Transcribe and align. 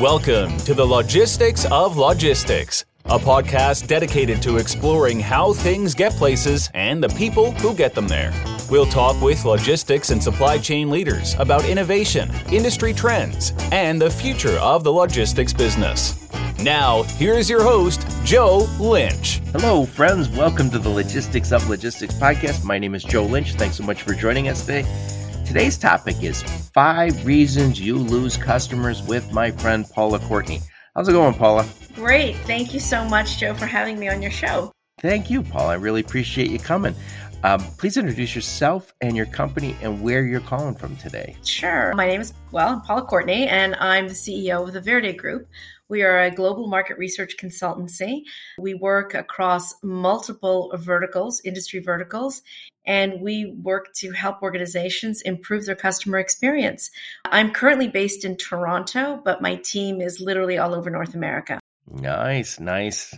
Welcome 0.00 0.58
to 0.58 0.74
the 0.74 0.84
Logistics 0.84 1.64
of 1.70 1.96
Logistics, 1.96 2.84
a 3.06 3.18
podcast 3.18 3.86
dedicated 3.86 4.42
to 4.42 4.58
exploring 4.58 5.18
how 5.18 5.54
things 5.54 5.94
get 5.94 6.12
places 6.12 6.68
and 6.74 7.02
the 7.02 7.08
people 7.08 7.52
who 7.52 7.74
get 7.74 7.94
them 7.94 8.06
there. 8.06 8.30
We'll 8.68 8.84
talk 8.84 9.18
with 9.22 9.46
logistics 9.46 10.10
and 10.10 10.22
supply 10.22 10.58
chain 10.58 10.90
leaders 10.90 11.34
about 11.38 11.64
innovation, 11.64 12.30
industry 12.52 12.92
trends, 12.92 13.54
and 13.72 13.98
the 13.98 14.10
future 14.10 14.58
of 14.58 14.84
the 14.84 14.92
logistics 14.92 15.54
business. 15.54 16.14
Now, 16.60 17.04
here's 17.04 17.48
your 17.48 17.62
host, 17.62 18.06
Joe 18.22 18.68
Lynch. 18.78 19.38
Hello, 19.52 19.86
friends. 19.86 20.28
Welcome 20.28 20.68
to 20.72 20.78
the 20.78 20.90
Logistics 20.90 21.52
of 21.52 21.70
Logistics 21.70 22.14
podcast. 22.16 22.64
My 22.64 22.78
name 22.78 22.94
is 22.94 23.02
Joe 23.02 23.24
Lynch. 23.24 23.54
Thanks 23.54 23.76
so 23.76 23.84
much 23.84 24.02
for 24.02 24.12
joining 24.12 24.48
us 24.48 24.60
today. 24.60 24.84
Today's 25.46 25.78
topic 25.78 26.24
is 26.24 26.42
five 26.42 27.24
reasons 27.24 27.80
you 27.80 27.96
lose 27.96 28.36
customers 28.36 29.00
with 29.04 29.32
my 29.32 29.52
friend 29.52 29.86
Paula 29.88 30.18
Courtney. 30.18 30.60
How's 30.96 31.08
it 31.08 31.12
going, 31.12 31.34
Paula? 31.34 31.64
Great. 31.94 32.34
Thank 32.38 32.74
you 32.74 32.80
so 32.80 33.04
much, 33.04 33.38
Joe, 33.38 33.54
for 33.54 33.64
having 33.64 33.96
me 33.96 34.08
on 34.08 34.20
your 34.20 34.32
show. 34.32 34.72
Thank 35.00 35.30
you, 35.30 35.42
Paula. 35.42 35.68
I 35.68 35.74
really 35.74 36.00
appreciate 36.00 36.50
you 36.50 36.58
coming. 36.58 36.96
Um, 37.44 37.60
please 37.78 37.96
introduce 37.96 38.34
yourself 38.34 38.92
and 39.00 39.16
your 39.16 39.26
company 39.26 39.76
and 39.82 40.02
where 40.02 40.24
you're 40.24 40.40
calling 40.40 40.74
from 40.74 40.96
today. 40.96 41.36
Sure. 41.44 41.94
My 41.94 42.08
name 42.08 42.20
is, 42.20 42.34
well, 42.50 42.70
I'm 42.70 42.80
Paula 42.80 43.02
Courtney, 43.02 43.46
and 43.46 43.76
I'm 43.76 44.08
the 44.08 44.14
CEO 44.14 44.66
of 44.66 44.74
the 44.74 44.80
Verde 44.80 45.12
Group. 45.12 45.46
We 45.88 46.02
are 46.02 46.22
a 46.22 46.30
global 46.32 46.66
market 46.66 46.98
research 46.98 47.36
consultancy. 47.40 48.22
We 48.58 48.74
work 48.74 49.14
across 49.14 49.74
multiple 49.84 50.72
verticals, 50.74 51.40
industry 51.44 51.78
verticals, 51.78 52.42
and 52.86 53.20
we 53.20 53.54
work 53.62 53.92
to 53.94 54.12
help 54.12 54.42
organizations 54.42 55.22
improve 55.22 55.66
their 55.66 55.74
customer 55.74 56.18
experience. 56.18 56.90
I'm 57.26 57.50
currently 57.50 57.88
based 57.88 58.24
in 58.24 58.36
Toronto, 58.36 59.20
but 59.24 59.42
my 59.42 59.56
team 59.56 60.00
is 60.00 60.20
literally 60.20 60.58
all 60.58 60.74
over 60.74 60.90
North 60.90 61.14
America. 61.14 61.60
Nice, 61.88 62.58
nice. 62.60 63.14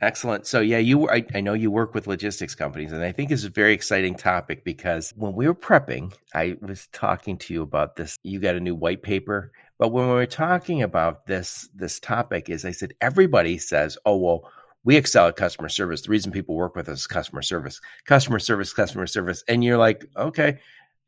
Excellent. 0.00 0.48
So 0.48 0.60
yeah, 0.60 0.78
you 0.78 1.08
I, 1.08 1.24
I, 1.32 1.40
know 1.40 1.52
you 1.52 1.70
work 1.70 1.94
with 1.94 2.08
logistics 2.08 2.56
companies, 2.56 2.90
and 2.90 3.04
I 3.04 3.12
think 3.12 3.30
it's 3.30 3.44
a 3.44 3.50
very 3.50 3.72
exciting 3.72 4.16
topic 4.16 4.64
because 4.64 5.12
when 5.16 5.32
we 5.32 5.46
were 5.46 5.54
prepping, 5.54 6.12
I 6.34 6.56
was 6.60 6.88
talking 6.92 7.38
to 7.38 7.54
you 7.54 7.62
about 7.62 7.94
this. 7.94 8.16
You 8.24 8.40
got 8.40 8.56
a 8.56 8.60
new 8.60 8.74
white 8.74 9.04
paper, 9.04 9.52
but 9.78 9.92
when 9.92 10.08
we 10.08 10.14
were 10.14 10.26
talking 10.26 10.82
about 10.82 11.26
this 11.26 11.68
this 11.72 12.00
topic, 12.00 12.50
is 12.50 12.64
I 12.64 12.72
said 12.72 12.94
everybody 13.00 13.58
says, 13.58 13.96
"Oh 14.04 14.16
well, 14.16 14.50
we 14.84 14.96
excel 14.96 15.28
at 15.28 15.36
customer 15.36 15.68
service. 15.68 16.02
The 16.02 16.10
reason 16.10 16.32
people 16.32 16.54
work 16.54 16.74
with 16.74 16.88
us 16.88 17.00
is 17.00 17.06
customer 17.06 17.42
service, 17.42 17.80
customer 18.04 18.38
service, 18.38 18.72
customer 18.72 19.06
service," 19.06 19.44
and 19.48 19.62
you're 19.62 19.78
like, 19.78 20.04
okay, 20.16 20.58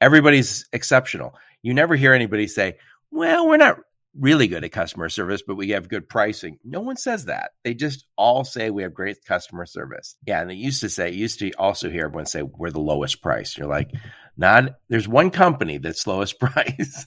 everybody's 0.00 0.66
exceptional. 0.72 1.34
You 1.62 1.74
never 1.74 1.96
hear 1.96 2.12
anybody 2.12 2.46
say, 2.46 2.78
"Well, 3.10 3.48
we're 3.48 3.56
not 3.56 3.78
really 4.18 4.46
good 4.46 4.64
at 4.64 4.72
customer 4.72 5.08
service, 5.08 5.42
but 5.46 5.56
we 5.56 5.70
have 5.70 5.88
good 5.88 6.08
pricing. 6.08 6.58
No 6.64 6.80
one 6.80 6.96
says 6.96 7.26
that. 7.26 7.52
They 7.64 7.74
just 7.74 8.06
all 8.16 8.44
say 8.44 8.70
we 8.70 8.82
have 8.82 8.94
great 8.94 9.24
customer 9.24 9.66
service. 9.66 10.16
Yeah. 10.26 10.40
And 10.40 10.50
they 10.50 10.54
used 10.54 10.80
to 10.82 10.88
say, 10.88 11.10
used 11.10 11.40
to 11.40 11.52
also 11.52 11.90
hear 11.90 12.04
everyone 12.04 12.26
say 12.26 12.42
we're 12.42 12.70
the 12.70 12.80
lowest 12.80 13.22
price. 13.22 13.56
You're 13.56 13.66
like, 13.66 13.90
not, 14.36 14.76
there's 14.88 15.08
one 15.08 15.30
company 15.30 15.78
that's 15.78 16.06
lowest 16.06 16.38
price. 16.40 17.06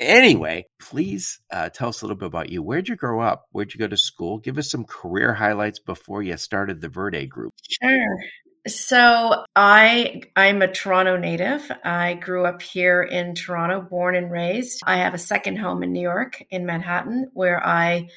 Anyway, 0.00 0.66
please 0.80 1.40
uh, 1.50 1.68
tell 1.68 1.88
us 1.88 2.02
a 2.02 2.04
little 2.04 2.16
bit 2.16 2.26
about 2.26 2.48
you. 2.48 2.62
Where'd 2.62 2.88
you 2.88 2.96
grow 2.96 3.20
up? 3.20 3.46
Where'd 3.52 3.72
you 3.72 3.78
go 3.78 3.88
to 3.88 3.96
school? 3.96 4.38
Give 4.38 4.58
us 4.58 4.70
some 4.70 4.84
career 4.84 5.34
highlights 5.34 5.78
before 5.78 6.22
you 6.22 6.36
started 6.36 6.80
the 6.80 6.88
Verde 6.88 7.26
group. 7.26 7.52
Sure. 7.68 8.18
So 8.66 9.44
I 9.56 10.22
I'm 10.36 10.62
a 10.62 10.72
Toronto 10.72 11.16
native. 11.16 11.70
I 11.84 12.14
grew 12.14 12.44
up 12.44 12.62
here 12.62 13.02
in 13.02 13.34
Toronto, 13.34 13.80
born 13.80 14.14
and 14.14 14.30
raised. 14.30 14.80
I 14.86 14.98
have 14.98 15.14
a 15.14 15.18
second 15.18 15.56
home 15.56 15.82
in 15.82 15.92
New 15.92 16.00
York, 16.00 16.44
in 16.48 16.64
Manhattan, 16.64 17.30
where 17.32 17.64
I 17.66 18.08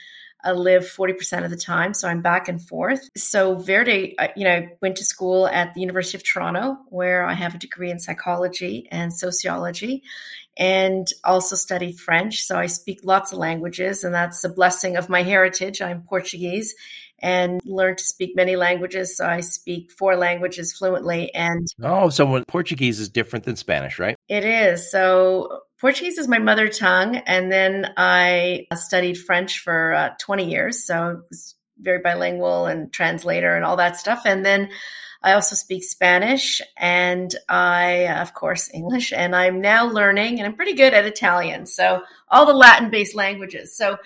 uh, 0.45 0.53
live 0.53 0.83
40% 0.83 1.43
of 1.43 1.51
the 1.51 1.57
time. 1.57 1.93
So 1.93 2.07
I'm 2.07 2.21
back 2.21 2.47
and 2.47 2.61
forth. 2.61 3.09
So 3.17 3.55
Verde, 3.55 4.15
you 4.35 4.43
know, 4.43 4.67
went 4.81 4.97
to 4.97 5.05
school 5.05 5.47
at 5.47 5.73
the 5.73 5.81
University 5.81 6.17
of 6.17 6.23
Toronto, 6.23 6.77
where 6.89 7.25
I 7.25 7.33
have 7.33 7.55
a 7.55 7.57
degree 7.57 7.91
in 7.91 7.99
psychology 7.99 8.87
and 8.91 9.13
sociology 9.13 10.03
and 10.57 11.07
also 11.23 11.55
studied 11.55 11.99
French. 11.99 12.43
So 12.43 12.57
I 12.57 12.67
speak 12.67 13.01
lots 13.03 13.31
of 13.31 13.39
languages, 13.39 14.03
and 14.03 14.13
that's 14.13 14.43
a 14.43 14.49
blessing 14.49 14.95
of 14.95 15.09
my 15.09 15.23
heritage. 15.23 15.81
I'm 15.81 16.03
Portuguese 16.03 16.75
and 17.19 17.61
learned 17.65 17.97
to 17.97 18.03
speak 18.03 18.35
many 18.35 18.55
languages. 18.55 19.17
So 19.17 19.25
I 19.25 19.39
speak 19.39 19.91
four 19.91 20.15
languages 20.15 20.73
fluently. 20.77 21.33
And 21.33 21.67
oh, 21.81 22.09
so 22.09 22.25
when 22.25 22.43
Portuguese 22.45 22.99
is 22.99 23.09
different 23.09 23.45
than 23.45 23.55
Spanish, 23.55 23.99
right? 23.99 24.15
It 24.27 24.43
is. 24.43 24.91
So 24.91 25.61
Portuguese 25.79 26.17
is 26.17 26.27
my 26.27 26.39
mother 26.39 26.67
tongue, 26.67 27.17
and 27.17 27.51
then 27.51 27.93
I 27.97 28.67
studied 28.75 29.15
French 29.15 29.59
for 29.59 29.93
uh, 29.93 30.09
20 30.19 30.49
years. 30.49 30.85
So 30.85 30.95
I 30.95 31.13
was 31.29 31.55
very 31.79 31.99
bilingual 31.99 32.65
and 32.65 32.91
translator 32.91 33.55
and 33.55 33.65
all 33.65 33.75
that 33.75 33.97
stuff. 33.97 34.23
And 34.25 34.45
then 34.45 34.69
I 35.21 35.33
also 35.33 35.55
speak 35.55 35.83
Spanish 35.83 36.61
and 36.77 37.35
I, 37.49 38.07
of 38.21 38.33
course, 38.33 38.69
English. 38.73 39.11
And 39.11 39.35
I'm 39.35 39.59
now 39.59 39.87
learning, 39.87 40.39
and 40.39 40.47
I'm 40.47 40.55
pretty 40.55 40.75
good 40.75 40.93
at 40.93 41.05
Italian. 41.05 41.65
So 41.65 42.03
all 42.29 42.45
the 42.45 42.53
Latin 42.53 42.89
based 42.89 43.15
languages. 43.15 43.75
So 43.75 43.97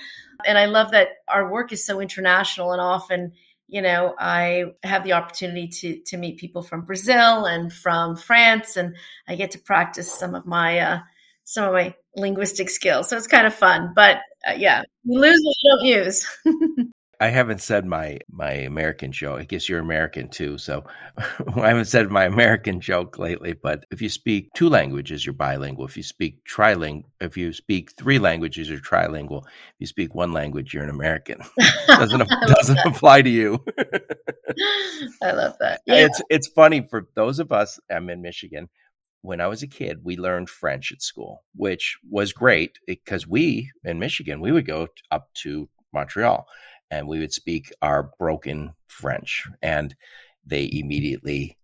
and 0.45 0.57
I 0.57 0.65
love 0.65 0.91
that 0.91 1.09
our 1.27 1.51
work 1.51 1.71
is 1.71 1.85
so 1.85 1.99
international 1.99 2.71
and 2.71 2.81
often, 2.81 3.33
you 3.67 3.81
know, 3.81 4.15
I 4.17 4.73
have 4.83 5.03
the 5.03 5.13
opportunity 5.13 5.67
to 5.67 5.99
to 6.07 6.17
meet 6.17 6.39
people 6.39 6.63
from 6.63 6.85
Brazil 6.85 7.45
and 7.45 7.71
from 7.71 8.15
France 8.15 8.77
and 8.77 8.95
I 9.27 9.35
get 9.35 9.51
to 9.51 9.59
practice 9.59 10.11
some 10.11 10.35
of 10.35 10.45
my 10.45 10.79
uh, 10.79 10.99
some 11.49 11.65
of 11.65 11.73
my 11.73 11.95
linguistic 12.15 12.69
skills. 12.69 13.09
So 13.09 13.17
it's 13.17 13.25
kind 13.25 13.47
of 13.47 13.53
fun. 13.55 13.91
But 13.95 14.17
uh, 14.47 14.53
yeah, 14.55 14.83
we 15.03 15.17
lose 15.17 15.41
what 15.43 15.79
we 15.83 15.91
don't 15.91 16.03
use. 16.05 16.27
I 17.21 17.27
haven't 17.27 17.59
said 17.59 17.85
my 17.85 18.19
my 18.29 18.51
American 18.51 19.11
joke. 19.11 19.41
I 19.41 19.43
guess 19.43 19.67
you're 19.67 19.79
American 19.79 20.29
too, 20.29 20.57
so 20.57 20.85
I 21.17 21.67
haven't 21.67 21.85
said 21.85 22.09
my 22.09 22.25
American 22.25 22.79
joke 22.79 23.17
lately. 23.17 23.53
But 23.53 23.85
if 23.91 24.01
you 24.01 24.09
speak 24.09 24.53
two 24.53 24.69
languages, 24.69 25.25
you're 25.25 25.33
bilingual. 25.33 25.85
If 25.85 25.97
you 25.97 26.03
speak 26.03 26.45
trilingual, 26.45 27.05
if 27.19 27.35
you 27.35 27.51
speak 27.51 27.91
three 27.97 28.19
languages, 28.19 28.69
you're 28.69 28.79
trilingual. 28.79 29.43
If 29.45 29.79
you 29.79 29.87
speak 29.87 30.15
one 30.15 30.31
language, 30.31 30.73
you're 30.73 30.83
an 30.83 30.91
American. 30.91 31.41
doesn't 31.87 32.29
doesn't 32.29 32.79
apply 32.85 33.23
to 33.23 33.29
you. 33.29 33.65
I 35.21 35.31
love 35.31 35.55
that. 35.59 35.81
Yeah. 35.87 36.05
It's 36.05 36.21
it's 36.29 36.47
funny 36.47 36.87
for 36.89 37.09
those 37.15 37.39
of 37.39 37.51
us. 37.51 37.79
I'm 37.91 38.09
in 38.09 38.21
Michigan. 38.21 38.69
When 39.21 39.41
I 39.41 39.47
was 39.47 39.63
a 39.63 39.67
kid, 39.67 39.99
we 40.03 40.17
learned 40.17 40.49
French 40.49 40.91
at 40.91 41.01
school, 41.01 41.43
which 41.55 41.97
was 42.09 42.31
great 42.33 42.79
eh, 42.87 42.95
because 42.95 43.27
we 43.27 43.71
in 43.83 43.99
Michigan 43.99 44.39
we 44.39 44.51
would 44.51 44.65
go 44.65 44.87
up 45.11 45.29
to 45.35 45.69
Montreal 45.93 46.47
and 46.91 47.07
we 47.07 47.19
would 47.19 47.33
speak 47.33 47.71
our 47.81 48.11
broken 48.17 48.73
French. 48.87 49.45
And 49.61 49.95
they 50.45 50.69
immediately 50.71 51.57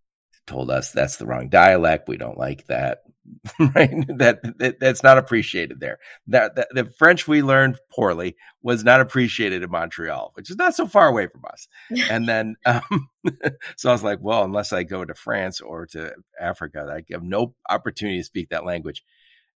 told 0.48 0.70
us 0.70 0.92
that's 0.92 1.18
the 1.18 1.26
wrong 1.26 1.50
dialect. 1.50 2.08
We 2.08 2.18
don't 2.18 2.38
like 2.38 2.68
that. 2.68 3.00
right? 3.60 3.92
That, 4.18 4.40
that, 4.60 4.80
that's 4.80 5.04
not 5.04 5.18
appreciated 5.18 5.80
there. 5.80 6.00
That, 6.28 6.56
that, 6.56 6.68
the 6.72 6.86
French 6.86 7.28
we 7.28 7.42
learned 7.42 7.78
poorly 7.92 8.36
was 8.62 8.84
not 8.84 9.02
appreciated 9.02 9.64
in 9.64 9.70
Montreal, 9.70 10.32
which 10.36 10.50
is 10.50 10.58
not 10.58 10.76
so 10.76 10.88
far 10.88 11.08
away 11.08 11.28
from 11.28 11.44
us. 11.52 11.68
and 12.10 12.28
then, 12.30 12.56
um, 12.66 13.10
so 13.78 13.90
I 13.90 13.94
was 13.94 14.04
like, 14.04 14.20
well, 14.22 14.44
unless 14.44 14.74
I 14.74 14.84
go 14.84 15.06
to 15.06 15.14
France 15.14 15.62
or 15.62 15.86
to 15.88 16.14
Africa, 16.40 16.88
I 16.92 17.14
have 17.14 17.24
no 17.24 17.56
opportunity 17.70 18.20
to 18.20 18.24
speak 18.24 18.50
that 18.50 18.66
language. 18.66 19.04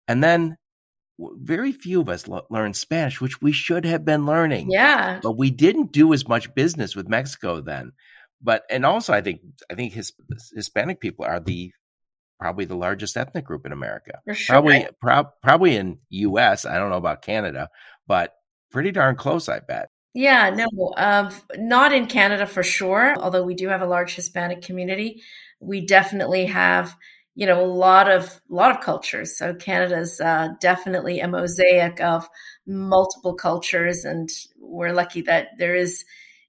And 0.08 0.22
then 0.22 0.56
very 1.18 1.72
few 1.72 2.00
of 2.00 2.08
us 2.08 2.28
lo- 2.28 2.46
learn 2.50 2.74
Spanish, 2.74 3.20
which 3.20 3.40
we 3.40 3.52
should 3.52 3.84
have 3.84 4.04
been 4.04 4.26
learning. 4.26 4.70
Yeah. 4.70 5.20
But 5.22 5.36
we 5.36 5.50
didn't 5.50 5.92
do 5.92 6.12
as 6.12 6.28
much 6.28 6.54
business 6.54 6.94
with 6.94 7.08
Mexico 7.08 7.60
then. 7.60 7.92
But 8.42 8.64
and 8.70 8.84
also 8.84 9.14
I 9.14 9.22
think 9.22 9.40
I 9.70 9.74
think 9.74 9.94
his, 9.94 10.12
Hispanic 10.54 11.00
people 11.00 11.24
are 11.24 11.40
the 11.40 11.72
probably 12.38 12.64
the 12.64 12.76
largest 12.76 13.16
ethnic 13.16 13.44
group 13.44 13.66
in 13.66 13.72
America. 13.72 14.20
Sure. 14.32 14.54
Probably 14.54 14.86
pro- 15.00 15.30
probably 15.42 15.76
in 15.76 15.98
US, 16.10 16.64
I 16.64 16.78
don't 16.78 16.90
know 16.90 16.96
about 16.96 17.22
Canada, 17.22 17.68
but 18.06 18.34
pretty 18.70 18.92
darn 18.92 19.16
close 19.16 19.48
I 19.48 19.60
bet. 19.60 19.88
Yeah, 20.14 20.48
no, 20.48 20.94
um, 20.96 21.28
not 21.56 21.92
in 21.92 22.06
Canada 22.06 22.46
for 22.46 22.62
sure. 22.62 23.14
Although 23.18 23.44
we 23.44 23.54
do 23.54 23.68
have 23.68 23.82
a 23.82 23.86
large 23.86 24.14
Hispanic 24.14 24.62
community, 24.62 25.22
we 25.60 25.84
definitely 25.84 26.46
have 26.46 26.96
you 27.36 27.46
know 27.46 27.62
a 27.62 27.66
lot 27.66 28.10
of 28.10 28.24
a 28.50 28.54
lot 28.54 28.72
of 28.72 28.80
cultures 28.80 29.36
so 29.36 29.54
canada's 29.54 30.20
uh, 30.20 30.48
definitely 30.60 31.20
a 31.20 31.28
mosaic 31.28 32.00
of 32.00 32.28
multiple 32.66 33.34
cultures 33.34 34.04
and 34.04 34.28
we're 34.58 34.92
lucky 34.92 35.20
that 35.20 35.48
there 35.58 35.76
is 35.76 36.04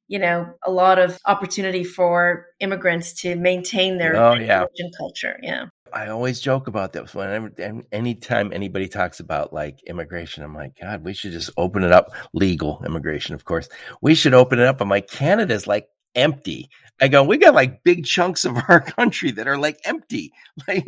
you 0.07 0.18
know 0.18 0.48
a 0.66 0.72
lot 0.72 0.98
of 0.98 1.19
opportunity 1.25 1.83
for 1.83 2.48
immigrants 2.60 3.13
to 3.13 3.36
maintain 3.36 3.98
their 3.98 4.16
oh, 4.16 4.33
yeah. 4.33 4.66
culture 4.98 5.38
yeah 5.44 5.66
I 5.94 6.07
always 6.10 6.39
joke 6.39 6.68
about 6.68 6.94
this 6.94 7.13
whenever 7.13 7.51
anytime 7.92 8.51
anybody 8.54 8.88
talks 8.88 9.19
about 9.19 9.54
like 9.54 9.81
immigration, 9.88 10.44
I'm 10.44 10.56
like, 10.56 10.78
God, 10.80 11.04
we 11.04 11.13
should 11.13 11.31
just 11.31 11.50
open 11.57 11.84
it 11.84 11.92
up. 11.92 12.12
Legal 12.34 12.81
immigration, 12.86 13.36
of 13.36 13.45
course. 13.45 13.69
We 14.01 14.16
should 14.16 14.34
open 14.34 14.60
it 14.60 14.66
up. 14.66 14.81
I'm 14.81 14.89
like, 14.89 15.10
Canada's 15.10 15.68
like 15.68 15.88
empty. 16.16 16.69
I 17.00 17.07
go, 17.07 17.24
we 17.24 17.38
got 17.38 17.54
like 17.54 17.84
big 17.84 18.06
chunks 18.06 18.45
of 18.45 18.57
our 18.68 18.81
country 18.81 19.31
that 19.31 19.48
are 19.48 19.57
like 19.57 19.80
empty. 19.86 20.31
Like, 20.68 20.86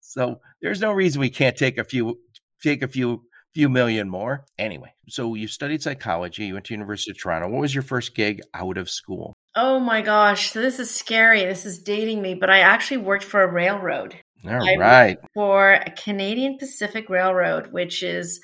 so 0.00 0.40
there's 0.60 0.80
no 0.80 0.92
reason 0.92 1.20
we 1.20 1.30
can't 1.30 1.56
take 1.56 1.78
a 1.78 1.84
few 1.84 2.18
take 2.62 2.82
a 2.82 2.88
few 2.88 3.22
few 3.54 3.68
million 3.68 4.08
more. 4.08 4.44
Anyway, 4.58 4.92
so 5.08 5.34
you 5.34 5.48
studied 5.48 5.82
psychology, 5.82 6.46
you 6.46 6.54
went 6.54 6.66
to 6.66 6.74
University 6.74 7.10
of 7.10 7.18
Toronto. 7.18 7.48
What 7.48 7.60
was 7.60 7.74
your 7.74 7.82
first 7.82 8.14
gig 8.14 8.40
out 8.54 8.78
of 8.78 8.88
school? 8.88 9.34
Oh 9.54 9.78
my 9.78 10.00
gosh, 10.00 10.50
so 10.50 10.60
this 10.60 10.78
is 10.78 10.90
scary. 10.90 11.44
This 11.44 11.66
is 11.66 11.78
dating 11.78 12.22
me, 12.22 12.34
but 12.34 12.50
I 12.50 12.60
actually 12.60 12.98
worked 12.98 13.24
for 13.24 13.42
a 13.42 13.52
railroad. 13.52 14.16
All 14.44 14.66
I 14.66 14.76
right. 14.76 15.18
For 15.34 15.72
a 15.72 15.90
Canadian 15.90 16.58
Pacific 16.58 17.08
Railroad, 17.08 17.72
which 17.72 18.02
is 18.02 18.40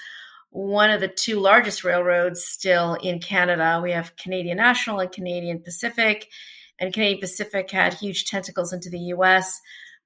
one 0.51 0.91
of 0.91 1.01
the 1.01 1.09
two 1.09 1.41
largest 1.41 1.85
railroads 1.85 2.45
still 2.45 2.95
in 2.95 3.21
Canada. 3.21 3.81
We 3.83 3.93
have 3.93 4.17
Canadian 4.17 4.59
National 4.59 5.01
and 5.01 5.11
Canadian 5.11 5.63
Pacific, 5.63 6.29
and 6.79 6.93
Canadian 6.93 7.21
Pacific 7.21 7.71
had 7.71 7.95
huge 7.95 8.27
tentacles 8.27 8.73
into 8.73 8.91
the 8.91 9.13
US. 9.15 9.61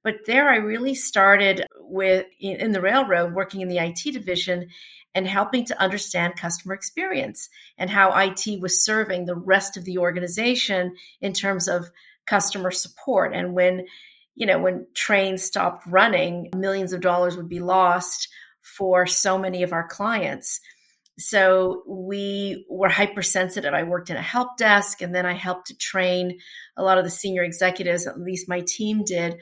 But 0.04 0.26
there 0.26 0.48
I 0.48 0.56
really 0.56 0.94
started 0.94 1.66
with 1.78 2.26
in 2.40 2.72
the 2.72 2.80
railroad 2.80 3.34
working 3.34 3.60
in 3.60 3.68
the 3.68 3.78
IT 3.78 4.12
division 4.12 4.68
and 5.14 5.26
helping 5.26 5.64
to 5.66 5.80
understand 5.80 6.36
customer 6.36 6.74
experience 6.74 7.48
and 7.78 7.90
how 7.90 8.16
IT 8.18 8.60
was 8.60 8.84
serving 8.84 9.26
the 9.26 9.36
rest 9.36 9.76
of 9.76 9.84
the 9.84 9.98
organization 9.98 10.96
in 11.20 11.32
terms 11.32 11.68
of 11.68 11.90
customer 12.26 12.70
support. 12.70 13.34
And 13.34 13.54
when, 13.54 13.86
you 14.34 14.46
know, 14.46 14.58
when 14.58 14.86
trains 14.94 15.42
stopped 15.42 15.86
running, 15.86 16.50
millions 16.56 16.92
of 16.92 17.00
dollars 17.00 17.36
would 17.36 17.48
be 17.48 17.60
lost 17.60 18.28
for 18.60 19.06
so 19.06 19.38
many 19.38 19.62
of 19.62 19.72
our 19.72 19.86
clients. 19.86 20.60
So 21.18 21.82
we 21.86 22.64
were 22.70 22.88
hypersensitive. 22.88 23.74
I 23.74 23.82
worked 23.82 24.08
in 24.08 24.16
a 24.16 24.22
help 24.22 24.56
desk 24.56 25.02
and 25.02 25.14
then 25.14 25.26
I 25.26 25.34
helped 25.34 25.66
to 25.66 25.76
train 25.76 26.38
a 26.76 26.82
lot 26.82 26.96
of 26.96 27.04
the 27.04 27.10
senior 27.10 27.42
executives, 27.42 28.06
at 28.06 28.18
least 28.18 28.48
my 28.48 28.62
team 28.66 29.04
did, 29.04 29.36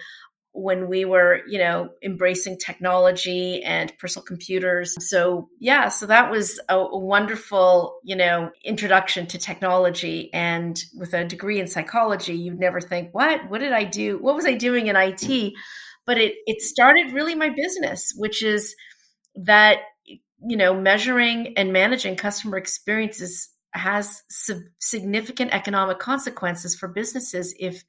when 0.52 0.88
we 0.88 1.04
were, 1.04 1.42
you 1.48 1.58
know, 1.58 1.90
embracing 2.02 2.58
technology 2.58 3.62
and 3.62 3.96
personal 3.98 4.24
computers. 4.24 4.94
So, 5.08 5.48
yeah, 5.58 5.88
so 5.88 6.06
that 6.06 6.30
was 6.30 6.60
a, 6.68 6.98
wonderful, 6.98 7.98
you 8.02 8.16
know, 8.16 8.50
introduction 8.64 9.26
to 9.28 9.38
technology. 9.38 10.32
And 10.32 10.78
with 10.94 11.14
a 11.14 11.24
degree 11.24 11.60
in 11.60 11.68
psychology, 11.68 12.34
you'd 12.34 12.58
never 12.58 12.80
think, 12.80 13.10
what? 13.12 13.48
What 13.48 13.58
did 13.58 13.72
I 13.72 13.84
do? 13.84 14.18
What 14.18 14.34
was 14.34 14.46
I 14.46 14.54
doing 14.54 14.88
in 14.88 14.96
IT? 14.96 15.52
But 16.06 16.18
it 16.18 16.34
it 16.46 16.60
started 16.62 17.12
really 17.12 17.34
my 17.34 17.50
business, 17.50 18.12
which 18.16 18.42
is 18.42 18.74
that 19.36 19.78
you 20.46 20.56
know, 20.56 20.74
measuring 20.74 21.54
and 21.56 21.72
managing 21.72 22.16
customer 22.16 22.56
experiences 22.56 23.50
has 23.72 24.22
significant 24.78 25.52
economic 25.54 25.98
consequences 25.98 26.74
for 26.74 26.88
businesses 26.88 27.54
if 27.58 27.84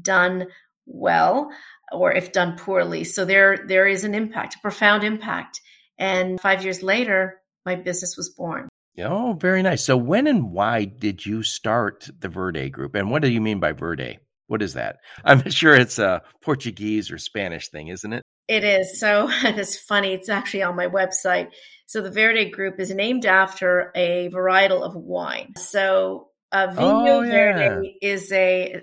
done 0.00 0.46
well 0.84 1.50
or 1.90 2.12
if 2.12 2.32
done 2.32 2.56
poorly. 2.56 3.04
So 3.04 3.24
there 3.24 3.64
there 3.66 3.86
is 3.86 4.04
an 4.04 4.14
impact, 4.14 4.56
a 4.56 4.58
profound 4.60 5.04
impact. 5.04 5.60
And 5.98 6.40
5 6.40 6.64
years 6.64 6.82
later, 6.82 7.40
my 7.64 7.76
business 7.76 8.16
was 8.16 8.28
born. 8.30 8.68
Oh, 8.98 9.36
very 9.38 9.62
nice. 9.62 9.84
So 9.84 9.96
when 9.96 10.26
and 10.26 10.52
why 10.52 10.84
did 10.84 11.24
you 11.24 11.42
start 11.42 12.08
the 12.18 12.28
Verde 12.28 12.68
group? 12.70 12.94
And 12.94 13.10
what 13.10 13.22
do 13.22 13.30
you 13.30 13.40
mean 13.40 13.60
by 13.60 13.72
Verde? 13.72 14.18
What 14.48 14.62
is 14.62 14.74
that? 14.74 14.96
I'm 15.24 15.48
sure 15.50 15.74
it's 15.74 15.98
a 15.98 16.22
Portuguese 16.42 17.10
or 17.10 17.18
Spanish 17.18 17.68
thing, 17.68 17.88
isn't 17.88 18.12
it? 18.12 18.22
It 18.48 18.64
is. 18.64 19.00
So 19.00 19.28
it's 19.44 19.78
funny. 19.78 20.12
It's 20.12 20.28
actually 20.28 20.62
on 20.62 20.76
my 20.76 20.88
website. 20.88 21.48
So 21.86 22.00
the 22.00 22.10
Verde 22.10 22.50
group 22.50 22.80
is 22.80 22.94
named 22.94 23.26
after 23.26 23.92
a 23.94 24.28
varietal 24.30 24.82
of 24.82 24.94
wine. 24.94 25.54
So 25.56 26.28
uh, 26.50 26.68
Vinho 26.68 27.08
oh, 27.08 27.20
yeah. 27.22 27.30
Verde 27.30 27.96
is 28.02 28.30
a, 28.32 28.82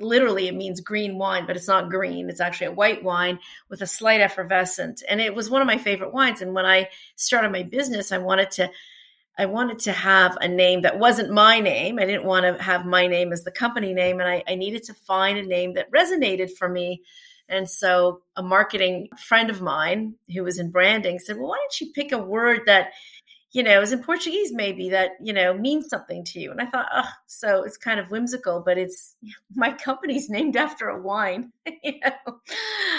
literally 0.00 0.48
it 0.48 0.54
means 0.54 0.80
green 0.80 1.18
wine, 1.18 1.46
but 1.46 1.56
it's 1.56 1.68
not 1.68 1.90
green. 1.90 2.28
It's 2.28 2.40
actually 2.40 2.68
a 2.68 2.72
white 2.72 3.02
wine 3.02 3.38
with 3.68 3.82
a 3.82 3.86
slight 3.86 4.20
effervescent. 4.20 5.02
And 5.08 5.20
it 5.20 5.34
was 5.34 5.50
one 5.50 5.62
of 5.62 5.66
my 5.66 5.78
favorite 5.78 6.12
wines. 6.12 6.42
And 6.42 6.54
when 6.54 6.66
I 6.66 6.88
started 7.16 7.52
my 7.52 7.62
business, 7.62 8.12
I 8.12 8.18
wanted 8.18 8.50
to 8.52 8.70
I 9.38 9.46
wanted 9.46 9.78
to 9.80 9.92
have 9.92 10.36
a 10.40 10.48
name 10.48 10.82
that 10.82 10.98
wasn't 10.98 11.32
my 11.32 11.60
name. 11.60 11.98
I 11.98 12.04
didn't 12.04 12.26
want 12.26 12.44
to 12.44 12.62
have 12.62 12.84
my 12.84 13.06
name 13.06 13.32
as 13.32 13.42
the 13.42 13.50
company 13.50 13.94
name. 13.94 14.20
And 14.20 14.28
I, 14.28 14.44
I 14.46 14.54
needed 14.54 14.82
to 14.84 14.94
find 14.94 15.38
a 15.38 15.42
name 15.42 15.74
that 15.74 15.90
resonated 15.90 16.50
for 16.58 16.68
me. 16.68 17.02
And 17.48 17.68
so 17.68 18.20
a 18.36 18.42
marketing 18.42 19.08
friend 19.18 19.48
of 19.48 19.62
mine 19.62 20.16
who 20.32 20.44
was 20.44 20.58
in 20.58 20.70
branding 20.70 21.18
said, 21.18 21.36
Well, 21.36 21.48
why 21.48 21.56
don't 21.56 21.80
you 21.80 21.92
pick 21.94 22.12
a 22.12 22.18
word 22.18 22.62
that 22.66 22.90
you 23.52 23.64
know, 23.64 23.80
is 23.80 23.92
in 23.92 24.02
Portuguese 24.02 24.52
maybe 24.52 24.90
that, 24.90 25.12
you 25.20 25.32
know, 25.32 25.52
means 25.52 25.88
something 25.88 26.24
to 26.24 26.40
you. 26.40 26.52
And 26.52 26.60
I 26.60 26.66
thought, 26.66 26.86
oh, 26.94 27.08
so 27.26 27.64
it's 27.64 27.76
kind 27.76 27.98
of 27.98 28.10
whimsical, 28.10 28.62
but 28.64 28.78
it's 28.78 29.16
my 29.54 29.72
company's 29.72 30.30
named 30.30 30.56
after 30.56 30.88
a 30.88 31.00
wine, 31.00 31.52
you 31.82 32.00
know. 32.00 32.40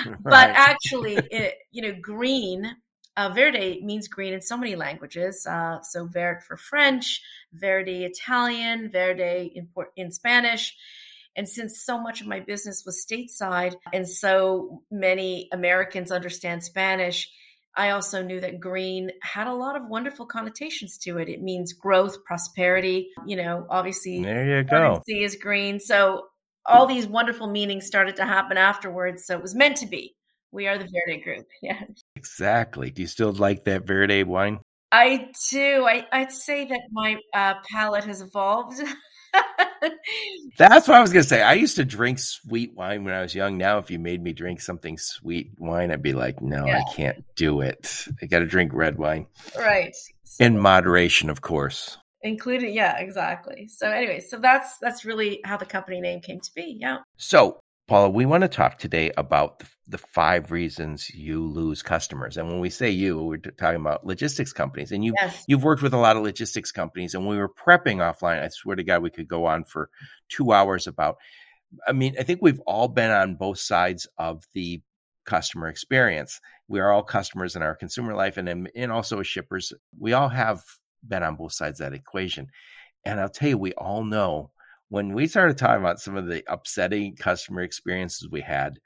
Right. 0.03 0.17
But 0.23 0.49
actually, 0.55 1.15
it, 1.29 1.59
you 1.71 1.83
know, 1.83 1.95
green, 2.01 2.75
uh, 3.15 3.29
verde 3.29 3.81
means 3.83 4.07
green 4.07 4.33
in 4.33 4.41
so 4.41 4.57
many 4.57 4.75
languages. 4.75 5.45
Uh, 5.45 5.79
so 5.83 6.07
verde 6.07 6.41
for 6.47 6.57
French, 6.57 7.21
verde 7.53 8.03
Italian, 8.03 8.89
verde 8.89 9.51
in, 9.53 9.67
in 9.95 10.11
Spanish. 10.11 10.75
And 11.35 11.47
since 11.47 11.79
so 11.79 12.01
much 12.01 12.21
of 12.21 12.27
my 12.27 12.39
business 12.39 12.83
was 12.83 13.05
stateside 13.05 13.75
and 13.93 14.09
so 14.09 14.81
many 14.89 15.49
Americans 15.51 16.11
understand 16.11 16.63
Spanish, 16.63 17.29
I 17.75 17.91
also 17.91 18.21
knew 18.21 18.39
that 18.41 18.59
green 18.59 19.11
had 19.23 19.47
a 19.47 19.53
lot 19.53 19.75
of 19.75 19.87
wonderful 19.87 20.25
connotations 20.25 20.97
to 20.99 21.17
it. 21.17 21.29
It 21.29 21.41
means 21.41 21.73
growth, 21.73 22.23
prosperity. 22.25 23.09
You 23.25 23.37
know, 23.37 23.65
obviously, 23.69 24.21
there 24.21 24.57
you 24.57 24.63
go. 24.63 25.01
Sea 25.07 25.23
is 25.23 25.35
green. 25.35 25.79
So 25.79 26.25
all 26.65 26.85
these 26.85 27.07
wonderful 27.07 27.47
meanings 27.47 27.85
started 27.85 28.15
to 28.17 28.25
happen 28.25 28.57
afterwards. 28.57 29.25
So 29.25 29.35
it 29.35 29.41
was 29.41 29.55
meant 29.55 29.77
to 29.77 29.87
be. 29.87 30.15
We 30.51 30.67
are 30.67 30.77
the 30.77 30.89
Verde 30.91 31.21
Group. 31.21 31.47
Yeah. 31.61 31.81
Exactly. 32.15 32.91
Do 32.91 33.01
you 33.01 33.07
still 33.07 33.31
like 33.31 33.63
that 33.65 33.87
Verde 33.87 34.23
wine? 34.23 34.59
I 34.91 35.29
do. 35.49 35.85
I, 35.87 36.05
I'd 36.11 36.31
say 36.31 36.65
that 36.65 36.81
my 36.91 37.17
uh, 37.33 37.55
palate 37.71 38.03
has 38.03 38.21
evolved. 38.21 38.81
That's 40.57 40.87
what 40.87 40.97
I 40.97 41.01
was 41.01 41.11
gonna 41.11 41.23
say. 41.23 41.41
I 41.41 41.53
used 41.53 41.75
to 41.77 41.85
drink 41.85 42.19
sweet 42.19 42.73
wine 42.75 43.03
when 43.03 43.13
I 43.13 43.21
was 43.21 43.33
young. 43.33 43.57
Now, 43.57 43.77
if 43.77 43.89
you 43.89 43.99
made 43.99 44.21
me 44.21 44.33
drink 44.33 44.61
something 44.61 44.97
sweet 44.97 45.51
wine, 45.57 45.91
I'd 45.91 46.01
be 46.01 46.13
like, 46.13 46.41
no, 46.41 46.65
yeah. 46.65 46.79
I 46.79 46.93
can't 46.93 47.23
do 47.35 47.61
it. 47.61 48.05
I 48.21 48.25
got 48.25 48.39
to 48.39 48.45
drink 48.45 48.71
red 48.73 48.97
wine, 48.97 49.27
right? 49.57 49.95
So, 50.23 50.45
In 50.45 50.57
moderation, 50.59 51.29
of 51.29 51.41
course. 51.41 51.97
Included, 52.23 52.71
yeah, 52.73 52.97
exactly. 52.99 53.67
So, 53.67 53.89
anyway, 53.89 54.19
so 54.19 54.37
that's 54.37 54.77
that's 54.77 55.03
really 55.05 55.41
how 55.43 55.57
the 55.57 55.65
company 55.65 55.99
name 55.99 56.21
came 56.21 56.39
to 56.39 56.51
be. 56.53 56.77
Yeah. 56.79 56.99
So, 57.17 57.59
Paula, 57.91 58.09
we 58.09 58.25
want 58.25 58.43
to 58.43 58.47
talk 58.47 58.77
today 58.77 59.11
about 59.17 59.59
the, 59.59 59.65
the, 59.89 59.97
five 59.97 60.49
reasons 60.49 61.09
you 61.09 61.45
lose 61.45 61.81
customers. 61.81 62.37
And 62.37 62.47
when 62.47 62.61
we 62.61 62.69
say 62.69 62.89
you, 62.89 63.21
we're 63.21 63.35
talking 63.35 63.81
about 63.81 64.05
logistics 64.05 64.53
companies. 64.53 64.93
And 64.93 65.03
you 65.03 65.13
yes. 65.17 65.43
you've 65.45 65.65
worked 65.65 65.81
with 65.81 65.93
a 65.93 65.97
lot 65.97 66.15
of 66.15 66.23
logistics 66.23 66.71
companies. 66.71 67.13
And 67.13 67.25
when 67.25 67.35
we 67.35 67.41
were 67.41 67.49
prepping 67.49 67.97
offline, 67.97 68.41
I 68.41 68.47
swear 68.47 68.77
to 68.77 68.83
God, 68.85 69.03
we 69.03 69.09
could 69.09 69.27
go 69.27 69.45
on 69.45 69.65
for 69.65 69.89
two 70.29 70.53
hours 70.53 70.87
about. 70.87 71.17
I 71.85 71.91
mean, 71.91 72.15
I 72.17 72.23
think 72.23 72.39
we've 72.41 72.61
all 72.61 72.87
been 72.87 73.11
on 73.11 73.35
both 73.35 73.59
sides 73.59 74.07
of 74.17 74.45
the 74.53 74.81
customer 75.25 75.67
experience. 75.67 76.39
We 76.69 76.79
are 76.79 76.93
all 76.93 77.03
customers 77.03 77.57
in 77.57 77.61
our 77.61 77.75
consumer 77.75 78.15
life, 78.15 78.37
and 78.37 78.69
and 78.73 78.91
also 78.93 79.19
as 79.19 79.27
shippers, 79.27 79.73
we 79.99 80.13
all 80.13 80.29
have 80.29 80.63
been 81.05 81.23
on 81.23 81.35
both 81.35 81.51
sides 81.51 81.81
of 81.81 81.91
that 81.91 81.97
equation. 81.97 82.47
And 83.03 83.19
I'll 83.19 83.27
tell 83.27 83.49
you, 83.49 83.57
we 83.57 83.73
all 83.73 84.05
know 84.05 84.51
when 84.91 85.13
we 85.13 85.25
started 85.25 85.57
talking 85.57 85.79
about 85.79 86.01
some 86.01 86.17
of 86.17 86.27
the 86.27 86.43
upsetting 86.51 87.15
customer 87.15 87.61
experiences 87.61 88.27
we 88.29 88.41
had, 88.41 88.77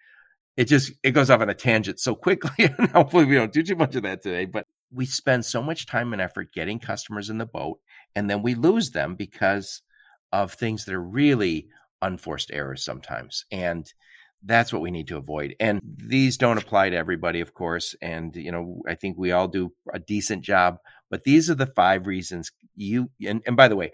it 0.55 0.65
just 0.65 0.93
it 1.01 1.11
goes 1.11 1.31
off 1.31 1.41
on 1.41 1.49
a 1.49 1.55
tangent 1.55 1.99
so 1.99 2.13
quickly. 2.13 2.69
and 2.77 2.89
hopefully 2.91 3.25
we 3.25 3.33
don't 3.33 3.51
do 3.51 3.63
too 3.63 3.75
much 3.75 3.95
of 3.95 4.03
that 4.03 4.21
today. 4.21 4.45
But 4.45 4.67
we 4.93 5.07
spend 5.07 5.45
so 5.45 5.63
much 5.63 5.87
time 5.87 6.13
and 6.13 6.21
effort 6.21 6.53
getting 6.53 6.77
customers 6.77 7.31
in 7.31 7.39
the 7.39 7.47
boat, 7.47 7.79
and 8.15 8.29
then 8.29 8.43
we 8.43 8.53
lose 8.53 8.91
them 8.91 9.15
because 9.15 9.81
of 10.31 10.53
things 10.53 10.85
that 10.85 10.93
are 10.93 11.01
really 11.01 11.69
unforced 12.03 12.51
errors 12.53 12.85
sometimes. 12.85 13.45
And 13.51 13.91
that's 14.43 14.71
what 14.71 14.83
we 14.83 14.91
need 14.91 15.07
to 15.07 15.17
avoid. 15.17 15.55
And 15.59 15.81
these 15.83 16.37
don't 16.37 16.59
apply 16.59 16.91
to 16.91 16.97
everybody, 16.97 17.41
of 17.41 17.55
course. 17.55 17.95
And, 17.99 18.35
you 18.35 18.51
know, 18.51 18.83
I 18.87 18.93
think 18.93 19.17
we 19.17 19.31
all 19.31 19.47
do 19.47 19.71
a 19.91 19.97
decent 19.97 20.43
job, 20.43 20.77
but 21.09 21.23
these 21.23 21.49
are 21.49 21.55
the 21.55 21.65
five 21.65 22.05
reasons 22.05 22.51
you, 22.75 23.09
and, 23.25 23.41
and 23.47 23.57
by 23.57 23.67
the 23.67 23.75
way, 23.75 23.91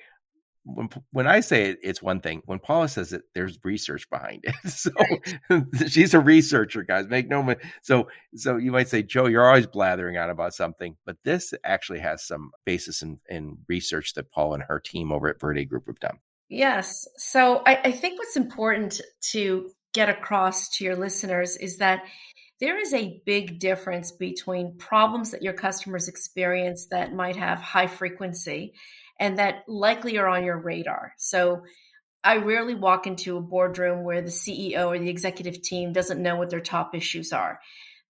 when 0.63 0.89
when 1.12 1.27
I 1.27 1.39
say 1.39 1.72
it, 1.72 1.80
it's 1.82 2.01
one 2.01 2.22
thing. 2.22 2.41
When 2.46 2.60
Paula 2.60 2.88
says 2.88 3.13
it, 3.13 3.24
there's 3.34 3.58
research 3.63 4.10
behind 4.10 4.44
it. 4.44 4.56
So 4.72 4.91
she's 5.88 6.13
a 6.13 6.20
researcher, 6.20 6.84
guys. 6.84 7.08
Make 7.08 7.27
no 7.27 7.44
mistake. 7.44 7.65
so 7.82 8.08
so 8.36 8.58
you 8.58 8.72
might 8.72 8.88
say, 8.88 9.03
Joe, 9.03 9.27
you're 9.27 9.48
always 9.48 9.68
blathering 9.68 10.18
on 10.18 10.30
about 10.30 10.53
something, 10.53 10.96
but 11.06 11.18
this 11.24 11.53
actually 11.63 12.00
has 12.00 12.24
some 12.25 12.51
basis 12.65 13.01
in, 13.01 13.20
in 13.30 13.58
research 13.68 14.13
that 14.13 14.32
Paula 14.32 14.56
and 14.56 14.63
her 14.63 14.80
team 14.80 15.12
over 15.12 15.27
at 15.27 15.39
Verde 15.39 15.65
Group 15.65 15.88
have 15.88 16.00
done. 16.00 16.20
Yes. 16.50 17.08
So 17.18 17.63
I, 17.65 17.80
I 17.86 17.91
think 17.91 18.20
what's 18.20 18.36
important 18.36 19.01
to 19.32 19.70
get 19.94 20.10
across 20.10 20.70
to 20.70 20.84
your 20.84 20.96
listeners 20.96 21.56
is 21.58 21.77
that 21.77 22.03
there 22.60 22.80
is 22.80 22.94
a 22.94 23.22
big 23.25 23.60
difference 23.60 24.12
between 24.12 24.77
problems 24.77 25.32
that 25.32 25.41
your 25.41 25.53
customers 25.53 26.08
experience 26.08 26.88
that 26.91 27.13
might 27.13 27.36
have 27.36 27.60
high 27.60 27.88
frequency 27.88 28.74
and 29.22 29.38
that 29.38 29.63
likely 29.68 30.18
are 30.18 30.28
on 30.28 30.44
your 30.44 30.58
radar. 30.58 31.13
So 31.18 31.62
I 32.24 32.38
rarely 32.38 32.74
walk 32.74 33.06
into 33.06 33.38
a 33.38 33.42
boardroom 33.42 34.04
where 34.04 34.22
the 34.22 34.32
CEO 34.32 34.88
or 34.88 34.98
the 34.98 35.10
executive 35.10 35.62
team 35.62 35.94
doesn't 35.94 36.22
know 36.22 36.36
what 36.36 36.50
their 36.50 36.60
top 36.60 36.96
issues 36.96 37.32
are. 37.32 37.60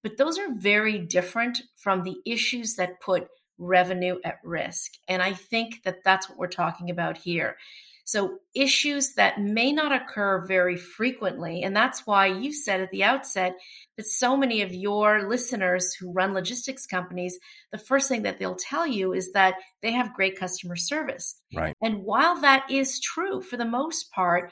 But 0.03 0.17
those 0.17 0.39
are 0.39 0.55
very 0.55 0.97
different 0.97 1.61
from 1.75 2.03
the 2.03 2.15
issues 2.25 2.75
that 2.75 3.01
put 3.01 3.27
revenue 3.59 4.19
at 4.23 4.39
risk. 4.43 4.93
And 5.07 5.21
I 5.21 5.33
think 5.33 5.83
that 5.83 5.97
that's 6.03 6.29
what 6.29 6.39
we're 6.39 6.47
talking 6.47 6.89
about 6.89 7.17
here. 7.17 7.57
So, 8.03 8.39
issues 8.53 9.13
that 9.13 9.39
may 9.39 9.71
not 9.71 9.91
occur 9.91 10.45
very 10.45 10.75
frequently. 10.75 11.63
And 11.63 11.75
that's 11.75 12.05
why 12.05 12.27
you 12.27 12.51
said 12.51 12.81
at 12.81 12.91
the 12.91 13.03
outset 13.03 13.55
that 13.97 14.05
so 14.05 14.35
many 14.35 14.61
of 14.61 14.73
your 14.73 15.29
listeners 15.29 15.93
who 15.93 16.11
run 16.11 16.33
logistics 16.33 16.85
companies, 16.85 17.37
the 17.71 17.77
first 17.77 18.09
thing 18.09 18.23
that 18.23 18.39
they'll 18.39 18.55
tell 18.55 18.85
you 18.85 19.13
is 19.13 19.31
that 19.33 19.55
they 19.81 19.91
have 19.91 20.13
great 20.13 20.37
customer 20.37 20.75
service. 20.75 21.39
Right. 21.55 21.75
And 21.81 22.03
while 22.03 22.41
that 22.41 22.69
is 22.69 22.99
true 22.99 23.41
for 23.41 23.57
the 23.57 23.65
most 23.65 24.11
part, 24.11 24.51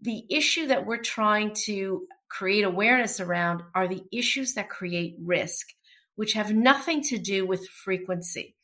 the 0.00 0.24
issue 0.30 0.66
that 0.68 0.86
we're 0.86 1.02
trying 1.02 1.52
to 1.64 2.06
create 2.28 2.64
awareness 2.64 3.20
around 3.20 3.62
are 3.74 3.88
the 3.88 4.02
issues 4.12 4.54
that 4.54 4.68
create 4.68 5.16
risk, 5.22 5.68
which 6.16 6.32
have 6.34 6.52
nothing 6.52 7.02
to 7.02 7.18
do 7.18 7.46
with 7.46 7.68
frequency. 7.68 8.54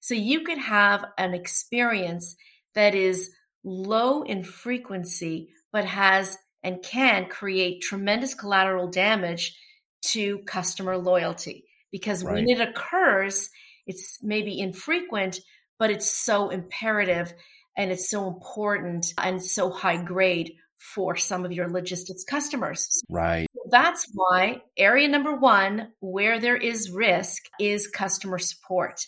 So 0.00 0.14
you 0.14 0.42
could 0.42 0.58
have 0.58 1.04
an 1.18 1.34
experience 1.34 2.36
that 2.74 2.94
is 2.94 3.30
low 3.66 4.22
in 4.22 4.42
frequency, 4.42 5.50
but 5.72 5.84
has 5.84 6.38
and 6.62 6.82
can 6.82 7.28
create 7.28 7.82
tremendous 7.82 8.32
collateral 8.32 8.88
damage 8.88 9.54
to 10.00 10.38
customer 10.46 10.96
loyalty. 10.96 11.64
Because 11.92 12.24
right. 12.24 12.34
when 12.34 12.48
it 12.48 12.60
occurs, 12.60 13.50
it's 13.86 14.18
maybe 14.22 14.58
infrequent, 14.58 15.40
but 15.78 15.90
it's 15.90 16.10
so 16.10 16.48
imperative 16.48 17.34
and 17.76 17.92
it's 17.92 18.08
so 18.08 18.28
important 18.28 19.12
and 19.18 19.42
so 19.42 19.70
high 19.70 20.02
grade 20.02 20.54
for 20.94 21.16
some 21.16 21.44
of 21.44 21.52
your 21.52 21.68
logistics 21.68 22.24
customers. 22.24 23.02
Right. 23.08 23.46
That's 23.70 24.06
why 24.14 24.62
area 24.76 25.08
number 25.08 25.34
one, 25.34 25.92
where 26.00 26.40
there 26.40 26.56
is 26.56 26.90
risk, 26.90 27.42
is 27.58 27.88
customer 27.88 28.38
support. 28.38 29.00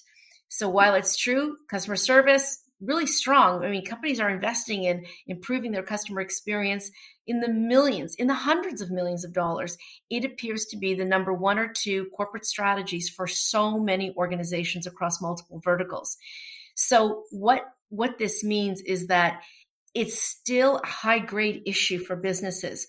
So 0.49 0.69
while 0.69 0.95
it's 0.95 1.17
true, 1.17 1.57
customer 1.71 1.97
service, 1.97 2.63
really 2.81 3.07
strong. 3.07 3.65
I 3.65 3.71
mean, 3.71 3.85
companies 3.85 4.21
are 4.21 4.31
investing 4.31 4.85
in 4.85 5.05
improving 5.27 5.73
their 5.73 5.83
customer 5.83 6.21
experience 6.21 6.91
in 7.27 7.41
the 7.41 7.49
millions, 7.49 8.15
in 8.15 8.27
the 8.27 8.35
hundreds 8.35 8.81
of 8.81 8.91
millions 8.91 9.25
of 9.25 9.33
dollars. 9.33 9.77
It 10.11 10.25
appears 10.25 10.67
to 10.67 10.77
be 10.77 10.95
the 10.95 11.05
number 11.05 11.33
one 11.33 11.59
or 11.59 11.69
two 11.69 12.07
corporate 12.17 12.47
strategies 12.47 13.09
for 13.09 13.27
so 13.27 13.79
many 13.79 14.15
organizations 14.17 14.87
across 14.87 15.21
multiple 15.21 15.61
verticals. 15.63 16.17
So 16.75 17.25
what 17.31 17.65
what 17.91 18.19
this 18.19 18.45
means 18.45 18.81
is 18.83 19.07
that 19.09 19.43
it's 19.95 20.23
still 20.23 20.77
a 20.77 20.87
high 20.87 21.19
grade 21.19 21.63
issue 21.67 21.99
for 21.99 22.15
businesses. 22.17 22.87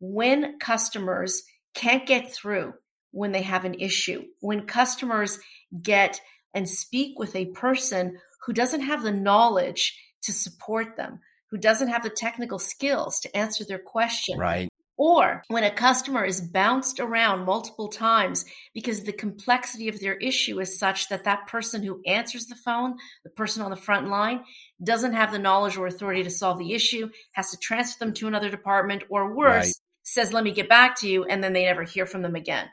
When 0.00 0.58
customers 0.58 1.42
can't 1.74 2.06
get 2.06 2.32
through 2.32 2.74
when 3.12 3.32
they 3.32 3.42
have 3.42 3.64
an 3.64 3.74
issue, 3.74 4.24
when 4.40 4.66
customers 4.66 5.38
get 5.82 6.20
and 6.54 6.68
speak 6.68 7.18
with 7.18 7.36
a 7.36 7.46
person 7.46 8.18
who 8.44 8.52
doesn't 8.52 8.82
have 8.82 9.02
the 9.02 9.12
knowledge 9.12 9.98
to 10.22 10.32
support 10.32 10.96
them, 10.96 11.20
who 11.50 11.58
doesn't 11.58 11.88
have 11.88 12.02
the 12.02 12.10
technical 12.10 12.58
skills 12.58 13.20
to 13.20 13.36
answer 13.36 13.64
their 13.64 13.78
question. 13.78 14.38
Right. 14.38 14.68
Or 15.02 15.42
when 15.48 15.64
a 15.64 15.70
customer 15.70 16.26
is 16.26 16.42
bounced 16.42 17.00
around 17.00 17.46
multiple 17.46 17.88
times 17.88 18.44
because 18.74 19.02
the 19.02 19.14
complexity 19.14 19.88
of 19.88 19.98
their 19.98 20.12
issue 20.16 20.60
is 20.60 20.78
such 20.78 21.08
that 21.08 21.24
that 21.24 21.46
person 21.46 21.82
who 21.82 22.02
answers 22.06 22.44
the 22.44 22.54
phone, 22.54 22.96
the 23.24 23.30
person 23.30 23.62
on 23.62 23.70
the 23.70 23.76
front 23.76 24.08
line, 24.08 24.44
doesn't 24.84 25.14
have 25.14 25.32
the 25.32 25.38
knowledge 25.38 25.78
or 25.78 25.86
authority 25.86 26.22
to 26.24 26.30
solve 26.30 26.58
the 26.58 26.74
issue, 26.74 27.08
has 27.32 27.50
to 27.50 27.56
transfer 27.56 28.04
them 28.04 28.12
to 28.12 28.28
another 28.28 28.50
department, 28.50 29.04
or 29.08 29.34
worse, 29.34 29.64
right. 29.64 29.74
says, 30.02 30.34
Let 30.34 30.44
me 30.44 30.52
get 30.52 30.68
back 30.68 31.00
to 31.00 31.08
you, 31.08 31.24
and 31.24 31.42
then 31.42 31.54
they 31.54 31.64
never 31.64 31.82
hear 31.82 32.04
from 32.04 32.20
them 32.20 32.34
again. 32.34 32.68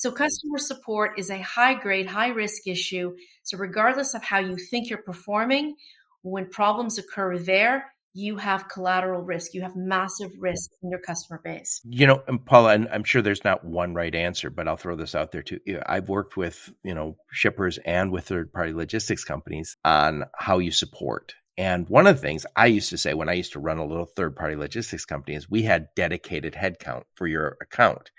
So, 0.00 0.10
customer 0.10 0.56
support 0.56 1.18
is 1.18 1.28
a 1.28 1.42
high 1.42 1.74
grade, 1.74 2.06
high 2.06 2.28
risk 2.28 2.66
issue. 2.66 3.16
So, 3.42 3.58
regardless 3.58 4.14
of 4.14 4.22
how 4.22 4.38
you 4.38 4.56
think 4.56 4.88
you're 4.88 5.02
performing, 5.02 5.76
when 6.22 6.48
problems 6.48 6.96
occur 6.96 7.36
there, 7.36 7.92
you 8.14 8.38
have 8.38 8.70
collateral 8.70 9.20
risk. 9.20 9.52
You 9.52 9.60
have 9.60 9.76
massive 9.76 10.30
risk 10.38 10.70
in 10.82 10.88
your 10.88 11.00
customer 11.00 11.38
base. 11.44 11.82
You 11.84 12.06
know, 12.06 12.22
and 12.26 12.42
Paula, 12.42 12.72
and 12.72 12.88
I'm 12.90 13.04
sure 13.04 13.20
there's 13.20 13.44
not 13.44 13.62
one 13.62 13.92
right 13.92 14.14
answer, 14.14 14.48
but 14.48 14.66
I'll 14.66 14.78
throw 14.78 14.96
this 14.96 15.14
out 15.14 15.32
there 15.32 15.42
too. 15.42 15.60
I've 15.84 16.08
worked 16.08 16.34
with, 16.34 16.72
you 16.82 16.94
know, 16.94 17.18
shippers 17.30 17.78
and 17.84 18.10
with 18.10 18.26
third 18.26 18.54
party 18.54 18.72
logistics 18.72 19.22
companies 19.22 19.76
on 19.84 20.24
how 20.34 20.60
you 20.60 20.72
support. 20.72 21.34
And 21.58 21.86
one 21.90 22.06
of 22.06 22.16
the 22.16 22.22
things 22.22 22.46
I 22.56 22.68
used 22.68 22.88
to 22.88 22.96
say 22.96 23.12
when 23.12 23.28
I 23.28 23.34
used 23.34 23.52
to 23.52 23.60
run 23.60 23.76
a 23.76 23.84
little 23.84 24.06
third 24.06 24.34
party 24.34 24.56
logistics 24.56 25.04
company 25.04 25.36
is 25.36 25.50
we 25.50 25.64
had 25.64 25.88
dedicated 25.94 26.54
headcount 26.54 27.02
for 27.16 27.26
your 27.26 27.58
account. 27.60 28.10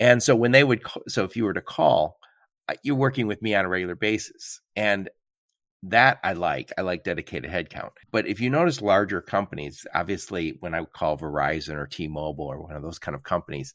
And 0.00 0.22
so 0.22 0.34
when 0.34 0.52
they 0.52 0.64
would, 0.64 0.82
so 1.06 1.24
if 1.24 1.36
you 1.36 1.44
were 1.44 1.52
to 1.52 1.60
call, 1.60 2.16
uh, 2.68 2.74
you're 2.82 2.96
working 2.96 3.26
with 3.26 3.42
me 3.42 3.54
on 3.54 3.64
a 3.66 3.68
regular 3.68 3.94
basis. 3.94 4.60
And 4.74 5.08
that 5.82 6.18
I 6.24 6.32
like. 6.32 6.72
I 6.76 6.82
like 6.82 7.04
dedicated 7.04 7.50
headcount. 7.50 7.90
But 8.10 8.26
if 8.26 8.40
you 8.40 8.50
notice 8.50 8.82
larger 8.82 9.20
companies, 9.20 9.86
obviously 9.94 10.56
when 10.60 10.74
I 10.74 10.84
call 10.84 11.18
Verizon 11.18 11.76
or 11.76 11.86
T-Mobile 11.86 12.44
or 12.44 12.62
one 12.62 12.76
of 12.76 12.82
those 12.82 12.98
kind 12.98 13.14
of 13.14 13.22
companies, 13.22 13.74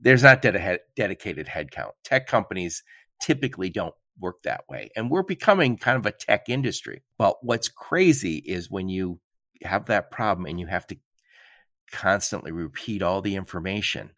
there's 0.00 0.22
not 0.22 0.42
ded- 0.42 0.80
dedicated 0.96 1.46
headcount. 1.46 1.92
Tech 2.04 2.26
companies 2.26 2.82
typically 3.20 3.70
don't 3.70 3.94
work 4.18 4.42
that 4.42 4.64
way. 4.68 4.90
And 4.94 5.10
we're 5.10 5.22
becoming 5.22 5.76
kind 5.76 5.98
of 5.98 6.06
a 6.06 6.12
tech 6.12 6.48
industry. 6.48 7.02
But 7.18 7.36
what's 7.42 7.68
crazy 7.68 8.36
is 8.36 8.70
when 8.70 8.88
you 8.88 9.20
have 9.62 9.86
that 9.86 10.10
problem 10.10 10.46
and 10.46 10.60
you 10.60 10.66
have 10.66 10.86
to 10.88 10.96
constantly 11.90 12.52
repeat 12.52 13.02
all 13.02 13.22
the 13.22 13.36
information 13.36 14.10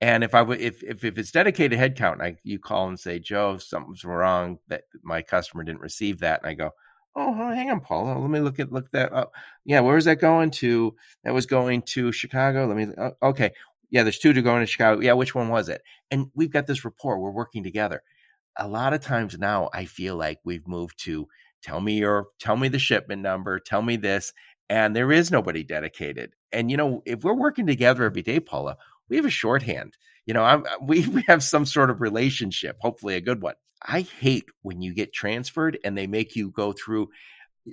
and 0.00 0.24
if 0.24 0.34
I 0.34 0.42
would, 0.42 0.60
if, 0.60 0.82
if, 0.82 1.04
if 1.04 1.18
it's 1.18 1.30
dedicated 1.30 1.78
headcount, 1.78 2.20
I, 2.20 2.36
you 2.42 2.58
call 2.58 2.88
and 2.88 2.98
say, 2.98 3.18
Joe, 3.18 3.58
something's 3.58 4.04
wrong 4.04 4.58
that 4.68 4.82
my 5.02 5.22
customer 5.22 5.62
didn't 5.64 5.80
receive 5.80 6.18
that. 6.20 6.42
And 6.42 6.50
I 6.50 6.54
go, 6.54 6.70
oh, 7.16 7.52
hang 7.52 7.70
on, 7.70 7.80
Paul. 7.80 8.20
Let 8.20 8.30
me 8.30 8.40
look 8.40 8.58
at, 8.58 8.72
look 8.72 8.90
that 8.90 9.12
up. 9.12 9.32
Yeah. 9.64 9.80
where 9.80 9.96
is 9.96 10.04
that 10.06 10.20
going 10.20 10.50
to? 10.52 10.94
That 11.22 11.34
was 11.34 11.46
going 11.46 11.82
to 11.82 12.12
Chicago. 12.12 12.66
Let 12.66 12.76
me, 12.76 12.88
uh, 12.96 13.10
okay. 13.22 13.52
Yeah. 13.90 14.02
There's 14.02 14.18
two 14.18 14.32
to 14.32 14.42
go 14.42 14.54
into 14.54 14.66
Chicago. 14.66 15.00
Yeah. 15.00 15.12
Which 15.12 15.34
one 15.34 15.48
was 15.48 15.68
it? 15.68 15.82
And 16.10 16.26
we've 16.34 16.52
got 16.52 16.66
this 16.66 16.84
rapport. 16.84 17.20
We're 17.20 17.30
working 17.30 17.62
together. 17.62 18.02
A 18.56 18.68
lot 18.68 18.94
of 18.94 19.00
times 19.00 19.38
now 19.38 19.70
I 19.72 19.84
feel 19.84 20.16
like 20.16 20.38
we've 20.44 20.66
moved 20.66 20.98
to 21.04 21.28
tell 21.62 21.80
me 21.80 21.94
your, 21.94 22.26
tell 22.38 22.56
me 22.56 22.68
the 22.68 22.78
shipment 22.78 23.22
number, 23.22 23.58
tell 23.58 23.82
me 23.82 23.96
this. 23.96 24.32
And 24.68 24.94
there 24.96 25.12
is 25.12 25.30
nobody 25.30 25.62
dedicated. 25.62 26.32
And, 26.52 26.70
you 26.70 26.76
know, 26.76 27.02
if 27.04 27.22
we're 27.22 27.34
working 27.34 27.66
together 27.66 28.04
every 28.04 28.22
day, 28.22 28.40
Paula, 28.40 28.76
we 29.08 29.16
have 29.16 29.26
a 29.26 29.30
shorthand. 29.30 29.96
You 30.26 30.34
know, 30.34 30.42
I'm, 30.42 30.64
uh, 30.64 30.76
we, 30.82 31.06
we 31.06 31.22
have 31.28 31.42
some 31.42 31.66
sort 31.66 31.90
of 31.90 32.00
relationship, 32.00 32.76
hopefully 32.80 33.14
a 33.16 33.20
good 33.20 33.42
one. 33.42 33.54
I 33.86 34.00
hate 34.00 34.46
when 34.62 34.80
you 34.80 34.94
get 34.94 35.12
transferred 35.12 35.78
and 35.84 35.96
they 35.96 36.06
make 36.06 36.34
you 36.34 36.50
go 36.50 36.72
through, 36.72 37.10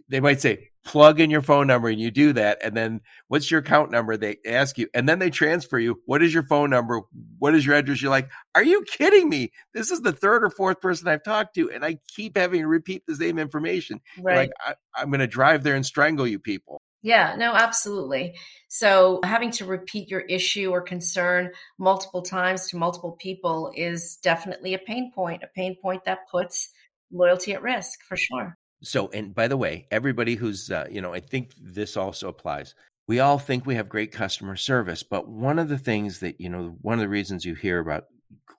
they 0.09 0.19
might 0.19 0.41
say, 0.41 0.71
plug 0.83 1.19
in 1.19 1.29
your 1.29 1.41
phone 1.41 1.67
number 1.67 1.87
and 1.87 1.99
you 1.99 2.11
do 2.11 2.33
that. 2.33 2.57
And 2.61 2.75
then 2.75 3.01
what's 3.27 3.51
your 3.51 3.59
account 3.59 3.91
number? 3.91 4.17
They 4.17 4.37
ask 4.45 4.77
you, 4.77 4.87
and 4.93 5.07
then 5.07 5.19
they 5.19 5.29
transfer 5.29 5.79
you. 5.79 6.01
What 6.05 6.23
is 6.23 6.33
your 6.33 6.43
phone 6.43 6.69
number? 6.69 7.01
What 7.39 7.55
is 7.55 7.65
your 7.65 7.75
address? 7.75 8.01
You're 8.01 8.11
like, 8.11 8.29
are 8.55 8.63
you 8.63 8.83
kidding 8.83 9.29
me? 9.29 9.51
This 9.73 9.91
is 9.91 10.01
the 10.01 10.11
third 10.11 10.43
or 10.43 10.49
fourth 10.49 10.81
person 10.81 11.07
I've 11.07 11.23
talked 11.23 11.55
to, 11.55 11.71
and 11.71 11.85
I 11.85 11.99
keep 12.07 12.37
having 12.37 12.61
to 12.61 12.67
repeat 12.67 13.03
the 13.07 13.15
same 13.15 13.37
information. 13.37 14.01
Right. 14.19 14.37
Like, 14.37 14.51
I, 14.65 14.73
I'm 14.95 15.09
going 15.09 15.19
to 15.19 15.27
drive 15.27 15.63
there 15.63 15.75
and 15.75 15.85
strangle 15.85 16.27
you 16.27 16.39
people. 16.39 16.81
Yeah, 17.03 17.35
no, 17.35 17.53
absolutely. 17.53 18.35
So 18.67 19.21
having 19.23 19.51
to 19.51 19.65
repeat 19.65 20.09
your 20.09 20.21
issue 20.21 20.69
or 20.69 20.81
concern 20.81 21.51
multiple 21.79 22.21
times 22.21 22.67
to 22.69 22.77
multiple 22.77 23.17
people 23.19 23.71
is 23.75 24.17
definitely 24.21 24.73
a 24.75 24.79
pain 24.79 25.11
point, 25.13 25.43
a 25.43 25.47
pain 25.47 25.75
point 25.81 26.05
that 26.05 26.29
puts 26.29 26.69
loyalty 27.11 27.53
at 27.53 27.63
risk 27.63 28.03
for 28.07 28.15
sure. 28.15 28.55
So, 28.83 29.09
and 29.09 29.33
by 29.33 29.47
the 29.47 29.57
way, 29.57 29.87
everybody 29.91 30.35
who's, 30.35 30.69
uh, 30.69 30.87
you 30.89 31.01
know, 31.01 31.13
I 31.13 31.19
think 31.19 31.53
this 31.59 31.97
also 31.97 32.29
applies. 32.29 32.75
We 33.07 33.19
all 33.19 33.39
think 33.39 33.65
we 33.65 33.75
have 33.75 33.89
great 33.89 34.11
customer 34.11 34.55
service, 34.55 35.03
but 35.03 35.27
one 35.27 35.59
of 35.59 35.69
the 35.69 35.77
things 35.77 36.19
that, 36.19 36.39
you 36.39 36.49
know, 36.49 36.77
one 36.81 36.93
of 36.93 37.01
the 37.01 37.09
reasons 37.09 37.45
you 37.45 37.55
hear 37.55 37.79
about 37.79 38.05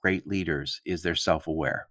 great 0.02 0.26
leaders 0.26 0.80
is 0.84 1.02
they're 1.02 1.14
self 1.14 1.46
aware 1.46 1.86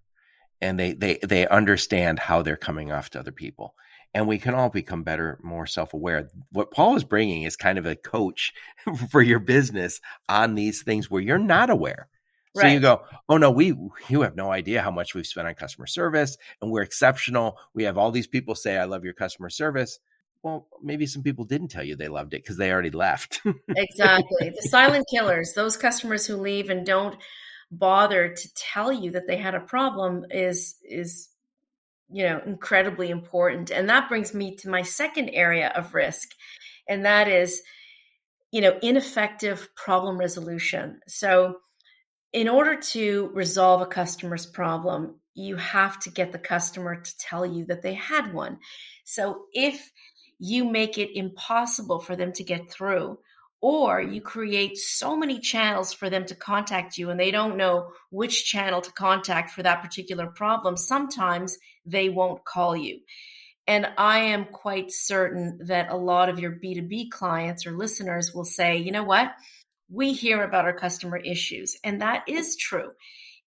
and 0.59 0.77
they, 0.77 0.93
they, 0.93 1.17
they 1.23 1.47
understand 1.47 2.19
how 2.19 2.41
they're 2.41 2.57
coming 2.57 2.91
off 2.91 3.09
to 3.11 3.19
other 3.19 3.31
people 3.31 3.73
and 4.13 4.27
we 4.27 4.37
can 4.37 4.53
all 4.53 4.69
become 4.69 5.03
better, 5.03 5.39
more 5.41 5.65
self 5.65 5.93
aware. 5.93 6.29
What 6.51 6.71
Paul 6.71 6.95
is 6.95 7.03
bringing 7.03 7.43
is 7.43 7.55
kind 7.55 7.77
of 7.77 7.85
a 7.85 7.95
coach 7.95 8.53
for 9.09 9.21
your 9.21 9.39
business 9.39 10.01
on 10.27 10.55
these 10.55 10.83
things 10.83 11.09
where 11.09 11.21
you're 11.21 11.37
not 11.37 11.69
aware. 11.69 12.07
So 12.55 12.63
right. 12.63 12.73
you 12.73 12.81
go, 12.81 13.03
oh 13.29 13.37
no, 13.37 13.49
we 13.49 13.73
you 14.09 14.21
have 14.21 14.35
no 14.35 14.51
idea 14.51 14.81
how 14.81 14.91
much 14.91 15.15
we've 15.15 15.25
spent 15.25 15.47
on 15.47 15.53
customer 15.55 15.87
service, 15.87 16.37
and 16.61 16.69
we're 16.69 16.81
exceptional. 16.81 17.57
We 17.73 17.83
have 17.83 17.97
all 17.97 18.11
these 18.11 18.27
people 18.27 18.55
say, 18.55 18.77
"I 18.77 18.83
love 18.83 19.05
your 19.05 19.13
customer 19.13 19.49
service." 19.49 19.99
Well, 20.43 20.67
maybe 20.83 21.05
some 21.05 21.23
people 21.23 21.45
didn't 21.45 21.69
tell 21.69 21.83
you 21.83 21.95
they 21.95 22.09
loved 22.09 22.33
it 22.33 22.43
because 22.43 22.57
they 22.57 22.71
already 22.71 22.89
left. 22.89 23.39
exactly, 23.69 24.49
the 24.49 24.61
silent 24.69 25.05
killers, 25.09 25.53
those 25.53 25.77
customers 25.77 26.25
who 26.25 26.35
leave 26.35 26.69
and 26.69 26.85
don't 26.85 27.15
bother 27.71 28.33
to 28.33 28.53
tell 28.55 28.91
you 28.91 29.11
that 29.11 29.27
they 29.27 29.37
had 29.37 29.55
a 29.55 29.61
problem, 29.61 30.25
is 30.29 30.75
is 30.83 31.29
you 32.11 32.23
know 32.23 32.41
incredibly 32.45 33.09
important 33.09 33.71
and 33.71 33.89
that 33.89 34.09
brings 34.09 34.33
me 34.33 34.55
to 34.55 34.69
my 34.69 34.81
second 34.81 35.29
area 35.29 35.71
of 35.75 35.93
risk 35.93 36.29
and 36.87 37.05
that 37.05 37.27
is 37.27 37.61
you 38.51 38.61
know 38.61 38.77
ineffective 38.81 39.69
problem 39.75 40.17
resolution 40.17 40.99
so 41.07 41.57
in 42.33 42.47
order 42.47 42.75
to 42.75 43.29
resolve 43.33 43.81
a 43.81 43.85
customer's 43.85 44.45
problem 44.45 45.15
you 45.33 45.55
have 45.55 45.99
to 45.99 46.09
get 46.09 46.31
the 46.31 46.39
customer 46.39 46.95
to 46.95 47.17
tell 47.17 47.45
you 47.45 47.65
that 47.65 47.81
they 47.81 47.93
had 47.93 48.33
one. 48.33 48.59
So 49.05 49.45
if 49.53 49.91
you 50.39 50.65
make 50.65 50.97
it 50.97 51.17
impossible 51.17 51.99
for 51.99 52.15
them 52.15 52.31
to 52.33 52.43
get 52.43 52.69
through, 52.69 53.19
or 53.61 54.01
you 54.01 54.19
create 54.19 54.75
so 54.75 55.15
many 55.15 55.39
channels 55.39 55.93
for 55.93 56.09
them 56.09 56.25
to 56.25 56.35
contact 56.35 56.97
you 56.97 57.11
and 57.11 57.19
they 57.19 57.29
don't 57.29 57.55
know 57.55 57.91
which 58.09 58.45
channel 58.45 58.81
to 58.81 58.91
contact 58.91 59.51
for 59.51 59.61
that 59.61 59.83
particular 59.83 60.25
problem, 60.27 60.75
sometimes 60.75 61.57
they 61.85 62.09
won't 62.09 62.43
call 62.43 62.75
you. 62.75 62.99
And 63.67 63.87
I 63.97 64.19
am 64.19 64.45
quite 64.45 64.91
certain 64.91 65.59
that 65.65 65.91
a 65.91 65.95
lot 65.95 66.29
of 66.29 66.39
your 66.39 66.51
B2B 66.51 67.11
clients 67.11 67.67
or 67.67 67.77
listeners 67.77 68.33
will 68.33 68.45
say, 68.45 68.77
you 68.77 68.91
know 68.91 69.03
what? 69.03 69.33
We 69.89 70.13
hear 70.13 70.43
about 70.43 70.65
our 70.65 70.73
customer 70.73 71.17
issues. 71.17 71.77
And 71.83 72.01
that 72.01 72.23
is 72.27 72.55
true. 72.55 72.91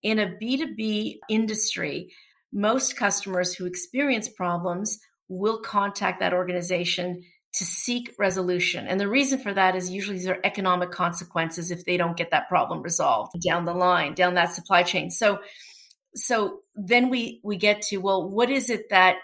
In 0.02 0.20
a 0.20 0.26
B2B 0.26 1.18
industry, 1.28 2.12
most 2.52 2.96
customers 2.96 3.54
who 3.54 3.66
experience 3.66 4.28
problems 4.28 5.00
will 5.28 5.58
contact 5.58 6.20
that 6.20 6.32
organization 6.32 7.24
to 7.54 7.64
seek 7.64 8.12
resolution. 8.18 8.86
And 8.88 8.98
the 8.98 9.08
reason 9.08 9.38
for 9.38 9.54
that 9.54 9.76
is 9.76 9.90
usually 9.90 10.18
there 10.18 10.34
are 10.34 10.46
economic 10.46 10.90
consequences 10.90 11.70
if 11.70 11.84
they 11.84 11.96
don't 11.96 12.16
get 12.16 12.32
that 12.32 12.48
problem 12.48 12.82
resolved 12.82 13.40
down 13.40 13.64
the 13.64 13.74
line, 13.74 14.14
down 14.14 14.34
that 14.34 14.52
supply 14.52 14.82
chain. 14.82 15.10
So 15.10 15.40
so 16.16 16.60
then 16.74 17.10
we 17.10 17.40
we 17.44 17.56
get 17.56 17.82
to 17.82 17.98
well, 17.98 18.28
what 18.28 18.50
is 18.50 18.70
it 18.70 18.90
that 18.90 19.16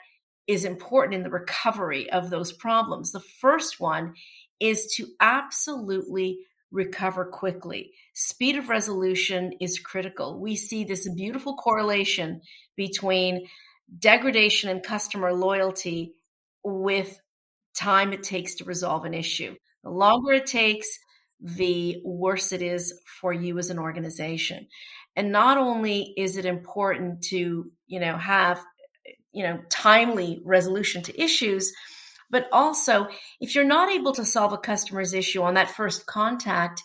is 0.46 0.64
important 0.64 1.14
in 1.14 1.22
the 1.22 1.30
recovery 1.30 2.10
of 2.10 2.30
those 2.30 2.52
problems? 2.52 3.12
The 3.12 3.20
first 3.20 3.80
one 3.80 4.14
is 4.60 4.92
to 4.96 5.08
absolutely 5.20 6.40
recover 6.70 7.24
quickly. 7.24 7.92
Speed 8.14 8.56
of 8.56 8.68
resolution 8.68 9.52
is 9.60 9.80
critical. 9.80 10.38
We 10.38 10.54
see 10.54 10.84
this 10.84 11.08
beautiful 11.08 11.56
correlation 11.56 12.42
between 12.76 13.48
degradation 13.98 14.70
in 14.70 14.80
customer 14.80 15.32
loyalty 15.32 16.14
with 16.62 17.18
time 17.80 18.12
it 18.12 18.22
takes 18.22 18.56
to 18.56 18.64
resolve 18.64 19.04
an 19.04 19.14
issue. 19.14 19.54
The 19.82 19.88
mm-hmm. 19.88 19.98
longer 19.98 20.32
it 20.32 20.46
takes, 20.46 20.88
the 21.40 22.00
worse 22.04 22.52
it 22.52 22.62
is 22.62 22.92
for 23.20 23.32
you 23.32 23.58
as 23.58 23.70
an 23.70 23.78
organization. 23.78 24.66
And 25.16 25.32
not 25.32 25.58
only 25.58 26.12
is 26.16 26.36
it 26.36 26.44
important 26.44 27.22
to, 27.24 27.70
you 27.86 28.00
know, 28.00 28.16
have, 28.16 28.60
you 29.32 29.42
know, 29.42 29.60
timely 29.70 30.40
resolution 30.44 31.02
to 31.02 31.20
issues, 31.20 31.72
but 32.30 32.46
also 32.52 33.08
if 33.40 33.54
you're 33.54 33.64
not 33.64 33.90
able 33.90 34.12
to 34.12 34.24
solve 34.24 34.52
a 34.52 34.58
customer's 34.58 35.14
issue 35.14 35.42
on 35.42 35.54
that 35.54 35.70
first 35.70 36.06
contact, 36.06 36.82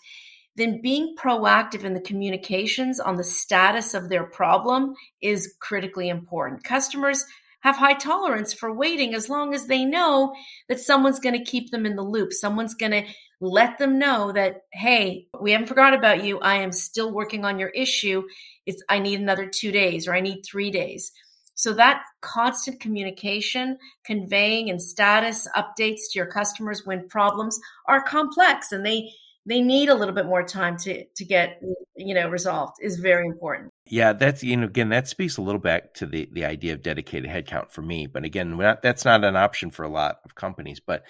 then 0.56 0.80
being 0.80 1.14
proactive 1.18 1.84
in 1.84 1.92
the 1.92 2.00
communications 2.00 2.98
on 2.98 3.16
the 3.16 3.24
status 3.24 3.94
of 3.94 4.08
their 4.08 4.24
problem 4.24 4.94
is 5.20 5.54
critically 5.60 6.08
important. 6.08 6.64
Customers 6.64 7.24
have 7.66 7.76
high 7.76 7.94
tolerance 7.94 8.52
for 8.52 8.72
waiting 8.72 9.12
as 9.12 9.28
long 9.28 9.52
as 9.52 9.66
they 9.66 9.84
know 9.84 10.32
that 10.68 10.78
someone's 10.78 11.18
going 11.18 11.36
to 11.36 11.50
keep 11.50 11.72
them 11.72 11.84
in 11.84 11.96
the 11.96 12.02
loop. 12.02 12.32
Someone's 12.32 12.74
going 12.74 12.92
to 12.92 13.02
let 13.40 13.76
them 13.78 13.98
know 13.98 14.30
that, 14.30 14.62
hey, 14.72 15.26
we 15.40 15.50
haven't 15.50 15.66
forgot 15.66 15.92
about 15.92 16.22
you. 16.22 16.38
I 16.38 16.58
am 16.58 16.70
still 16.70 17.12
working 17.12 17.44
on 17.44 17.58
your 17.58 17.70
issue. 17.70 18.22
It's, 18.66 18.84
I 18.88 19.00
need 19.00 19.18
another 19.18 19.48
two 19.48 19.72
days 19.72 20.06
or 20.06 20.14
I 20.14 20.20
need 20.20 20.42
three 20.42 20.70
days. 20.70 21.10
So 21.56 21.72
that 21.72 22.04
constant 22.20 22.78
communication, 22.78 23.78
conveying 24.04 24.70
and 24.70 24.80
status 24.80 25.48
updates 25.56 26.02
to 26.12 26.20
your 26.20 26.26
customers 26.26 26.82
when 26.84 27.08
problems 27.08 27.58
are 27.88 28.00
complex 28.00 28.70
and 28.70 28.86
they 28.86 29.10
they 29.46 29.60
need 29.60 29.88
a 29.88 29.94
little 29.94 30.14
bit 30.14 30.26
more 30.26 30.42
time 30.42 30.76
to 30.76 31.04
to 31.14 31.24
get 31.24 31.62
you 31.96 32.14
know 32.14 32.28
resolved 32.28 32.76
is 32.80 32.98
very 32.98 33.26
important 33.26 33.72
yeah 33.86 34.12
that's 34.12 34.42
you 34.42 34.56
know 34.56 34.66
again 34.66 34.88
that 34.88 35.08
speaks 35.08 35.36
a 35.36 35.42
little 35.42 35.60
back 35.60 35.94
to 35.94 36.04
the 36.04 36.28
the 36.32 36.44
idea 36.44 36.74
of 36.74 36.82
dedicated 36.82 37.30
headcount 37.30 37.70
for 37.70 37.82
me 37.82 38.06
but 38.06 38.24
again 38.24 38.56
not, 38.56 38.82
that's 38.82 39.04
not 39.04 39.24
an 39.24 39.36
option 39.36 39.70
for 39.70 39.84
a 39.84 39.88
lot 39.88 40.18
of 40.24 40.34
companies 40.34 40.80
but 40.80 41.04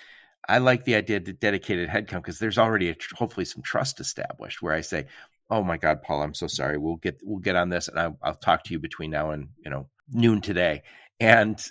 i 0.49 0.59
like 0.59 0.85
the 0.85 0.95
idea 0.95 1.17
of 1.17 1.41
dedicated 1.41 1.89
headcount 1.89 2.23
because 2.23 2.39
there's 2.39 2.59
already 2.59 2.91
a, 2.91 2.97
hopefully 3.15 3.45
some 3.45 3.63
trust 3.63 3.99
established 4.01 4.63
where 4.63 4.75
i 4.75 4.81
say 4.81 5.07
oh 5.51 5.63
my 5.63 5.77
god 5.77 6.03
paul 6.03 6.23
i'm 6.23 6.35
so 6.35 6.47
sorry 6.47 6.79
we'll 6.79 6.97
get 6.97 7.19
we'll 7.25 7.41
get 7.41 7.57
on 7.57 7.69
this 7.71 7.89
and 7.89 7.99
I'll, 7.99 8.19
I'll 8.23 8.35
talk 8.35 8.65
to 8.65 8.73
you 8.73 8.79
between 8.79 9.11
now 9.11 9.31
and 9.31 9.49
you 9.65 9.71
know 9.71 9.89
noon 10.13 10.41
today 10.41 10.83
and 11.19 11.65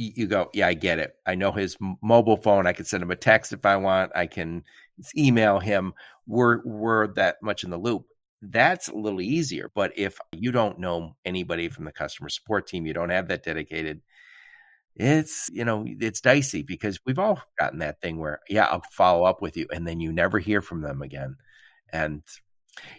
you 0.00 0.26
go, 0.26 0.48
yeah, 0.54 0.66
I 0.66 0.74
get 0.74 0.98
it. 0.98 1.14
I 1.26 1.34
know 1.34 1.52
his 1.52 1.76
mobile 2.02 2.38
phone. 2.38 2.66
I 2.66 2.72
can 2.72 2.86
send 2.86 3.02
him 3.02 3.10
a 3.10 3.16
text 3.16 3.52
if 3.52 3.66
I 3.66 3.76
want. 3.76 4.12
I 4.14 4.26
can 4.26 4.64
email 5.16 5.60
him. 5.60 5.92
We're 6.30 6.60
we're 6.64 7.08
that 7.14 7.36
much 7.42 7.64
in 7.64 7.70
the 7.70 7.78
loop. 7.78 8.04
That's 8.40 8.88
a 8.88 8.94
little 8.94 9.20
easier. 9.20 9.70
But 9.74 9.92
if 9.96 10.18
you 10.32 10.52
don't 10.52 10.78
know 10.78 11.16
anybody 11.24 11.68
from 11.68 11.84
the 11.84 11.92
customer 11.92 12.28
support 12.28 12.68
team, 12.68 12.86
you 12.86 12.94
don't 12.94 13.10
have 13.10 13.28
that 13.28 13.42
dedicated. 13.42 14.00
It's 14.94 15.48
you 15.52 15.64
know 15.64 15.84
it's 15.86 16.20
dicey 16.20 16.62
because 16.62 17.00
we've 17.04 17.18
all 17.18 17.42
gotten 17.58 17.80
that 17.80 18.00
thing 18.00 18.18
where 18.18 18.40
yeah 18.48 18.66
I'll 18.66 18.82
follow 18.92 19.24
up 19.24 19.42
with 19.42 19.56
you 19.56 19.66
and 19.72 19.86
then 19.86 20.00
you 20.00 20.12
never 20.12 20.38
hear 20.38 20.60
from 20.60 20.82
them 20.82 21.02
again. 21.02 21.36
And 21.92 22.22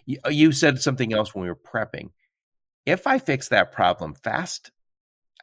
you, 0.06 0.20
uh, 0.26 0.30
you 0.30 0.52
said 0.52 0.82
something 0.82 1.14
else 1.14 1.34
when 1.34 1.44
we 1.44 1.50
were 1.50 1.56
prepping. 1.56 2.10
If 2.86 3.08
I 3.08 3.18
fix 3.20 3.48
that 3.50 3.72
problem 3.72 4.14
fast, 4.16 4.72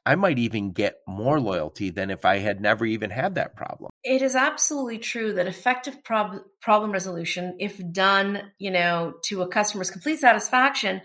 I 0.08 0.14
might 0.14 0.38
even 0.38 0.72
get 0.72 1.02
more 1.06 1.38
loyalty 1.38 1.90
than 1.90 2.08
if 2.08 2.24
I 2.24 2.38
had 2.38 2.62
never 2.62 2.86
even 2.86 3.10
had 3.10 3.34
that 3.34 3.54
problem. 3.54 3.90
It 4.02 4.22
is 4.22 4.34
absolutely 4.34 4.96
true 4.96 5.34
that 5.34 5.46
effective 5.46 6.02
prob- 6.02 6.44
problem 6.62 6.92
resolution, 6.92 7.56
if 7.60 7.78
done, 7.92 8.52
you 8.58 8.70
know, 8.70 9.16
to 9.24 9.42
a 9.42 9.48
customer's 9.48 9.90
complete 9.90 10.18
satisfaction, 10.18 11.02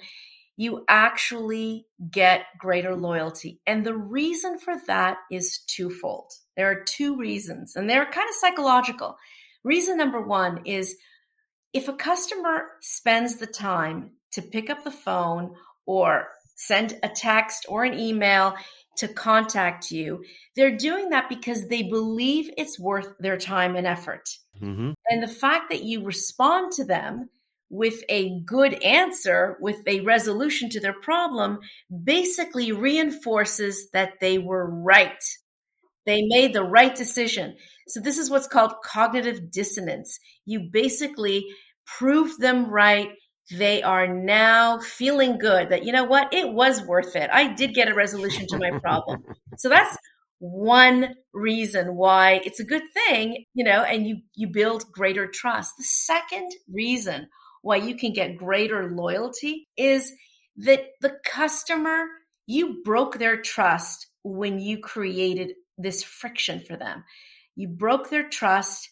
you 0.56 0.86
actually 0.88 1.86
get 2.10 2.46
greater 2.58 2.96
loyalty. 2.96 3.60
And 3.68 3.86
the 3.86 3.94
reason 3.94 4.58
for 4.58 4.76
that 4.88 5.18
is 5.30 5.60
twofold. 5.68 6.32
There 6.56 6.72
are 6.72 6.86
two 6.86 7.18
reasons, 7.18 7.76
and 7.76 7.90
they're 7.90 8.06
kind 8.06 8.30
of 8.30 8.36
psychological. 8.36 9.18
Reason 9.66 9.98
number 9.98 10.22
one 10.22 10.62
is 10.64 10.96
if 11.74 11.90
a 11.90 11.94
customer 11.94 12.68
spends 12.80 13.36
the 13.36 13.48
time 13.48 14.12
to 14.32 14.42
pick 14.42 14.70
up 14.70 14.86
the 14.86 14.92
phone 14.92 15.56
or 15.86 16.30
send 16.56 16.98
a 17.04 17.10
text 17.10 17.66
or 17.68 17.84
an 17.84 18.00
email 18.00 18.56
to 18.98 19.08
contact 19.08 19.92
you, 19.92 20.24
they're 20.56 20.78
doing 20.78 21.10
that 21.10 21.30
because 21.30 21.68
they 21.68 21.84
believe 21.84 22.50
it's 22.58 22.80
worth 22.80 23.14
their 23.20 23.38
time 23.38 23.76
and 23.76 23.88
effort. 23.88 24.30
Mm-hmm. 24.62 24.92
And 25.10 25.24
the 25.24 25.28
fact 25.28 25.70
that 25.72 25.84
you 25.84 26.04
respond 26.04 26.72
to 26.74 26.86
them 26.86 27.30
with 27.70 28.04
a 28.08 28.40
good 28.46 28.76
answer, 28.84 29.58
with 29.60 29.80
a 29.88 30.02
resolution 30.02 30.70
to 30.70 30.80
their 30.80 30.94
problem, 30.94 31.60
basically 32.04 32.72
reinforces 32.72 33.90
that 33.94 34.20
they 34.22 34.38
were 34.38 34.70
right. 34.70 35.24
They 36.06 36.22
made 36.28 36.54
the 36.54 36.64
right 36.64 36.94
decision. 36.94 37.56
So, 37.88 38.00
this 38.00 38.18
is 38.18 38.30
what's 38.30 38.48
called 38.48 38.74
cognitive 38.84 39.50
dissonance. 39.50 40.20
You 40.46 40.70
basically 40.72 41.48
prove 41.86 42.38
them 42.38 42.70
right 42.70 43.10
they 43.52 43.84
are 43.84 44.08
now 44.08 44.80
feeling 44.80 45.38
good 45.38 45.70
that, 45.70 45.84
you 45.84 45.92
know 45.92 46.06
what, 46.06 46.34
it 46.34 46.52
was 46.52 46.82
worth 46.84 47.16
it. 47.16 47.30
I 47.32 47.54
did 47.54 47.74
get 47.74 47.90
a 47.90 47.94
resolution 47.94 48.48
to 48.48 48.58
my 48.58 48.72
problem. 48.80 49.24
so 49.58 49.70
that's 49.70 49.98
one 50.40 51.16
reason 51.34 51.96
why 51.96 52.42
it's 52.46 52.60
a 52.60 52.66
good 52.66 52.84
thing, 52.94 53.46
you 53.54 53.64
know, 53.64 53.84
and 53.84 54.08
you, 54.08 54.18
you 54.36 54.48
build 54.48 54.92
greater 54.92 55.28
trust. 55.28 55.74
The 55.78 55.84
second 55.84 56.52
reason 56.72 57.28
why 57.62 57.78
you 57.78 57.96
can 57.96 58.14
get 58.14 58.38
greater 58.38 58.92
loyalty 58.92 59.68
is 59.78 60.14
that 60.58 60.86
the 61.02 61.18
customer, 61.26 62.06
you 62.46 62.82
broke 62.84 63.18
their 63.18 63.42
trust 63.42 64.08
when 64.24 64.60
you 64.60 64.80
created 64.80 65.54
this 65.78 66.04
friction 66.04 66.60
for 66.60 66.76
them. 66.76 67.04
You 67.56 67.68
broke 67.70 68.10
their 68.10 68.28
trust 68.28 68.90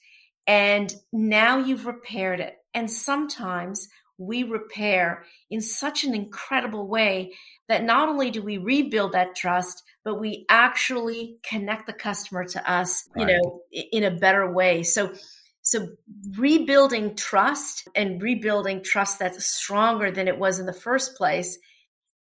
and 0.47 0.93
now 1.11 1.57
you've 1.57 1.85
repaired 1.85 2.39
it. 2.39 2.57
And 2.73 2.89
sometimes 2.89 3.87
we 4.21 4.43
repair 4.43 5.25
in 5.49 5.61
such 5.61 6.03
an 6.03 6.13
incredible 6.13 6.87
way 6.87 7.33
that 7.67 7.83
not 7.83 8.09
only 8.09 8.31
do 8.31 8.41
we 8.41 8.57
rebuild 8.57 9.13
that 9.13 9.35
trust, 9.35 9.83
but 10.03 10.19
we 10.19 10.45
actually 10.49 11.37
connect 11.43 11.87
the 11.87 11.93
customer 11.93 12.45
to 12.45 12.71
us, 12.71 13.07
right. 13.15 13.27
you 13.27 13.33
know, 13.33 13.61
in 13.91 14.03
a 14.03 14.11
better 14.11 14.51
way. 14.51 14.83
So, 14.83 15.13
so 15.61 15.89
rebuilding 16.37 17.15
trust 17.15 17.87
and 17.95 18.21
rebuilding 18.21 18.83
trust 18.83 19.19
that's 19.19 19.45
stronger 19.45 20.11
than 20.11 20.27
it 20.27 20.37
was 20.37 20.59
in 20.59 20.65
the 20.65 20.73
first 20.73 21.15
place 21.15 21.57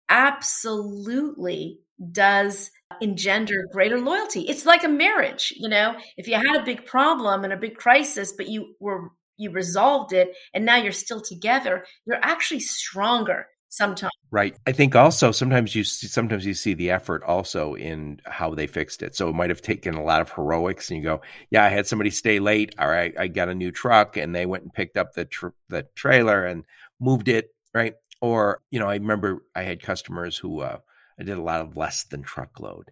absolutely 0.09 1.81
does 2.13 2.71
engender 3.01 3.67
greater 3.73 4.01
loyalty. 4.01 4.43
It's 4.43 4.67
like 4.67 4.85
a 4.85 4.89
marriage, 4.89 5.53
you 5.57 5.69
know, 5.69 5.95
if 6.17 6.27
you 6.27 6.35
had 6.35 6.57
a 6.57 6.65
big 6.65 6.87
problem 6.87 7.45
and 7.45 7.53
a 7.53 7.57
big 7.57 7.77
crisis, 7.77 8.33
but 8.33 8.49
you 8.49 8.75
were 8.81 9.11
you 9.41 9.51
resolved 9.51 10.13
it 10.13 10.35
and 10.55 10.65
now 10.65 10.77
you're 10.77 10.93
still 10.93 11.21
together 11.21 11.85
you're 12.07 12.19
actually 12.23 12.61
stronger 12.61 13.47
sometimes 13.69 14.13
right 14.31 14.57
i 14.67 14.73
think 14.73 14.97
also 14.97 15.31
sometimes 15.31 15.75
you 15.75 15.85
see, 15.85 16.07
sometimes 16.09 16.45
you 16.45 16.55
see 16.55 16.75
the 16.75 16.91
effort 16.91 17.23
also 17.23 17.75
in 17.75 18.21
how 18.27 18.55
they 18.55 18.67
fixed 18.67 19.03
it 19.03 19.15
so 19.15 19.29
it 19.29 19.35
might 19.35 19.51
have 19.51 19.63
taken 19.63 19.95
a 19.95 20.03
lot 20.03 20.21
of 20.21 20.31
heroics 20.33 20.91
and 20.91 20.99
you 20.99 21.05
go 21.05 21.21
yeah 21.51 21.65
i 21.65 21.69
had 21.69 21.87
somebody 21.87 22.11
stay 22.11 22.41
late 22.41 22.75
All 22.79 22.89
right, 22.89 23.15
i, 23.19 23.29
got 23.29 23.49
a 23.49 23.55
new 23.55 23.71
truck 23.71 24.17
and 24.17 24.35
they 24.35 24.47
went 24.47 24.65
and 24.65 24.73
picked 24.73 24.97
up 24.97 25.15
the 25.15 25.25
tr- 25.25 25.49
the 25.69 25.87
trailer 25.95 26.45
and 26.45 26.65
moved 26.99 27.29
it 27.29 27.55
right 27.73 27.95
or 28.21 28.61
you 28.71 28.81
know 28.81 28.89
i 28.89 28.95
remember 28.95 29.45
i 29.55 29.63
had 29.63 29.81
customers 29.81 30.37
who 30.37 30.61
uh, 30.61 30.79
I 31.21 31.23
did 31.23 31.37
a 31.37 31.43
lot 31.43 31.61
of 31.61 31.77
less 31.77 32.05
than 32.05 32.23
truckload. 32.23 32.91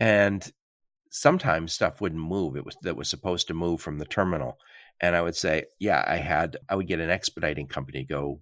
And 0.00 0.50
sometimes 1.10 1.72
stuff 1.72 2.00
wouldn't 2.00 2.20
move. 2.20 2.56
It 2.56 2.64
was 2.64 2.76
that 2.82 2.96
was 2.96 3.08
supposed 3.08 3.46
to 3.48 3.54
move 3.54 3.80
from 3.80 3.98
the 3.98 4.04
terminal. 4.04 4.58
And 5.00 5.14
I 5.14 5.22
would 5.22 5.36
say, 5.36 5.64
yeah, 5.78 6.04
I 6.06 6.16
had, 6.16 6.56
I 6.68 6.74
would 6.74 6.88
get 6.88 7.00
an 7.00 7.10
expediting 7.10 7.68
company 7.68 8.04
go 8.04 8.40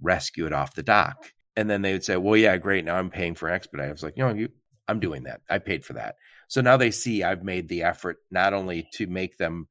rescue 0.00 0.46
it 0.46 0.52
off 0.52 0.74
the 0.74 0.82
dock. 0.82 1.32
And 1.56 1.68
then 1.68 1.82
they 1.82 1.92
would 1.92 2.04
say, 2.04 2.16
well, 2.16 2.36
yeah, 2.36 2.56
great. 2.56 2.84
Now 2.84 2.96
I'm 2.96 3.10
paying 3.10 3.34
for 3.34 3.50
expedite. 3.50 3.88
I 3.88 3.92
was 3.92 4.02
like, 4.02 4.16
you 4.16 4.24
know, 4.24 4.32
you, 4.32 4.48
I'm 4.86 5.00
doing 5.00 5.24
that. 5.24 5.40
I 5.50 5.58
paid 5.58 5.84
for 5.84 5.94
that. 5.94 6.14
So 6.46 6.60
now 6.60 6.76
they 6.76 6.90
see 6.90 7.22
I've 7.22 7.42
made 7.42 7.68
the 7.68 7.82
effort 7.82 8.18
not 8.30 8.54
only 8.54 8.88
to 8.94 9.06
make 9.06 9.38
them 9.38 9.68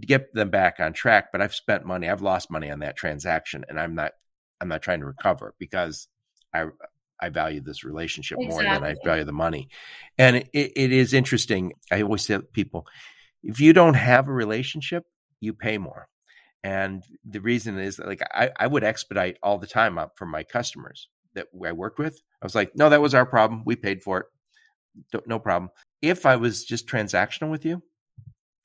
get 0.00 0.34
them 0.34 0.50
back 0.50 0.80
on 0.80 0.92
track, 0.92 1.28
but 1.32 1.40
I've 1.40 1.54
spent 1.54 1.86
money. 1.86 2.08
I've 2.08 2.20
lost 2.20 2.50
money 2.50 2.70
on 2.70 2.80
that 2.80 2.96
transaction 2.96 3.64
and 3.68 3.78
I'm 3.78 3.94
not, 3.94 4.12
I'm 4.60 4.68
not 4.68 4.82
trying 4.82 5.00
to 5.00 5.06
recover 5.06 5.54
because 5.58 6.08
I, 6.52 6.66
I 7.18 7.28
value 7.28 7.60
this 7.60 7.84
relationship 7.84 8.38
exactly. 8.40 8.64
more 8.66 8.74
than 8.74 8.84
I 8.84 8.96
value 9.04 9.24
the 9.24 9.32
money. 9.32 9.68
And 10.18 10.36
it, 10.36 10.48
it 10.52 10.92
is 10.92 11.14
interesting. 11.14 11.72
I 11.90 12.02
always 12.02 12.22
say 12.22 12.38
people, 12.52 12.86
if 13.42 13.60
you 13.60 13.72
don't 13.72 13.94
have 13.94 14.28
a 14.28 14.32
relationship, 14.32 15.04
you 15.40 15.52
pay 15.52 15.78
more. 15.78 16.08
And 16.62 17.02
the 17.24 17.40
reason 17.40 17.78
is 17.78 17.98
like, 17.98 18.20
I, 18.32 18.50
I 18.58 18.66
would 18.66 18.84
expedite 18.84 19.38
all 19.42 19.58
the 19.58 19.66
time 19.66 19.98
up 19.98 20.12
for 20.16 20.26
my 20.26 20.42
customers 20.42 21.08
that 21.34 21.46
I 21.66 21.72
worked 21.72 21.98
with. 21.98 22.20
I 22.42 22.46
was 22.46 22.54
like, 22.54 22.72
no, 22.74 22.90
that 22.90 23.00
was 23.00 23.14
our 23.14 23.26
problem. 23.26 23.62
We 23.64 23.76
paid 23.76 24.02
for 24.02 24.18
it. 24.20 24.26
No 25.26 25.38
problem. 25.38 25.70
If 26.02 26.26
I 26.26 26.36
was 26.36 26.64
just 26.64 26.86
transactional 26.86 27.50
with 27.50 27.64
you, 27.64 27.82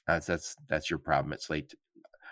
that's 0.08 0.26
that's 0.26 0.56
that's 0.68 0.90
your 0.90 1.00
problem. 1.00 1.34
It's 1.34 1.50
late 1.50 1.74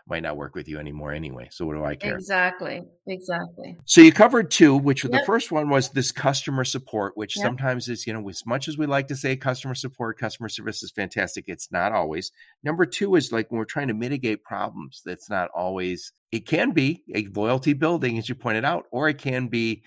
might 0.08 0.24
not 0.24 0.36
work 0.36 0.54
with 0.54 0.68
you 0.68 0.80
anymore 0.80 1.14
anyway. 1.14 1.48
So 1.52 1.66
what 1.66 1.76
do 1.76 1.86
I 1.86 1.96
care? 1.96 2.16
Exactly. 2.16 2.82
Exactly. 3.08 3.78
So 3.86 4.02
you 4.02 4.12
covered 4.12 4.52
two, 4.52 4.76
which 4.76 5.04
yep. 5.04 5.12
the 5.12 5.24
first 5.26 5.52
one 5.52 5.70
was 5.70 5.90
this 5.92 6.12
customer 6.12 6.66
support, 6.66 7.14
which 7.16 7.38
yep. 7.38 7.46
sometimes 7.46 7.88
is, 7.88 8.06
you 8.06 8.14
know, 8.14 8.28
as 8.28 8.46
much 8.46 8.68
as 8.68 8.78
we 8.78 8.86
like 8.86 9.08
to 9.08 9.16
say 9.16 9.36
customer 9.38 9.76
support, 9.76 10.18
customer 10.18 10.50
service 10.50 10.84
is 10.84 10.92
fantastic, 10.92 11.46
it's 11.48 11.72
not 11.72 11.94
always. 11.94 12.32
Number 12.64 12.86
two 12.86 13.16
is 13.16 13.32
like 13.32 13.50
when 13.50 13.60
we're 13.60 13.66
trying 13.66 13.88
to 13.88 13.94
mitigate 13.94 14.44
problems, 14.44 15.02
that's 15.06 15.30
not 15.30 15.50
always, 15.56 16.12
it 16.32 16.46
can 16.46 16.72
be 16.72 17.04
a 17.16 17.28
loyalty 17.34 17.74
building, 17.74 18.18
as 18.18 18.28
you 18.28 18.36
pointed 18.36 18.66
out, 18.66 18.86
or 18.92 19.08
it 19.08 19.20
can 19.20 19.48
be 19.48 19.84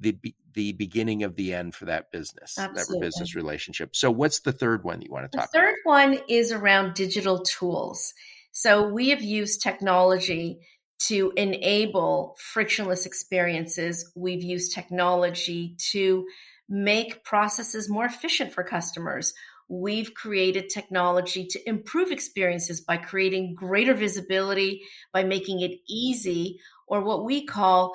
the 0.00 0.18
the 0.56 0.72
beginning 0.72 1.22
of 1.22 1.36
the 1.36 1.52
end 1.52 1.74
for 1.74 1.84
that 1.84 2.10
business, 2.10 2.58
Absolutely. 2.58 2.98
that 2.98 3.06
business 3.06 3.34
relationship. 3.36 3.94
So, 3.94 4.10
what's 4.10 4.40
the 4.40 4.52
third 4.52 4.84
one 4.84 4.98
that 4.98 5.06
you 5.06 5.12
want 5.12 5.30
to 5.30 5.38
talk? 5.38 5.52
The 5.52 5.58
third 5.58 5.74
about? 5.84 5.90
one 5.90 6.18
is 6.28 6.50
around 6.50 6.94
digital 6.94 7.42
tools. 7.42 8.14
So 8.58 8.88
we 8.88 9.10
have 9.10 9.20
used 9.20 9.60
technology 9.60 10.60
to 11.08 11.30
enable 11.36 12.36
frictionless 12.38 13.04
experiences. 13.04 14.10
We've 14.16 14.42
used 14.42 14.72
technology 14.72 15.76
to 15.90 16.26
make 16.66 17.22
processes 17.22 17.90
more 17.90 18.06
efficient 18.06 18.54
for 18.54 18.64
customers. 18.64 19.34
We've 19.68 20.14
created 20.14 20.70
technology 20.70 21.46
to 21.48 21.68
improve 21.68 22.10
experiences 22.10 22.80
by 22.80 22.96
creating 22.96 23.56
greater 23.56 23.92
visibility, 23.92 24.80
by 25.12 25.22
making 25.22 25.60
it 25.60 25.72
easy, 25.86 26.58
or 26.86 27.02
what 27.02 27.26
we 27.26 27.44
call 27.44 27.94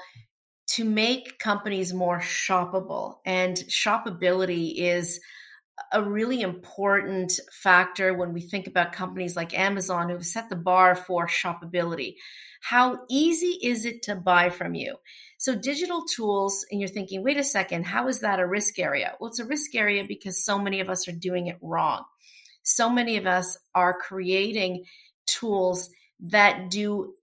to 0.74 0.86
make 0.86 1.40
companies 1.40 1.92
more 1.92 2.20
shoppable. 2.20 3.16
And 3.26 3.58
shoppability 3.68 4.76
is 4.78 5.20
a 5.92 6.02
really 6.02 6.42
important 6.42 7.40
factor 7.52 8.14
when 8.14 8.34
we 8.34 8.42
think 8.42 8.68
about 8.68 8.94
companies 8.94 9.36
like 9.36 9.58
Amazon 9.58 10.10
who've 10.10 10.26
set 10.26 10.50
the 10.50 10.56
bar 10.56 10.96
for 10.96 11.28
shoppability. 11.28 12.16
How 12.62 13.00
easy 13.10 13.58
is 13.62 13.86
it 13.86 14.04
to 14.04 14.16
buy 14.16 14.50
from 14.50 14.76
you? 14.76 14.96
So, 15.38 15.56
digital 15.56 16.06
tools, 16.06 16.66
and 16.72 16.80
you're 16.80 16.88
thinking, 16.88 17.24
wait 17.24 17.38
a 17.38 17.44
second, 17.44 17.86
how 17.86 18.08
is 18.08 18.20
that 18.20 18.40
a 18.40 18.48
risk 18.48 18.78
area? 18.80 19.16
Well, 19.20 19.30
it's 19.30 19.40
a 19.40 19.46
risk 19.46 19.76
area 19.76 20.06
because 20.08 20.46
so 20.46 20.60
many 20.60 20.80
of 20.80 20.90
us 20.90 21.08
are 21.08 21.14
doing 21.14 21.48
it 21.48 21.58
wrong. 21.62 22.04
So 22.64 22.90
many 22.90 23.18
of 23.18 23.26
us 23.26 23.58
are 23.74 23.98
creating 23.98 24.86
tools 25.26 25.90
that 26.20 26.70
do 26.70 27.16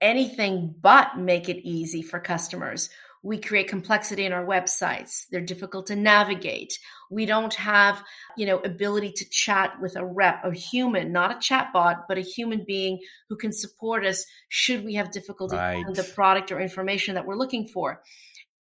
anything 0.00 0.74
but 0.80 1.18
make 1.18 1.48
it 1.48 1.66
easy 1.66 2.02
for 2.02 2.20
customers 2.20 2.90
we 3.26 3.40
create 3.40 3.66
complexity 3.66 4.24
in 4.24 4.32
our 4.32 4.46
websites 4.46 5.26
they're 5.30 5.40
difficult 5.40 5.86
to 5.86 5.96
navigate 5.96 6.78
we 7.10 7.26
don't 7.26 7.54
have 7.54 8.02
you 8.36 8.46
know 8.46 8.58
ability 8.60 9.10
to 9.10 9.28
chat 9.30 9.72
with 9.80 9.96
a 9.96 10.04
rep 10.04 10.44
a 10.44 10.54
human 10.54 11.12
not 11.12 11.36
a 11.36 11.40
chat 11.40 11.72
bot 11.72 12.04
but 12.08 12.18
a 12.18 12.22
human 12.22 12.64
being 12.64 12.98
who 13.28 13.36
can 13.36 13.52
support 13.52 14.06
us 14.06 14.24
should 14.48 14.84
we 14.84 14.94
have 14.94 15.10
difficulty 15.10 15.56
right. 15.56 15.74
finding 15.74 15.94
the 15.94 16.12
product 16.14 16.52
or 16.52 16.60
information 16.60 17.14
that 17.14 17.26
we're 17.26 17.34
looking 17.34 17.66
for 17.66 18.00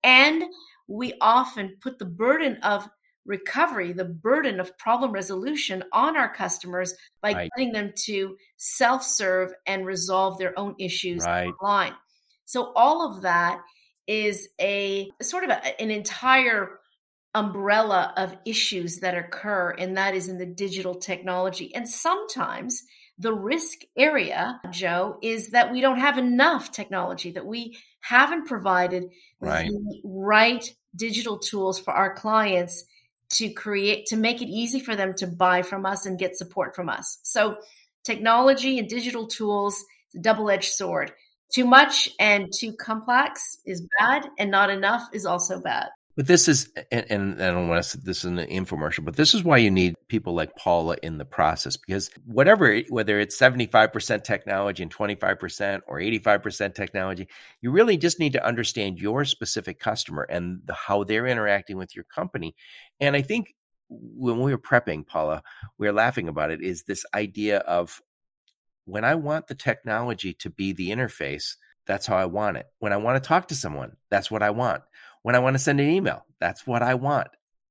and 0.04 0.44
we 0.88 1.14
often 1.22 1.78
put 1.82 2.00
the 2.00 2.06
burden 2.06 2.58
of 2.64 2.90
recovery 3.28 3.92
the 3.92 4.06
burden 4.06 4.60
of 4.60 4.76
problem 4.80 5.12
resolution 5.12 5.84
on 5.94 6.18
our 6.18 6.34
customers 6.34 6.94
by 7.22 7.34
right. 7.34 7.52
getting 7.56 7.72
them 7.72 7.94
to 7.96 8.36
self-serve 8.58 9.54
and 9.68 9.86
resolve 9.86 10.40
their 10.40 10.58
own 10.58 10.74
issues 10.80 11.24
right. 11.24 11.48
online 11.62 11.94
so 12.46 12.72
all 12.76 13.08
of 13.08 13.22
that 13.22 13.60
is 14.08 14.50
a 14.60 15.10
sort 15.22 15.44
of 15.44 15.50
a, 15.50 15.82
an 15.82 15.92
entire 15.92 16.80
umbrella 17.34 18.14
of 18.16 18.36
issues 18.46 19.00
that 19.00 19.18
occur, 19.18 19.72
and 19.72 19.98
that 19.98 20.16
is 20.16 20.30
in 20.30 20.38
the 20.38 20.46
digital 20.46 20.96
technology. 20.96 21.76
And 21.76 21.88
sometimes 21.88 22.84
the 23.20 23.34
risk 23.34 23.80
area, 23.98 24.60
Joe, 24.72 25.18
is 25.22 25.50
that 25.50 25.72
we 25.72 25.82
don't 25.82 26.00
have 26.00 26.18
enough 26.18 26.72
technology, 26.72 27.32
that 27.32 27.46
we 27.46 27.78
haven't 28.00 28.48
provided 28.48 29.06
right. 29.40 29.70
the 29.70 30.02
right 30.04 30.74
digital 30.96 31.38
tools 31.38 31.80
for 31.80 31.94
our 31.94 32.14
clients 32.14 32.86
to 33.30 33.50
create, 33.50 34.06
to 34.08 34.16
make 34.16 34.42
it 34.42 34.48
easy 34.48 34.80
for 34.80 34.96
them 34.96 35.14
to 35.16 35.28
buy 35.28 35.62
from 35.62 35.86
us 35.86 36.06
and 36.06 36.20
get 36.20 36.38
support 36.38 36.76
from 36.76 36.90
us. 36.90 37.20
So, 37.24 37.58
technology 38.04 38.80
and 38.80 38.88
digital 38.88 39.28
tools, 39.28 39.84
double 40.22 40.50
edged 40.50 40.72
sword. 40.72 41.12
Too 41.54 41.66
much 41.66 42.10
and 42.20 42.52
too 42.54 42.74
complex 42.74 43.58
is 43.66 43.86
bad, 44.00 44.28
and 44.38 44.52
not 44.52 44.70
enough 44.70 45.08
is 45.14 45.26
also 45.26 45.62
bad. 45.62 45.90
But 46.16 46.28
this 46.28 46.48
is, 46.48 46.72
and, 46.92 47.06
and 47.10 47.44
I 47.44 47.52
don't 47.52 47.68
want 47.68 47.84
to 47.84 47.90
say 47.90 48.00
this 48.02 48.24
in 48.24 48.40
an 48.40 48.48
infomercial, 48.48 49.04
but 49.04 49.18
this 49.18 49.34
is 49.34 49.44
why 49.44 49.58
you 49.58 49.70
need 49.70 49.96
people 50.08 50.34
like 50.34 50.56
Paula 50.56 50.96
in 51.04 51.18
the 51.18 51.26
process 51.26 51.76
because 51.76 52.10
whatever, 52.26 52.80
whether 52.90 53.20
it's 53.20 53.38
75% 53.38 54.24
technology 54.24 54.82
and 54.82 54.96
25% 54.96 55.82
or 55.88 56.00
85% 56.00 56.74
technology, 56.74 57.28
you 57.62 57.72
really 57.72 57.98
just 57.98 58.18
need 58.18 58.32
to 58.34 58.46
understand 58.46 58.98
your 58.98 59.26
specific 59.26 59.78
customer 59.78 60.24
and 60.24 60.62
the, 60.64 60.74
how 60.74 61.04
they're 61.04 61.28
interacting 61.28 61.78
with 61.78 61.94
your 61.94 62.06
company. 62.06 62.56
And 63.02 63.14
I 63.14 63.22
think 63.22 63.54
when 63.90 64.40
we 64.40 64.52
were 64.52 64.58
prepping, 64.58 65.06
Paula, 65.06 65.44
we 65.78 65.88
were 65.88 65.94
laughing 65.94 66.30
about 66.30 66.50
it, 66.50 66.62
is 66.62 66.84
this 66.84 67.06
idea 67.14 67.58
of 67.60 68.00
when 68.86 69.04
I 69.04 69.16
want 69.16 69.48
the 69.48 69.56
technology 69.56 70.34
to 70.36 70.50
be 70.50 70.72
the 70.72 70.90
interface, 70.90 71.56
that's 71.86 72.06
how 72.06 72.16
I 72.16 72.26
want 72.26 72.58
it. 72.58 72.68
When 72.80 72.94
I 72.94 72.98
want 72.98 73.22
to 73.22 73.28
talk 73.28 73.48
to 73.50 73.56
someone, 73.56 73.98
that's 74.10 74.32
what 74.32 74.44
I 74.44 74.52
want. 74.52 74.84
When 75.24 75.36
I 75.36 75.40
want 75.40 75.56
to 75.56 75.60
send 75.60 75.80
an 75.80 75.90
email, 75.90 76.26
that's 76.40 76.66
what 76.66 76.82
I 76.82 76.94
want. 76.96 77.28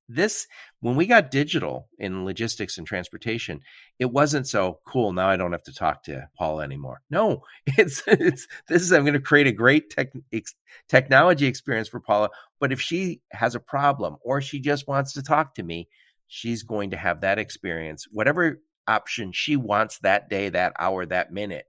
This, 0.06 0.46
when 0.80 0.96
we 0.96 1.06
got 1.06 1.30
digital 1.30 1.88
in 1.98 2.26
logistics 2.26 2.76
and 2.76 2.86
transportation, 2.86 3.60
it 3.98 4.12
wasn't 4.12 4.46
so 4.46 4.80
cool. 4.86 5.12
Now 5.12 5.28
I 5.28 5.36
don't 5.36 5.52
have 5.52 5.62
to 5.62 5.72
talk 5.72 6.02
to 6.04 6.28
Paul 6.36 6.60
anymore. 6.60 7.00
No, 7.08 7.42
it's, 7.66 8.02
it's, 8.06 8.46
this 8.68 8.82
is, 8.82 8.92
I'm 8.92 9.04
going 9.04 9.14
to 9.14 9.20
create 9.20 9.46
a 9.46 9.52
great 9.52 9.90
tech, 9.90 10.12
ex, 10.32 10.54
technology 10.88 11.46
experience 11.46 11.88
for 11.88 12.00
Paula. 12.00 12.28
But 12.60 12.72
if 12.72 12.80
she 12.80 13.22
has 13.32 13.54
a 13.54 13.60
problem 13.60 14.16
or 14.20 14.40
she 14.40 14.60
just 14.60 14.86
wants 14.86 15.14
to 15.14 15.22
talk 15.22 15.54
to 15.54 15.62
me, 15.62 15.88
she's 16.26 16.62
going 16.62 16.90
to 16.90 16.96
have 16.96 17.22
that 17.22 17.38
experience. 17.38 18.06
Whatever 18.10 18.60
option 18.86 19.32
she 19.32 19.56
wants 19.56 19.98
that 19.98 20.28
day, 20.28 20.48
that 20.50 20.72
hour, 20.78 21.06
that 21.06 21.32
minute. 21.32 21.66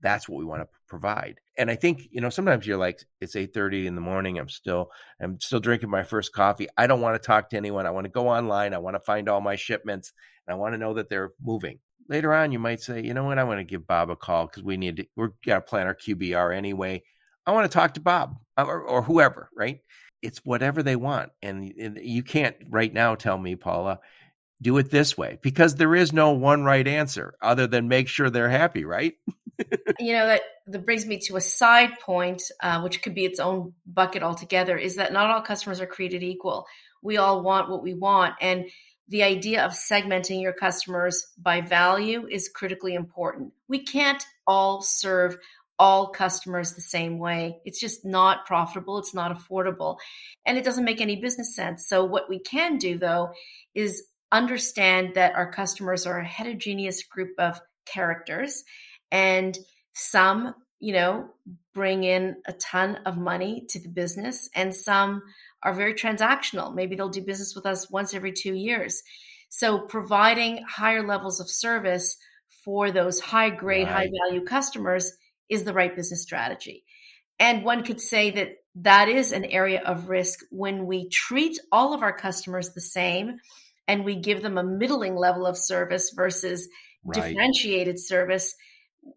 That's 0.00 0.28
what 0.28 0.38
we 0.38 0.44
want 0.44 0.62
to 0.62 0.68
provide. 0.88 1.38
And 1.56 1.70
I 1.70 1.76
think, 1.76 2.08
you 2.10 2.20
know, 2.20 2.30
sometimes 2.30 2.66
you're 2.66 2.76
like, 2.76 3.02
it's 3.20 3.36
8:30 3.36 3.86
in 3.86 3.94
the 3.94 4.00
morning. 4.00 4.38
I'm 4.38 4.48
still, 4.48 4.90
I'm 5.20 5.40
still 5.40 5.60
drinking 5.60 5.90
my 5.90 6.02
first 6.02 6.32
coffee. 6.32 6.66
I 6.76 6.86
don't 6.86 7.00
want 7.00 7.20
to 7.20 7.26
talk 7.26 7.50
to 7.50 7.56
anyone. 7.56 7.86
I 7.86 7.90
want 7.90 8.04
to 8.04 8.10
go 8.10 8.28
online. 8.28 8.74
I 8.74 8.78
want 8.78 8.96
to 8.96 9.00
find 9.00 9.28
all 9.28 9.40
my 9.40 9.56
shipments 9.56 10.12
and 10.46 10.54
I 10.54 10.58
want 10.58 10.74
to 10.74 10.78
know 10.78 10.94
that 10.94 11.08
they're 11.08 11.32
moving. 11.42 11.78
Later 12.08 12.34
on, 12.34 12.52
you 12.52 12.58
might 12.58 12.80
say, 12.80 13.02
you 13.02 13.14
know 13.14 13.24
what, 13.24 13.38
I 13.38 13.44
want 13.44 13.60
to 13.60 13.64
give 13.64 13.86
Bob 13.86 14.10
a 14.10 14.16
call 14.16 14.46
because 14.46 14.62
we 14.62 14.76
need 14.76 14.96
to, 14.96 15.06
we're 15.16 15.30
to 15.46 15.60
plan 15.60 15.86
our 15.86 15.94
QBR 15.94 16.56
anyway. 16.56 17.02
I 17.46 17.52
want 17.52 17.70
to 17.70 17.74
talk 17.74 17.94
to 17.94 18.00
Bob 18.00 18.36
uh, 18.56 18.64
or, 18.64 18.82
or 18.82 19.02
whoever, 19.02 19.48
right? 19.56 19.80
It's 20.20 20.44
whatever 20.44 20.82
they 20.82 20.96
want. 20.96 21.30
And, 21.42 21.72
and 21.78 21.98
you 22.02 22.22
can't 22.22 22.56
right 22.68 22.92
now 22.92 23.14
tell 23.14 23.38
me, 23.38 23.56
Paula, 23.56 24.00
do 24.62 24.78
it 24.78 24.90
this 24.90 25.18
way 25.18 25.38
because 25.42 25.74
there 25.74 25.94
is 25.94 26.12
no 26.12 26.30
one 26.30 26.64
right 26.64 26.86
answer 26.86 27.34
other 27.42 27.66
than 27.66 27.88
make 27.88 28.08
sure 28.08 28.30
they're 28.30 28.48
happy, 28.48 28.84
right? 28.84 29.14
you 29.98 30.12
know 30.12 30.26
that 30.26 30.42
that 30.66 30.86
brings 30.86 31.06
me 31.06 31.18
to 31.18 31.36
a 31.36 31.40
side 31.40 31.98
point, 32.00 32.42
uh, 32.62 32.80
which 32.80 33.02
could 33.02 33.14
be 33.14 33.24
its 33.24 33.40
own 33.40 33.74
bucket 33.86 34.22
altogether. 34.22 34.78
Is 34.78 34.96
that 34.96 35.12
not 35.12 35.30
all 35.30 35.42
customers 35.42 35.80
are 35.80 35.86
created 35.86 36.22
equal? 36.22 36.66
We 37.02 37.16
all 37.16 37.42
want 37.42 37.68
what 37.68 37.82
we 37.82 37.94
want, 37.94 38.34
and 38.40 38.66
the 39.08 39.22
idea 39.24 39.64
of 39.64 39.72
segmenting 39.72 40.40
your 40.40 40.52
customers 40.52 41.26
by 41.36 41.60
value 41.60 42.26
is 42.30 42.48
critically 42.48 42.94
important. 42.94 43.52
We 43.68 43.84
can't 43.84 44.24
all 44.46 44.80
serve 44.80 45.36
all 45.78 46.08
customers 46.08 46.74
the 46.74 46.80
same 46.80 47.18
way. 47.18 47.58
It's 47.64 47.80
just 47.80 48.04
not 48.04 48.46
profitable, 48.46 48.98
it's 48.98 49.14
not 49.14 49.36
affordable, 49.36 49.98
and 50.46 50.56
it 50.56 50.64
doesn't 50.64 50.84
make 50.84 51.00
any 51.00 51.16
business 51.16 51.56
sense. 51.56 51.88
So, 51.88 52.04
what 52.04 52.28
we 52.28 52.38
can 52.38 52.78
do 52.78 52.98
though 52.98 53.32
is 53.74 54.04
understand 54.32 55.14
that 55.14 55.34
our 55.34 55.52
customers 55.52 56.06
are 56.06 56.18
a 56.18 56.26
heterogeneous 56.26 57.04
group 57.04 57.34
of 57.38 57.60
characters 57.84 58.64
and 59.10 59.58
some 59.92 60.54
you 60.80 60.92
know 60.92 61.28
bring 61.74 62.04
in 62.04 62.36
a 62.46 62.52
ton 62.54 62.98
of 63.06 63.16
money 63.16 63.66
to 63.68 63.78
the 63.80 63.88
business 63.88 64.48
and 64.54 64.74
some 64.74 65.22
are 65.62 65.74
very 65.74 65.94
transactional. 65.94 66.74
Maybe 66.74 66.96
they'll 66.96 67.08
do 67.08 67.22
business 67.22 67.54
with 67.54 67.66
us 67.66 67.88
once 67.90 68.14
every 68.14 68.32
2 68.32 68.52
years. 68.54 69.02
So 69.48 69.78
providing 69.78 70.64
higher 70.68 71.06
levels 71.06 71.38
of 71.40 71.48
service 71.48 72.16
for 72.64 72.90
those 72.90 73.20
high 73.20 73.50
grade 73.50 73.86
right. 73.86 74.08
high 74.08 74.10
value 74.26 74.44
customers 74.44 75.12
is 75.48 75.64
the 75.64 75.72
right 75.72 75.94
business 75.94 76.22
strategy. 76.22 76.84
And 77.38 77.64
one 77.64 77.84
could 77.84 78.00
say 78.00 78.30
that 78.30 78.56
that 78.76 79.08
is 79.08 79.32
an 79.32 79.44
area 79.44 79.82
of 79.82 80.08
risk 80.08 80.40
when 80.50 80.86
we 80.86 81.08
treat 81.08 81.58
all 81.70 81.92
of 81.92 82.02
our 82.02 82.16
customers 82.16 82.70
the 82.70 82.80
same 82.80 83.38
and 83.88 84.04
we 84.04 84.16
give 84.16 84.42
them 84.42 84.58
a 84.58 84.64
middling 84.64 85.16
level 85.16 85.46
of 85.46 85.56
service 85.56 86.12
versus 86.14 86.68
right. 87.04 87.14
differentiated 87.14 87.98
service 87.98 88.54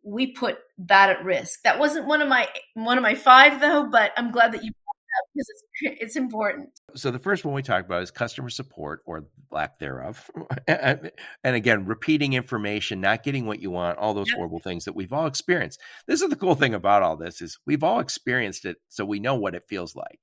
we 0.03 0.31
put 0.33 0.57
that 0.77 1.11
at 1.11 1.23
risk 1.23 1.61
that 1.63 1.79
wasn't 1.79 2.07
one 2.07 2.21
of 2.21 2.27
my 2.27 2.47
one 2.73 2.97
of 2.97 3.03
my 3.03 3.13
five 3.13 3.61
though 3.61 3.87
but 3.91 4.11
i'm 4.17 4.31
glad 4.31 4.51
that 4.51 4.63
you 4.63 4.71
brought 4.71 4.95
it 4.95 5.13
up 5.19 5.29
because 5.33 5.49
it's, 5.49 5.63
it's 6.01 6.15
important. 6.15 6.69
So 6.95 7.11
the 7.11 7.19
first 7.19 7.45
one 7.45 7.53
we 7.53 7.61
talked 7.61 7.85
about 7.85 8.01
is 8.01 8.11
customer 8.11 8.49
support 8.49 9.01
or 9.05 9.25
lack 9.51 9.79
thereof, 9.79 10.29
and 10.67 11.11
again, 11.43 11.85
repeating 11.85 12.33
information, 12.33 13.01
not 13.01 13.23
getting 13.23 13.45
what 13.45 13.61
you 13.61 13.71
want, 13.71 13.97
all 13.97 14.13
those 14.13 14.27
yep. 14.29 14.37
horrible 14.37 14.59
things 14.59 14.85
that 14.85 14.95
we've 14.95 15.13
all 15.13 15.27
experienced. 15.27 15.79
This 16.07 16.21
is 16.21 16.29
the 16.29 16.35
cool 16.35 16.55
thing 16.55 16.73
about 16.73 17.03
all 17.03 17.17
this 17.17 17.41
is 17.41 17.57
we've 17.65 17.83
all 17.83 17.99
experienced 17.99 18.65
it, 18.65 18.77
so 18.89 19.05
we 19.05 19.19
know 19.19 19.35
what 19.35 19.55
it 19.55 19.63
feels 19.67 19.95
like. 19.95 20.19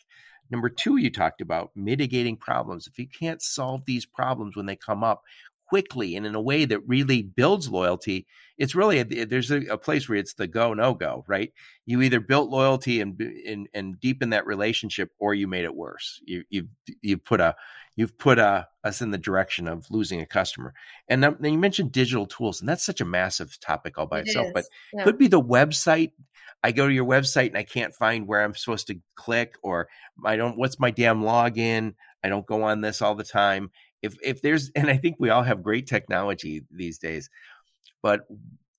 Number 0.52 0.68
two, 0.68 0.98
you 0.98 1.10
talked 1.10 1.40
about 1.40 1.70
mitigating 1.74 2.36
problems. 2.36 2.86
If 2.86 2.98
you 2.98 3.08
can't 3.08 3.40
solve 3.40 3.86
these 3.86 4.04
problems 4.04 4.54
when 4.54 4.66
they 4.66 4.76
come 4.76 5.02
up 5.02 5.22
quickly 5.66 6.14
and 6.14 6.26
in 6.26 6.34
a 6.34 6.40
way 6.42 6.66
that 6.66 6.86
really 6.86 7.22
builds 7.22 7.70
loyalty, 7.70 8.26
it's 8.58 8.74
really 8.74 8.98
a, 8.98 9.06
eh, 9.10 9.24
there's 9.26 9.50
a, 9.50 9.62
a, 9.68 9.78
place 9.78 10.06
where 10.06 10.18
it's 10.18 10.34
the 10.34 10.46
go 10.46 10.74
no 10.74 10.92
go, 10.92 11.24
right? 11.26 11.50
You 11.86 12.02
either 12.02 12.20
built 12.20 12.50
loyalty 12.50 13.00
and 13.00 13.18
and 13.46 13.66
and 13.72 13.98
deepen 13.98 14.28
that 14.30 14.46
relationship, 14.46 15.10
or 15.18 15.32
you 15.32 15.48
made 15.48 15.64
it 15.64 15.74
worse. 15.74 16.20
You 16.26 16.44
you 16.50 16.68
you 17.00 17.16
put 17.16 17.40
a 17.40 17.56
you've 17.96 18.18
put 18.18 18.38
a, 18.38 18.68
us 18.84 19.02
in 19.02 19.10
the 19.10 19.18
direction 19.18 19.68
of 19.68 19.86
losing 19.90 20.20
a 20.20 20.26
customer. 20.26 20.74
And 21.08 21.22
then 21.22 21.36
you 21.42 21.58
mentioned 21.58 21.92
digital 21.92 22.26
tools, 22.26 22.60
and 22.60 22.68
that's 22.68 22.84
such 22.84 23.00
a 23.00 23.04
massive 23.04 23.58
topic 23.60 23.98
all 23.98 24.06
by 24.06 24.20
it 24.20 24.28
itself. 24.28 24.46
Is. 24.48 24.52
But 24.54 24.64
yeah. 24.92 25.04
could 25.04 25.18
be 25.18 25.28
the 25.28 25.42
website 25.42 26.12
I 26.64 26.72
go 26.72 26.86
to 26.86 26.94
your 26.94 27.04
website 27.04 27.48
and 27.48 27.58
I 27.58 27.64
can't 27.64 27.94
find 27.94 28.26
where 28.26 28.42
I'm 28.42 28.54
supposed 28.54 28.86
to 28.86 29.00
click, 29.16 29.56
or 29.62 29.88
I 30.24 30.36
don't. 30.36 30.56
What's 30.56 30.78
my 30.78 30.90
damn 30.90 31.22
login? 31.22 31.94
I 32.22 32.28
don't 32.28 32.46
go 32.46 32.62
on 32.62 32.80
this 32.80 33.02
all 33.02 33.14
the 33.14 33.24
time. 33.24 33.70
If 34.00 34.16
if 34.22 34.42
there's, 34.42 34.70
and 34.76 34.88
I 34.88 34.96
think 34.96 35.16
we 35.18 35.30
all 35.30 35.42
have 35.42 35.62
great 35.62 35.86
technology 35.86 36.62
these 36.70 36.98
days, 36.98 37.30
but 38.02 38.26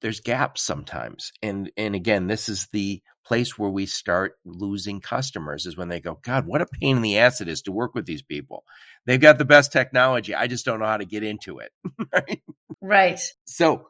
there's 0.04 0.20
gaps 0.20 0.62
sometimes. 0.62 1.32
And 1.42 1.72
and 1.76 1.96
again, 1.96 2.28
this 2.28 2.50
is 2.50 2.68
the 2.72 3.02
place 3.26 3.58
where 3.58 3.70
we 3.70 3.86
start 3.86 4.34
losing 4.46 5.00
customers 5.00 5.66
is 5.66 5.78
when 5.78 5.88
they 5.88 6.02
go, 6.02 6.20
God, 6.22 6.46
what 6.46 6.62
a 6.62 6.66
pain 6.66 6.98
in 6.98 7.02
the 7.02 7.18
ass 7.18 7.40
it 7.40 7.48
is 7.48 7.62
to 7.64 7.72
work 7.72 7.96
with 7.96 8.06
these 8.06 8.22
people. 8.22 8.66
They've 9.06 9.20
got 9.20 9.38
the 9.38 9.46
best 9.46 9.72
technology. 9.72 10.36
I 10.36 10.48
just 10.48 10.66
don't 10.66 10.80
know 10.80 10.86
how 10.86 10.98
to 10.98 11.06
get 11.06 11.24
into 11.24 11.60
it. 11.60 11.72
right. 12.14 12.42
Right. 12.82 13.20
So 13.46 13.88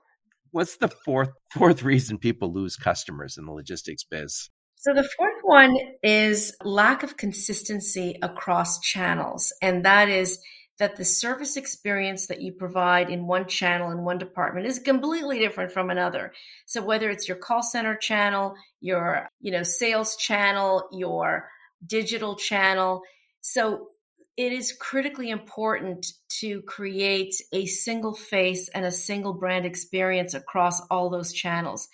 what's 0.52 0.78
the 0.78 0.88
fourth 0.88 1.32
fourth 1.52 1.82
reason 1.82 2.20
people 2.20 2.54
lose 2.54 2.78
customers 2.78 3.38
in 3.38 3.46
the 3.46 3.52
logistics 3.52 4.04
biz? 4.04 4.52
So 4.76 4.94
the 4.94 5.10
fourth 5.18 5.40
one 5.42 5.76
is 6.04 6.56
lack 6.64 7.02
of 7.02 7.18
consistency 7.18 8.20
across 8.22 8.82
channels, 8.82 9.52
and 9.64 9.84
that 9.84 10.10
is 10.10 10.40
that 10.80 10.96
the 10.96 11.06
service 11.06 11.56
experience 11.56 12.28
that 12.28 12.42
you 12.42 12.52
provide 12.52 13.10
in 13.10 13.28
one 13.28 13.48
channel 13.48 13.92
in 13.92 14.04
one 14.04 14.18
department 14.18 14.66
is 14.66 14.80
completely 14.80 15.40
different 15.40 15.72
from 15.72 15.90
another. 15.90 16.34
So 16.66 16.82
whether 16.82 17.10
it's 17.10 17.28
your 17.28 17.38
call 17.38 17.62
center 17.62 17.96
channel, 17.96 18.56
your, 18.82 19.30
you 19.40 19.52
know, 19.52 19.64
sales 19.64 20.16
channel, 20.16 20.88
your 20.92 21.50
digital 21.86 22.36
channel, 22.36 23.02
so 23.42 23.90
it 24.36 24.52
is 24.52 24.74
critically 24.80 25.30
important 25.30 26.08
to 26.40 26.62
create 26.64 27.36
a 27.52 27.68
single 27.68 28.16
face 28.16 28.68
and 28.70 28.84
a 28.84 28.92
single 28.92 29.34
brand 29.34 29.66
experience 29.66 30.34
across 30.34 30.82
all 30.90 31.10
those 31.10 31.34
channels. 31.34 31.88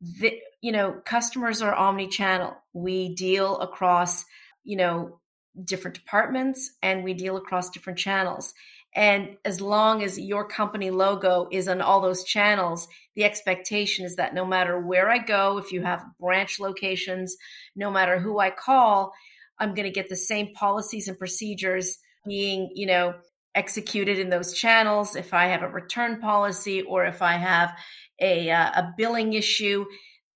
The, 0.00 0.38
you 0.62 0.72
know, 0.72 0.92
customers 1.04 1.60
are 1.60 1.74
omni-channel. 1.74 2.54
We 2.72 3.14
deal 3.14 3.58
across, 3.58 4.24
you 4.62 4.76
know, 4.76 5.20
different 5.62 5.96
departments 5.96 6.72
and 6.82 7.04
we 7.04 7.14
deal 7.14 7.36
across 7.36 7.70
different 7.70 7.98
channels. 7.98 8.54
And 8.94 9.36
as 9.44 9.60
long 9.60 10.02
as 10.02 10.18
your 10.18 10.46
company 10.46 10.90
logo 10.90 11.48
is 11.50 11.68
on 11.68 11.80
all 11.80 12.00
those 12.00 12.22
channels, 12.24 12.86
the 13.16 13.24
expectation 13.24 14.04
is 14.04 14.16
that 14.16 14.34
no 14.34 14.44
matter 14.44 14.78
where 14.78 15.10
I 15.10 15.18
go, 15.18 15.58
if 15.58 15.72
you 15.72 15.82
have 15.82 16.04
branch 16.20 16.60
locations, 16.60 17.36
no 17.74 17.90
matter 17.90 18.18
who 18.18 18.38
I 18.38 18.50
call, 18.50 19.12
I'm 19.58 19.74
going 19.74 19.86
to 19.86 19.90
get 19.90 20.08
the 20.08 20.16
same 20.16 20.52
policies 20.54 21.08
and 21.08 21.18
procedures 21.18 21.98
being, 22.24 22.70
you 22.74 22.86
know, 22.86 23.14
executed 23.54 24.18
in 24.18 24.30
those 24.30 24.52
channels. 24.52 25.16
If 25.16 25.34
I 25.34 25.46
have 25.46 25.62
a 25.62 25.68
return 25.68 26.20
policy 26.20 26.82
or 26.82 27.04
if 27.04 27.20
I 27.20 27.34
have 27.34 27.72
a, 28.20 28.50
uh, 28.50 28.70
a 28.70 28.94
billing 28.96 29.32
issue, 29.32 29.86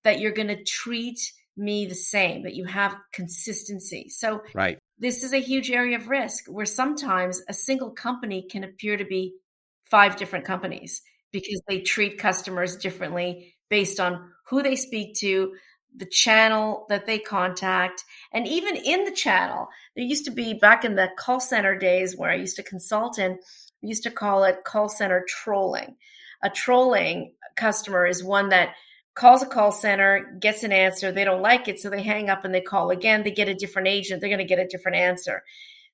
that 0.03 0.19
you're 0.19 0.31
going 0.31 0.47
to 0.47 0.63
treat 0.63 1.19
me 1.57 1.85
the 1.85 1.95
same, 1.95 2.43
that 2.43 2.55
you 2.55 2.65
have 2.65 2.95
consistency. 3.13 4.07
So, 4.09 4.41
right. 4.53 4.78
This 4.99 5.23
is 5.23 5.33
a 5.33 5.39
huge 5.39 5.71
area 5.71 5.97
of 5.97 6.09
risk 6.09 6.45
where 6.47 6.65
sometimes 6.65 7.41
a 7.47 7.53
single 7.53 7.91
company 7.91 8.45
can 8.49 8.63
appear 8.63 8.97
to 8.97 9.05
be 9.05 9.35
five 9.83 10.17
different 10.17 10.45
companies 10.45 11.01
because 11.31 11.61
they 11.67 11.79
treat 11.79 12.17
customers 12.17 12.75
differently 12.75 13.55
based 13.69 13.99
on 13.99 14.31
who 14.47 14.61
they 14.61 14.75
speak 14.75 15.15
to, 15.15 15.53
the 15.95 16.05
channel 16.05 16.85
that 16.89 17.05
they 17.05 17.17
contact, 17.17 18.03
and 18.33 18.47
even 18.47 18.75
in 18.75 19.05
the 19.05 19.11
channel. 19.11 19.67
There 19.95 20.05
used 20.05 20.25
to 20.25 20.31
be 20.31 20.53
back 20.53 20.83
in 20.83 20.95
the 20.95 21.09
call 21.17 21.39
center 21.39 21.77
days 21.77 22.17
where 22.17 22.31
I 22.31 22.35
used 22.35 22.57
to 22.57 22.63
consult 22.63 23.17
in, 23.17 23.39
we 23.81 23.89
used 23.89 24.03
to 24.03 24.11
call 24.11 24.43
it 24.43 24.63
call 24.65 24.89
center 24.89 25.25
trolling. 25.27 25.95
A 26.43 26.49
trolling 26.49 27.33
customer 27.55 28.05
is 28.05 28.23
one 28.23 28.49
that 28.49 28.75
calls 29.19 29.43
a 29.43 29.45
call 29.45 29.73
center, 29.73 30.37
gets 30.39 30.63
an 30.63 30.71
answer, 30.71 31.11
they 31.11 31.25
don't 31.25 31.41
like 31.41 31.67
it, 31.67 31.77
so 31.77 31.89
they 31.89 32.01
hang 32.01 32.29
up 32.29 32.45
and 32.45 32.55
they 32.55 32.61
call 32.61 32.89
again, 32.89 33.21
they 33.21 33.31
get 33.31 33.49
a 33.49 33.53
different 33.53 33.89
agent, 33.89 34.21
they're 34.21 34.29
going 34.29 34.39
to 34.39 34.45
get 34.45 34.59
a 34.59 34.67
different 34.67 34.95
answer. 34.95 35.43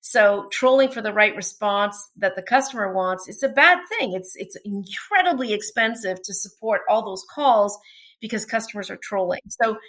So 0.02 0.48
trolling 0.52 0.92
for 0.92 1.02
the 1.02 1.12
right 1.12 1.36
response 1.36 2.12
that 2.18 2.36
the 2.36 2.44
customer 2.44 2.94
wants 2.94 3.28
is 3.28 3.42
a 3.42 3.50
bad 3.50 3.80
thing. 3.90 4.14
It's 4.14 4.36
it's 4.36 4.56
incredibly 4.64 5.54
expensive 5.54 6.22
to 6.22 6.34
support 6.36 6.82
all 6.88 7.04
those 7.04 7.26
calls 7.34 7.76
because 8.22 8.46
customers 8.46 8.92
are 8.92 8.98
trolling. 8.98 9.42
So 9.50 9.80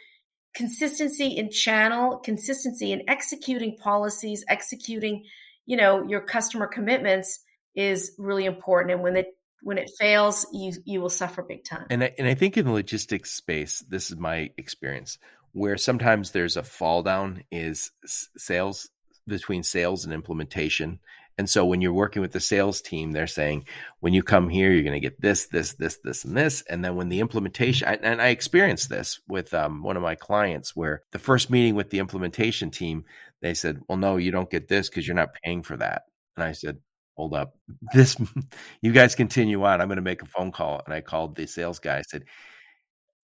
consistency 0.55 1.37
in 1.37 1.51
channel, 1.51 2.17
consistency 2.17 2.93
in 2.93 3.03
executing 3.07 3.77
policies, 3.77 4.43
executing, 4.49 5.25
you 5.67 5.77
know, 5.77 6.03
your 6.09 6.23
customer 6.23 6.67
commitments 6.67 7.41
is 7.75 8.13
really 8.17 8.47
important. 8.47 8.95
And 8.95 9.03
when 9.03 9.17
it 9.17 9.37
when 9.67 9.79
it 9.79 9.91
fails, 9.99 10.47
you 10.53 10.73
you 10.85 11.01
will 11.01 11.11
suffer 11.11 11.43
big 11.43 11.65
time. 11.65 11.87
And 11.91 12.05
I, 12.05 12.15
and 12.19 12.29
I 12.29 12.35
think 12.35 12.57
in 12.57 12.67
the 12.67 12.71
logistics 12.71 13.33
space, 13.33 13.81
this 13.89 14.13
is 14.13 14.17
my 14.17 14.53
experience, 14.57 15.19
where 15.55 15.77
sometimes 15.77 16.31
there's 16.31 16.57
a 16.57 16.63
fall 16.63 17.03
down 17.03 17.43
is 17.51 17.91
sales 18.05 18.89
between 19.27 19.65
sales 19.65 20.05
and 20.05 20.15
implementation. 20.15 21.01
And 21.37 21.51
so 21.51 21.67
when 21.67 21.81
you're 21.81 21.93
working 21.93 22.23
with 22.23 22.31
the 22.31 22.39
sales 22.39 22.81
team, 22.81 23.11
they're 23.11 23.27
saying, 23.27 23.67
when 23.99 24.15
you 24.15 24.23
come 24.23 24.49
here, 24.49 24.71
you're 24.71 24.85
going 24.85 25.01
to 25.01 25.01
get 25.01 25.21
this, 25.21 25.47
this, 25.49 25.75
this, 25.75 25.99
this, 26.03 26.25
and 26.25 26.37
this. 26.37 26.63
And 26.71 26.85
then 26.85 26.95
when 26.95 27.09
the 27.09 27.19
implementation, 27.19 27.89
and 27.89 28.23
I 28.23 28.29
experienced 28.29 28.89
this 28.89 29.19
with 29.29 29.53
um, 29.53 29.83
one 29.83 29.97
of 29.97 30.03
my 30.03 30.15
clients 30.15 30.77
where 30.77 31.03
the 31.11 31.19
first 31.19 31.51
meeting 31.51 31.75
with 31.75 31.91
the 31.91 31.99
implementation 31.99 32.71
team, 32.71 33.05
they 33.43 33.53
said, 33.53 33.81
well, 33.89 33.99
no, 33.99 34.17
you 34.17 34.31
don't 34.31 34.49
get 34.49 34.69
this 34.69 34.89
because 34.89 35.09
you're 35.09 35.17
not 35.17 35.37
paying 35.45 35.65
for 35.65 35.77
that. 35.77 36.03
And 36.37 36.45
I 36.45 36.53
said, 36.53 36.79
hold 37.17 37.35
up, 37.35 37.55
this, 37.93 38.17
you 38.83 38.93
guys 38.93 39.15
continue 39.15 39.63
on. 39.65 39.81
I'm 39.81 39.89
going 39.89 39.97
to 39.97 40.03
make 40.03 40.23
a 40.23 40.27
phone 40.27 40.53
call. 40.53 40.83
And 40.85 40.95
I 40.95 41.01
called 41.01 41.37
the 41.37 41.47
sales 41.47 41.79
guy. 41.79 41.99
I 41.99 42.03
said, 42.03 42.25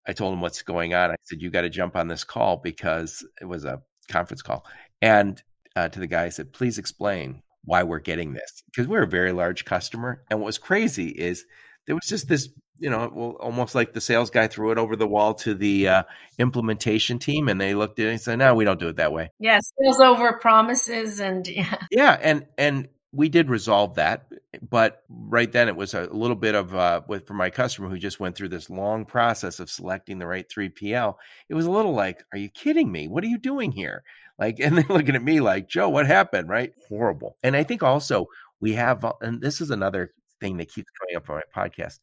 I 0.07 0.13
told 0.13 0.33
him 0.33 0.41
what's 0.41 0.63
going 0.63 0.95
on. 0.95 1.11
I 1.11 1.17
said, 1.23 1.41
you 1.41 1.51
got 1.51 1.63
to 1.63 1.71
jump 1.71 1.97
on 1.97 2.09
this 2.09 2.25
call 2.25 2.57
because 2.57 3.25
it 3.41 3.45
was 3.45 3.65
a 3.65 3.83
conference 4.09 4.43
call. 4.43 4.67
And 5.01 5.41
uh, 5.77 5.89
to 5.89 6.01
the 6.01 6.07
guy, 6.07 6.25
I 6.25 6.31
said, 6.31 6.53
please 6.53 6.79
explain 6.79 7.43
why 7.65 7.85
we're 7.85 8.01
getting 8.01 8.33
this 8.33 8.63
because 8.67 8.89
we're 8.89 9.05
a 9.05 9.09
very 9.09 9.33
large 9.33 9.65
customer. 9.65 10.25
And 10.31 10.41
what 10.41 10.47
was 10.47 10.59
crazy 10.59 11.09
is 11.09 11.45
there 11.87 11.95
was 11.95 12.07
just 12.07 12.29
this, 12.29 12.49
you 12.79 12.91
know, 12.91 13.11
well, 13.15 13.31
almost 13.41 13.75
like 13.75 13.93
the 13.93 14.01
sales 14.01 14.31
guy 14.31 14.49
threw 14.49 14.73
it 14.73 14.79
over 14.79 14.97
the 14.97 15.07
wall 15.07 15.35
to 15.35 15.55
the 15.55 15.89
uh, 15.89 16.03
implementation 16.39 17.19
team, 17.19 17.49
and 17.49 17.61
they 17.61 17.75
looked 17.75 17.99
at 18.01 18.07
it 18.07 18.11
and 18.11 18.21
said, 18.21 18.39
"No, 18.39 18.55
we 18.55 18.65
don't 18.65 18.81
do 18.81 18.89
it 18.89 18.97
that 18.97 19.13
way." 19.13 19.31
Yeah, 19.39 19.61
sales 19.79 20.01
over 20.01 20.33
promises, 20.39 21.21
and 21.21 21.47
yeah, 21.47 21.77
yeah, 21.91 22.19
and 22.21 22.47
and 22.59 22.89
we 23.13 23.29
did 23.29 23.51
resolve 23.51 23.95
that, 23.97 24.27
but 24.69 25.03
right 25.09 25.53
then 25.53 25.69
it 25.69 25.77
was 25.77 25.93
a 25.93 26.05
little 26.07 26.37
bit 26.37 26.55
of 26.55 26.75
uh, 26.75 27.03
with 27.07 27.27
for 27.27 27.35
my 27.35 27.51
customer 27.51 27.89
who 27.89 27.99
just 27.99 28.21
went 28.21 28.35
through 28.37 28.49
this 28.49 28.71
long 28.71 29.05
process 29.05 29.61
of 29.61 29.71
selecting 29.71 30.19
the 30.19 30.27
right 30.27 30.49
3PL. 30.49 31.17
It 31.49 31.55
was 31.55 31.67
a 31.67 31.71
little 31.71 31.93
like, 31.93 32.25
"Are 32.33 32.39
you 32.39 32.49
kidding 32.49 32.91
me? 32.91 33.09
What 33.09 33.23
are 33.25 33.29
you 33.29 33.39
doing 33.39 33.73
here?" 33.73 34.03
Like, 34.39 34.61
and 34.61 34.79
then 34.79 34.87
looking 34.89 35.15
at 35.15 35.23
me 35.23 35.41
like, 35.41 35.69
"Joe, 35.69 35.91
what 35.91 36.07
happened?" 36.07 36.49
Right? 36.49 36.73
Horrible. 36.89 37.37
And 37.43 37.55
I 37.55 37.65
think 37.65 37.83
also 37.83 38.29
we 38.61 38.73
have, 38.75 39.05
uh, 39.05 39.13
and 39.21 39.43
this 39.43 39.61
is 39.61 39.71
another 39.71 40.13
thing 40.41 40.57
that 40.57 40.73
keeps 40.73 40.91
coming 40.99 41.17
up 41.17 41.29
on 41.29 41.37
my 41.55 41.65
podcast. 41.69 41.99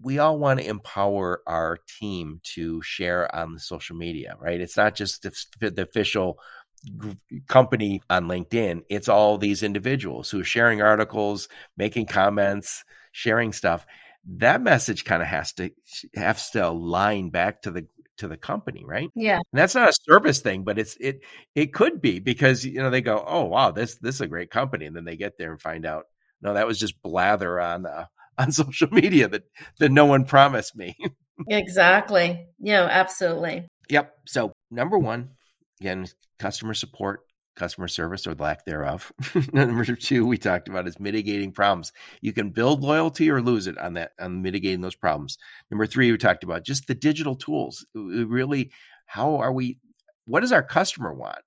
We 0.00 0.18
all 0.18 0.38
want 0.38 0.60
to 0.60 0.66
empower 0.66 1.42
our 1.46 1.78
team 1.98 2.40
to 2.54 2.80
share 2.82 3.34
on 3.34 3.54
the 3.54 3.60
social 3.60 3.96
media, 3.96 4.36
right? 4.38 4.60
It's 4.60 4.76
not 4.76 4.94
just 4.94 5.22
the, 5.22 5.70
the 5.70 5.82
official 5.82 6.38
company 7.46 8.02
on 8.08 8.26
LinkedIn. 8.26 8.82
It's 8.88 9.08
all 9.08 9.38
these 9.38 9.62
individuals 9.62 10.30
who 10.30 10.40
are 10.40 10.44
sharing 10.44 10.82
articles, 10.82 11.48
making 11.76 12.06
comments, 12.06 12.84
sharing 13.12 13.52
stuff. 13.52 13.86
That 14.26 14.60
message 14.60 15.04
kind 15.04 15.22
of 15.22 15.28
has 15.28 15.52
to 15.54 15.70
has 16.14 16.50
to 16.50 16.68
align 16.68 17.30
back 17.30 17.62
to 17.62 17.70
the 17.70 17.86
to 18.18 18.28
the 18.28 18.36
company, 18.36 18.84
right? 18.84 19.10
Yeah. 19.14 19.36
And 19.36 19.44
that's 19.52 19.74
not 19.74 19.88
a 19.88 19.92
service 19.92 20.40
thing, 20.40 20.64
but 20.64 20.78
it's 20.78 20.96
it 21.00 21.20
it 21.54 21.72
could 21.72 22.00
be 22.00 22.18
because 22.18 22.64
you 22.64 22.82
know 22.82 22.90
they 22.90 23.00
go, 23.00 23.24
"Oh, 23.26 23.44
wow, 23.44 23.70
this 23.70 23.96
this 23.96 24.16
is 24.16 24.20
a 24.20 24.26
great 24.26 24.50
company." 24.50 24.86
And 24.86 24.94
then 24.94 25.04
they 25.04 25.16
get 25.16 25.38
there 25.38 25.50
and 25.52 25.60
find 25.60 25.86
out, 25.86 26.04
"No, 26.42 26.54
that 26.54 26.66
was 26.66 26.78
just 26.78 27.00
blather 27.02 27.58
on 27.60 27.86
uh, 27.86 28.06
on 28.38 28.52
social 28.52 28.88
media 28.90 29.28
that 29.28 29.44
that 29.78 29.90
no 29.90 30.04
one 30.04 30.24
promised 30.24 30.76
me." 30.76 30.96
exactly. 31.48 32.46
Yeah, 32.58 32.86
absolutely. 32.90 33.68
Yep. 33.88 34.12
So, 34.26 34.52
number 34.70 34.98
1, 34.98 35.30
again, 35.80 36.06
customer 36.38 36.74
support, 36.74 37.20
customer 37.58 37.88
service 37.88 38.26
or 38.26 38.34
lack 38.34 38.64
thereof. 38.64 39.12
Number 39.52 39.84
two, 39.96 40.26
we 40.26 40.38
talked 40.38 40.68
about 40.68 40.86
is 40.86 41.00
mitigating 41.00 41.52
problems. 41.52 41.92
You 42.20 42.32
can 42.32 42.50
build 42.50 42.82
loyalty 42.82 43.30
or 43.30 43.42
lose 43.42 43.66
it 43.66 43.76
on 43.78 43.94
that, 43.94 44.12
on 44.18 44.40
mitigating 44.42 44.80
those 44.80 44.94
problems. 44.94 45.36
Number 45.70 45.86
three, 45.86 46.10
we 46.10 46.18
talked 46.18 46.44
about 46.44 46.64
just 46.64 46.86
the 46.86 46.94
digital 46.94 47.34
tools. 47.34 47.84
Really, 47.94 48.70
how 49.06 49.36
are 49.36 49.52
we? 49.52 49.78
What 50.26 50.40
does 50.40 50.52
our 50.52 50.62
customer 50.62 51.12
want? 51.12 51.38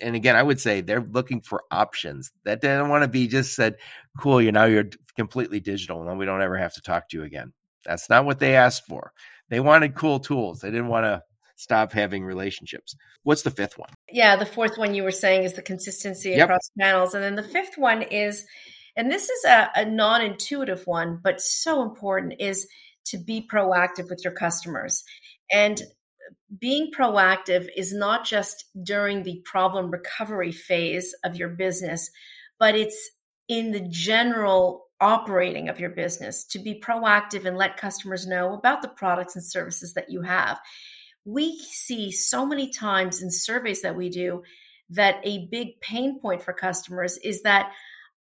And 0.00 0.16
again, 0.16 0.36
I 0.36 0.42
would 0.42 0.60
say 0.60 0.80
they're 0.80 1.00
looking 1.00 1.40
for 1.40 1.62
options. 1.70 2.32
That 2.44 2.60
they 2.60 2.68
don't 2.68 2.88
want 2.88 3.04
to 3.04 3.08
be 3.08 3.28
just 3.28 3.54
said, 3.54 3.76
"Cool, 4.18 4.40
you 4.42 4.50
now 4.50 4.64
you're 4.64 4.90
completely 5.16 5.60
digital, 5.60 6.08
and 6.08 6.18
we 6.18 6.26
don't 6.26 6.42
ever 6.42 6.56
have 6.56 6.74
to 6.74 6.80
talk 6.80 7.08
to 7.10 7.18
you 7.18 7.24
again." 7.24 7.52
That's 7.84 8.08
not 8.08 8.24
what 8.24 8.38
they 8.38 8.56
asked 8.56 8.86
for. 8.86 9.12
They 9.50 9.60
wanted 9.60 9.94
cool 9.94 10.20
tools. 10.20 10.60
They 10.60 10.70
didn't 10.70 10.88
want 10.88 11.04
to 11.04 11.22
stop 11.58 11.92
having 11.92 12.24
relationships. 12.24 12.94
What's 13.24 13.42
the 13.42 13.50
fifth 13.50 13.76
one? 13.76 13.90
Yeah, 14.10 14.36
the 14.36 14.46
fourth 14.46 14.78
one 14.78 14.94
you 14.94 15.02
were 15.02 15.10
saying 15.10 15.42
is 15.42 15.54
the 15.54 15.62
consistency 15.62 16.30
yep. 16.30 16.44
across 16.44 16.70
channels. 16.78 17.14
And 17.14 17.22
then 17.22 17.34
the 17.34 17.42
fifth 17.42 17.76
one 17.76 18.02
is, 18.02 18.46
and 18.96 19.10
this 19.10 19.28
is 19.28 19.44
a, 19.44 19.68
a 19.74 19.84
non 19.84 20.22
intuitive 20.22 20.86
one, 20.86 21.20
but 21.22 21.40
so 21.40 21.82
important, 21.82 22.34
is 22.38 22.66
to 23.06 23.18
be 23.18 23.46
proactive 23.52 24.08
with 24.08 24.22
your 24.22 24.32
customers. 24.32 25.02
And 25.52 25.82
being 26.58 26.92
proactive 26.96 27.68
is 27.76 27.92
not 27.92 28.24
just 28.24 28.64
during 28.82 29.24
the 29.24 29.42
problem 29.44 29.90
recovery 29.90 30.52
phase 30.52 31.12
of 31.24 31.36
your 31.36 31.48
business, 31.48 32.08
but 32.60 32.76
it's 32.76 33.10
in 33.48 33.72
the 33.72 33.86
general 33.88 34.84
operating 35.00 35.68
of 35.68 35.80
your 35.80 35.90
business 35.90 36.44
to 36.44 36.58
be 36.58 36.80
proactive 36.80 37.46
and 37.46 37.56
let 37.56 37.76
customers 37.76 38.26
know 38.26 38.52
about 38.52 38.82
the 38.82 38.88
products 38.88 39.34
and 39.34 39.44
services 39.44 39.94
that 39.94 40.10
you 40.10 40.22
have 40.22 40.58
we 41.28 41.58
see 41.58 42.10
so 42.10 42.46
many 42.46 42.70
times 42.70 43.20
in 43.20 43.30
surveys 43.30 43.82
that 43.82 43.94
we 43.94 44.08
do 44.08 44.42
that 44.90 45.16
a 45.24 45.46
big 45.50 45.78
pain 45.80 46.18
point 46.20 46.42
for 46.42 46.54
customers 46.54 47.18
is 47.18 47.42
that 47.42 47.72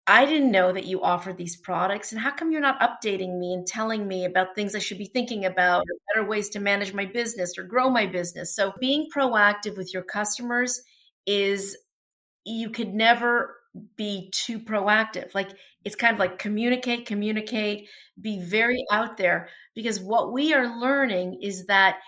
I 0.05 0.25
didn't 0.25 0.51
know 0.51 0.71
that 0.71 0.85
you 0.85 1.01
offered 1.01 1.37
these 1.37 1.55
products. 1.55 2.11
And 2.11 2.21
how 2.21 2.31
come 2.31 2.51
you're 2.51 2.61
not 2.61 2.79
updating 2.79 3.39
me 3.39 3.53
and 3.53 3.65
telling 3.65 4.07
me 4.07 4.25
about 4.25 4.55
things 4.55 4.75
I 4.75 4.79
should 4.79 4.97
be 4.99 5.05
thinking 5.05 5.45
about 5.45 5.85
better 6.13 6.27
ways 6.27 6.49
to 6.49 6.59
manage 6.59 6.93
my 6.93 7.05
business 7.05 7.57
or 7.57 7.63
grow 7.63 7.89
my 7.89 8.05
business? 8.05 8.55
So, 8.55 8.73
being 8.79 9.09
proactive 9.15 9.77
with 9.77 9.93
your 9.93 10.03
customers 10.03 10.81
is 11.25 11.77
you 12.45 12.69
could 12.69 12.93
never 12.93 13.55
be 13.95 14.29
too 14.31 14.59
proactive. 14.59 15.33
Like, 15.33 15.51
it's 15.85 15.95
kind 15.95 16.13
of 16.13 16.19
like 16.19 16.37
communicate, 16.37 17.05
communicate, 17.05 17.87
be 18.19 18.39
very 18.41 18.83
out 18.91 19.17
there. 19.17 19.49
Because 19.75 19.99
what 19.99 20.33
we 20.33 20.53
are 20.53 20.79
learning 20.79 21.39
is 21.41 21.65
that 21.67 21.99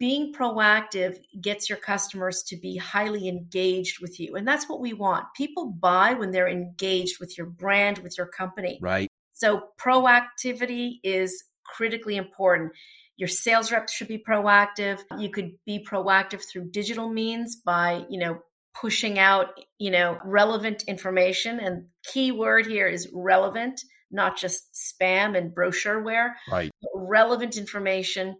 being 0.00 0.32
proactive 0.32 1.18
gets 1.40 1.68
your 1.68 1.78
customers 1.78 2.42
to 2.44 2.56
be 2.56 2.78
highly 2.78 3.28
engaged 3.28 4.00
with 4.00 4.18
you. 4.18 4.34
And 4.34 4.48
that's 4.48 4.66
what 4.66 4.80
we 4.80 4.94
want. 4.94 5.26
People 5.36 5.66
buy 5.66 6.14
when 6.14 6.32
they're 6.32 6.48
engaged 6.48 7.20
with 7.20 7.36
your 7.36 7.46
brand, 7.46 7.98
with 7.98 8.16
your 8.16 8.26
company. 8.26 8.78
Right. 8.80 9.08
So 9.34 9.64
proactivity 9.78 10.94
is 11.04 11.44
critically 11.64 12.16
important. 12.16 12.72
Your 13.18 13.28
sales 13.28 13.70
reps 13.70 13.92
should 13.92 14.08
be 14.08 14.24
proactive. 14.26 15.00
You 15.18 15.30
could 15.30 15.52
be 15.66 15.84
proactive 15.84 16.40
through 16.50 16.70
digital 16.70 17.10
means 17.10 17.56
by, 17.56 18.06
you 18.08 18.18
know, 18.18 18.38
pushing 18.80 19.18
out, 19.18 19.48
you 19.78 19.90
know, 19.90 20.18
relevant 20.24 20.84
information. 20.88 21.60
And 21.60 21.88
key 22.10 22.32
word 22.32 22.66
here 22.66 22.88
is 22.88 23.10
relevant, 23.12 23.82
not 24.10 24.38
just 24.38 24.62
spam 24.72 25.36
and 25.36 25.54
brochureware. 25.54 26.30
Right. 26.50 26.70
Relevant 26.94 27.58
information 27.58 28.36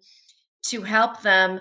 to 0.67 0.83
help 0.83 1.23
them 1.23 1.61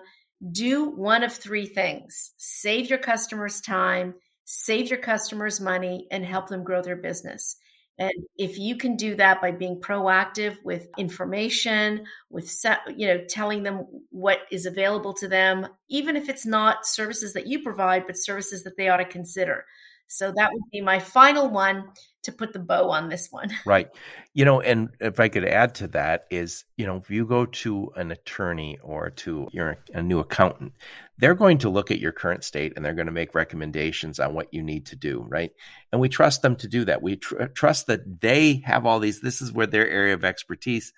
do 0.51 0.89
one 0.89 1.23
of 1.23 1.33
three 1.33 1.65
things 1.65 2.33
save 2.37 2.89
your 2.89 2.99
customers 2.99 3.61
time, 3.61 4.13
save 4.45 4.89
your 4.89 4.99
customers 4.99 5.59
money, 5.59 6.07
and 6.11 6.25
help 6.25 6.47
them 6.47 6.63
grow 6.63 6.81
their 6.81 6.95
business. 6.95 7.57
And 7.97 8.13
if 8.37 8.57
you 8.57 8.77
can 8.77 8.95
do 8.95 9.15
that 9.15 9.41
by 9.41 9.51
being 9.51 9.81
proactive 9.81 10.55
with 10.63 10.87
information, 10.97 12.05
with 12.29 12.49
you 12.95 13.07
know 13.07 13.25
telling 13.27 13.63
them 13.63 13.85
what 14.09 14.39
is 14.51 14.65
available 14.65 15.13
to 15.15 15.27
them, 15.27 15.67
even 15.89 16.15
if 16.15 16.29
it's 16.29 16.45
not 16.45 16.87
services 16.87 17.33
that 17.33 17.47
you 17.47 17.61
provide, 17.61 18.07
but 18.07 18.15
services 18.17 18.63
that 18.63 18.77
they 18.77 18.87
ought 18.87 18.97
to 18.97 19.05
consider. 19.05 19.65
So 20.11 20.33
that 20.35 20.51
would 20.51 20.71
be 20.71 20.81
my 20.81 20.97
final 20.97 21.49
one 21.49 21.91
to 22.23 22.31
put 22.31 22.51
the 22.51 22.59
bow 22.59 22.89
on 22.89 23.09
this 23.09 23.27
one. 23.29 23.51
Right. 23.65 23.89
You 24.33 24.43
know, 24.43 24.59
and 24.59 24.89
if 24.99 25.19
I 25.19 25.29
could 25.29 25.45
add 25.45 25.75
to 25.75 25.87
that 25.89 26.23
is, 26.31 26.65
you 26.77 26.87
know, 26.87 26.97
if 26.97 27.11
you 27.11 27.27
go 27.27 27.45
to 27.45 27.91
an 27.95 28.09
attorney 28.11 28.79
or 28.81 29.11
to 29.11 29.47
your 29.51 29.77
a 29.93 30.01
new 30.01 30.19
accountant, 30.19 30.73
they're 31.19 31.35
going 31.35 31.59
to 31.59 31.69
look 31.69 31.91
at 31.91 31.99
your 31.99 32.11
current 32.11 32.43
state 32.43 32.73
and 32.75 32.83
they're 32.83 32.95
going 32.95 33.05
to 33.05 33.11
make 33.11 33.35
recommendations 33.35 34.19
on 34.19 34.33
what 34.33 34.51
you 34.51 34.63
need 34.63 34.87
to 34.87 34.95
do, 34.95 35.23
right? 35.27 35.51
And 35.91 36.01
we 36.01 36.09
trust 36.09 36.41
them 36.41 36.55
to 36.57 36.67
do 36.67 36.85
that. 36.85 37.03
We 37.03 37.17
tr- 37.17 37.43
trust 37.53 37.85
that 37.87 38.21
they 38.21 38.63
have 38.65 38.87
all 38.87 38.99
these 38.99 39.21
this 39.21 39.41
is 39.41 39.51
where 39.51 39.67
their 39.67 39.87
area 39.87 40.15
of 40.15 40.25
expertise. 40.25 40.91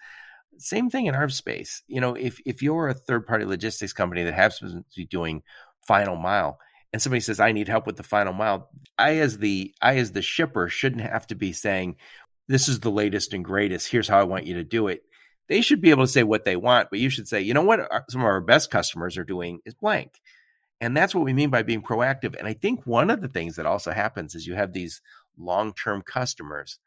Same 0.58 0.89
thing 0.89 1.08
in 1.08 1.15
our 1.15 1.28
space. 1.28 1.84
You 1.88 2.00
know, 2.00 2.13
if 2.15 2.39
if 2.45 2.62
you're 2.62 2.88
a 2.88 2.93
third 2.93 3.28
party 3.28 3.43
logistics 3.43 3.93
company 3.93 4.24
that 4.24 4.34
happens 4.34 4.74
to 4.74 4.84
be 4.95 5.06
doing 5.06 5.43
final 5.86 6.15
mile, 6.15 6.60
and 6.93 7.01
somebody 7.01 7.19
says 7.21 7.39
i 7.39 7.51
need 7.51 7.67
help 7.67 7.86
with 7.86 7.97
the 7.97 8.04
final 8.04 8.34
mile 8.34 8.69
i 8.97 9.17
as 9.17 9.38
the 9.38 9.73
i 9.82 9.95
as 9.97 10.12
the 10.12 10.21
shipper 10.21 10.67
shouldn't 10.67 11.01
have 11.01 11.27
to 11.27 11.36
be 11.36 11.54
saying 11.54 11.95
this 12.51 12.67
is 12.67 12.82
the 12.82 12.91
latest 12.91 13.34
and 13.34 13.45
greatest. 13.45 13.89
Here's 13.89 14.10
how 14.10 14.19
i 14.19 14.23
want 14.23 14.45
you 14.45 14.56
to 14.56 14.63
do 14.63 14.88
it. 14.88 15.04
They 15.47 15.62
should 15.62 15.82
be 15.82 15.89
able 15.89 16.04
to 16.04 16.12
say 16.12 16.23
what 16.23 16.43
they 16.43 16.56
want 16.56 16.89
but 16.89 16.99
you 16.99 17.10
should 17.10 17.27
say 17.27 17.41
you 17.41 17.54
know 17.54 17.63
what? 17.63 17.80
Our, 17.80 18.04
some 18.10 18.21
of 18.21 18.27
our 18.27 18.41
best 18.41 18.69
customers 18.69 19.17
are 19.17 19.23
doing 19.23 19.60
is 19.65 19.73
blank. 19.73 20.19
And 20.82 20.97
that's 20.97 21.13
what 21.13 21.23
we 21.23 21.34
mean 21.34 21.51
by 21.51 21.63
being 21.63 21.82
proactive. 21.82 22.36
And 22.38 22.47
i 22.47 22.54
think 22.54 22.86
one 22.86 23.10
of 23.10 23.21
the 23.21 23.30
things 23.30 23.56
that 23.56 23.65
also 23.65 23.91
happens 23.91 24.36
is 24.36 24.47
you 24.47 24.56
have 24.56 24.73
these 24.73 25.01
long-term 25.38 26.01
customers 26.01 26.80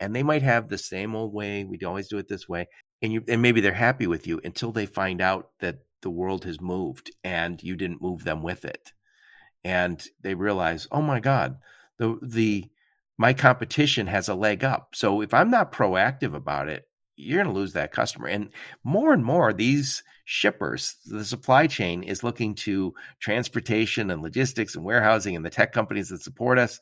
and 0.00 0.14
they 0.14 0.22
might 0.22 0.42
have 0.42 0.68
the 0.68 0.78
same 0.78 1.14
old 1.14 1.32
way 1.32 1.64
we 1.64 1.78
always 1.84 2.08
do 2.08 2.18
it 2.18 2.28
this 2.28 2.48
way 2.48 2.66
and 3.00 3.12
you 3.12 3.22
and 3.28 3.40
maybe 3.40 3.60
they're 3.60 3.72
happy 3.72 4.08
with 4.08 4.26
you 4.26 4.40
until 4.42 4.72
they 4.72 4.86
find 4.86 5.20
out 5.20 5.50
that 5.60 5.76
the 6.02 6.10
world 6.10 6.44
has 6.44 6.60
moved 6.60 7.12
and 7.22 7.62
you 7.62 7.76
didn't 7.76 8.02
move 8.02 8.24
them 8.24 8.42
with 8.42 8.64
it 8.64 8.92
and 9.64 10.02
they 10.22 10.34
realize, 10.34 10.86
oh 10.90 11.02
my 11.02 11.20
God, 11.20 11.58
the 11.98 12.18
the 12.22 12.68
my 13.18 13.32
competition 13.32 14.06
has 14.06 14.28
a 14.28 14.34
leg 14.34 14.64
up. 14.64 14.94
So 14.94 15.20
if 15.20 15.32
I'm 15.32 15.50
not 15.50 15.72
proactive 15.72 16.34
about 16.34 16.68
it, 16.68 16.88
you're 17.16 17.42
going 17.42 17.54
to 17.54 17.58
lose 17.58 17.74
that 17.74 17.92
customer. 17.92 18.26
And 18.26 18.50
more 18.84 19.12
and 19.12 19.24
more, 19.24 19.52
these 19.52 20.02
shippers, 20.24 20.96
the 21.06 21.24
supply 21.24 21.66
chain 21.66 22.02
is 22.02 22.24
looking 22.24 22.54
to 22.54 22.94
transportation 23.20 24.10
and 24.10 24.22
logistics 24.22 24.74
and 24.74 24.84
warehousing 24.84 25.36
and 25.36 25.44
the 25.44 25.50
tech 25.50 25.72
companies 25.72 26.08
that 26.08 26.22
support 26.22 26.58
us. 26.58 26.80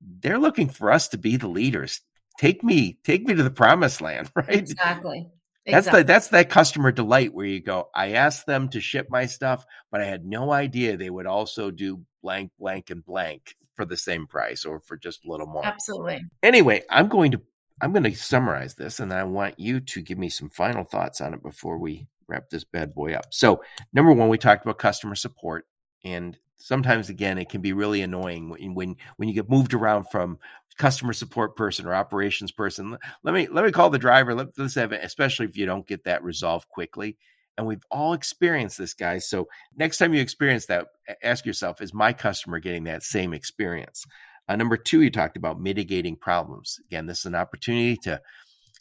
They're 0.00 0.38
looking 0.38 0.68
for 0.68 0.90
us 0.90 1.08
to 1.08 1.18
be 1.18 1.36
the 1.36 1.48
leaders. 1.48 2.00
Take 2.38 2.64
me, 2.64 2.98
take 3.04 3.26
me 3.26 3.34
to 3.34 3.42
the 3.42 3.50
promised 3.50 4.00
land, 4.00 4.30
right? 4.34 4.48
Exactly. 4.48 5.28
That's 5.66 5.86
exactly. 5.86 6.02
the 6.02 6.06
that's 6.06 6.28
that 6.28 6.50
customer 6.50 6.92
delight 6.92 7.34
where 7.34 7.44
you 7.44 7.60
go, 7.60 7.90
I 7.94 8.12
asked 8.12 8.46
them 8.46 8.68
to 8.70 8.80
ship 8.80 9.08
my 9.10 9.26
stuff, 9.26 9.66
but 9.90 10.00
I 10.00 10.04
had 10.04 10.24
no 10.24 10.50
idea 10.50 10.96
they 10.96 11.10
would 11.10 11.26
also 11.26 11.70
do 11.70 12.06
blank, 12.22 12.52
blank, 12.58 12.90
and 12.90 13.04
blank 13.04 13.56
for 13.74 13.84
the 13.84 13.96
same 13.96 14.26
price 14.26 14.64
or 14.64 14.80
for 14.80 14.96
just 14.96 15.24
a 15.24 15.30
little 15.30 15.46
more. 15.46 15.64
Absolutely. 15.64 16.24
Anyway, 16.42 16.82
I'm 16.90 17.08
going 17.08 17.32
to 17.32 17.40
I'm 17.80 17.92
going 17.92 18.02
to 18.04 18.14
summarize 18.14 18.74
this 18.74 18.98
and 18.98 19.12
I 19.12 19.22
want 19.24 19.58
you 19.58 19.80
to 19.80 20.02
give 20.02 20.18
me 20.18 20.28
some 20.28 20.50
final 20.50 20.84
thoughts 20.84 21.20
on 21.20 21.32
it 21.32 21.42
before 21.42 21.78
we 21.78 22.08
wrap 22.26 22.50
this 22.50 22.64
bad 22.64 22.92
boy 22.92 23.14
up. 23.14 23.26
So, 23.30 23.62
number 23.92 24.12
one, 24.12 24.28
we 24.28 24.36
talked 24.36 24.64
about 24.64 24.78
customer 24.78 25.14
support 25.14 25.66
and 26.04 26.36
sometimes 26.56 27.08
again 27.08 27.38
it 27.38 27.48
can 27.48 27.60
be 27.60 27.72
really 27.72 28.02
annoying 28.02 28.50
when 28.50 28.74
when, 28.74 28.96
when 29.16 29.28
you 29.28 29.34
get 29.34 29.48
moved 29.48 29.74
around 29.74 30.04
from 30.10 30.38
customer 30.76 31.12
support 31.12 31.56
person 31.56 31.86
or 31.86 31.94
operations 31.94 32.52
person 32.52 32.96
let 33.22 33.34
me 33.34 33.48
let 33.48 33.64
me 33.64 33.72
call 33.72 33.90
the 33.90 33.98
driver 33.98 34.34
let, 34.34 34.46
let's 34.58 34.74
have 34.74 34.92
it 34.92 35.00
especially 35.02 35.46
if 35.46 35.56
you 35.56 35.66
don't 35.66 35.86
get 35.86 36.04
that 36.04 36.22
resolved 36.22 36.68
quickly 36.68 37.16
and 37.58 37.66
we've 37.66 37.84
all 37.90 38.14
experienced 38.14 38.78
this 38.78 38.94
guys 38.94 39.28
so 39.28 39.46
next 39.76 39.98
time 39.98 40.14
you 40.14 40.22
experience 40.22 40.64
that 40.66 40.86
ask 41.22 41.44
yourself 41.44 41.82
is 41.82 41.92
my 41.92 42.12
customer 42.12 42.58
getting 42.58 42.84
that 42.84 43.02
same 43.02 43.34
experience 43.34 44.06
uh, 44.48 44.56
number 44.56 44.78
two 44.78 45.02
you 45.02 45.10
talked 45.10 45.36
about 45.36 45.60
mitigating 45.60 46.16
problems 46.16 46.78
again 46.86 47.04
this 47.04 47.18
is 47.18 47.26
an 47.26 47.34
opportunity 47.34 47.96
to 47.96 48.18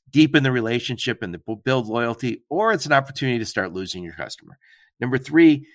deepen 0.10 0.44
the 0.44 0.52
relationship 0.54 1.22
and 1.22 1.38
build 1.66 1.88
loyalty 1.88 2.44
or 2.50 2.72
it's 2.72 2.86
an 2.86 2.94
opportunity 2.94 3.40
to 3.40 3.46
start 3.46 3.74
losing 3.74 4.04
your 4.04 4.14
customer 4.14 4.58
number 5.02 5.18
three 5.18 5.68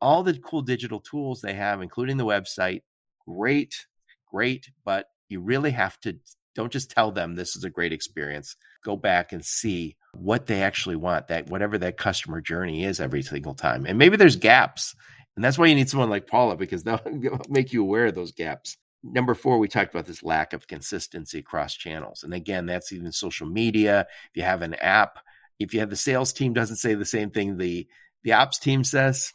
all 0.00 0.22
the 0.22 0.38
cool 0.38 0.62
digital 0.62 1.00
tools 1.00 1.40
they 1.40 1.54
have, 1.54 1.80
including 1.80 2.16
the 2.16 2.24
website. 2.24 2.82
Great, 3.26 3.86
great, 4.30 4.70
but 4.84 5.06
you 5.28 5.40
really 5.40 5.70
have 5.70 5.98
to 6.00 6.16
don't 6.54 6.72
just 6.72 6.90
tell 6.90 7.12
them 7.12 7.34
this 7.34 7.54
is 7.54 7.64
a 7.64 7.70
great 7.70 7.92
experience. 7.92 8.56
Go 8.86 8.96
back 8.96 9.32
and 9.32 9.44
see 9.44 9.96
what 10.14 10.46
they 10.46 10.62
actually 10.62 10.94
want, 10.94 11.26
that 11.26 11.50
whatever 11.50 11.76
that 11.76 11.96
customer 11.96 12.40
journey 12.40 12.84
is 12.84 13.00
every 13.00 13.22
single 13.22 13.54
time. 13.54 13.84
And 13.84 13.98
maybe 13.98 14.16
there's 14.16 14.36
gaps. 14.36 14.94
And 15.34 15.44
that's 15.44 15.58
why 15.58 15.66
you 15.66 15.74
need 15.74 15.90
someone 15.90 16.08
like 16.08 16.28
Paula 16.28 16.56
because 16.56 16.84
they'll 16.84 17.00
make 17.48 17.72
you 17.72 17.82
aware 17.82 18.06
of 18.06 18.14
those 18.14 18.30
gaps. 18.30 18.76
Number 19.02 19.34
four, 19.34 19.58
we 19.58 19.66
talked 19.66 19.92
about 19.92 20.06
this 20.06 20.22
lack 20.22 20.52
of 20.52 20.68
consistency 20.68 21.40
across 21.40 21.74
channels. 21.74 22.22
And 22.22 22.32
again, 22.32 22.66
that's 22.66 22.92
even 22.92 23.10
social 23.10 23.48
media. 23.48 24.06
If 24.30 24.36
you 24.36 24.44
have 24.44 24.62
an 24.62 24.74
app, 24.74 25.18
if 25.58 25.74
you 25.74 25.80
have 25.80 25.90
the 25.90 25.96
sales 25.96 26.32
team 26.32 26.52
doesn't 26.52 26.76
say 26.76 26.94
the 26.94 27.04
same 27.04 27.30
thing 27.30 27.56
the 27.56 27.88
the 28.22 28.34
ops 28.34 28.60
team 28.60 28.84
says, 28.84 29.32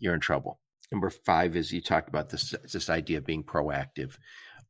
you're 0.00 0.14
in 0.14 0.20
trouble. 0.20 0.60
Number 0.90 1.10
five 1.10 1.56
is 1.56 1.72
you 1.72 1.82
talked 1.82 2.08
about 2.08 2.30
this 2.30 2.54
this 2.72 2.88
idea 2.88 3.18
of 3.18 3.26
being 3.26 3.44
proactive, 3.44 4.16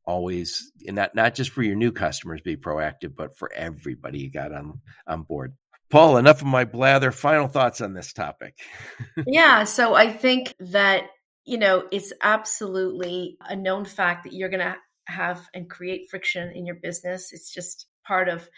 always, 0.05 0.71
and 0.87 0.95
not 0.95 1.15
not 1.15 1.35
just 1.35 1.51
for 1.51 1.63
your 1.63 1.75
new 1.75 1.91
customers, 1.91 2.41
be 2.41 2.57
proactive, 2.57 3.15
but 3.15 3.37
for 3.37 3.51
everybody 3.53 4.19
you 4.19 4.31
got 4.31 4.53
on 4.53 4.81
on 5.07 5.23
board. 5.23 5.53
Paul, 5.89 6.17
enough 6.17 6.41
of 6.41 6.47
my 6.47 6.65
blather. 6.65 7.11
Final 7.11 7.47
thoughts 7.47 7.81
on 7.81 7.93
this 7.93 8.13
topic. 8.13 8.55
yeah, 9.27 9.63
so 9.65 9.93
I 9.93 10.11
think 10.11 10.55
that 10.59 11.03
you 11.45 11.57
know 11.57 11.87
it's 11.91 12.13
absolutely 12.21 13.37
a 13.41 13.55
known 13.55 13.85
fact 13.85 14.23
that 14.23 14.33
you're 14.33 14.49
going 14.49 14.65
to 14.65 14.75
have 15.07 15.47
and 15.53 15.69
create 15.69 16.09
friction 16.09 16.51
in 16.55 16.65
your 16.65 16.75
business. 16.75 17.31
It's 17.31 17.53
just 17.53 17.87
part 18.05 18.29
of 18.29 18.49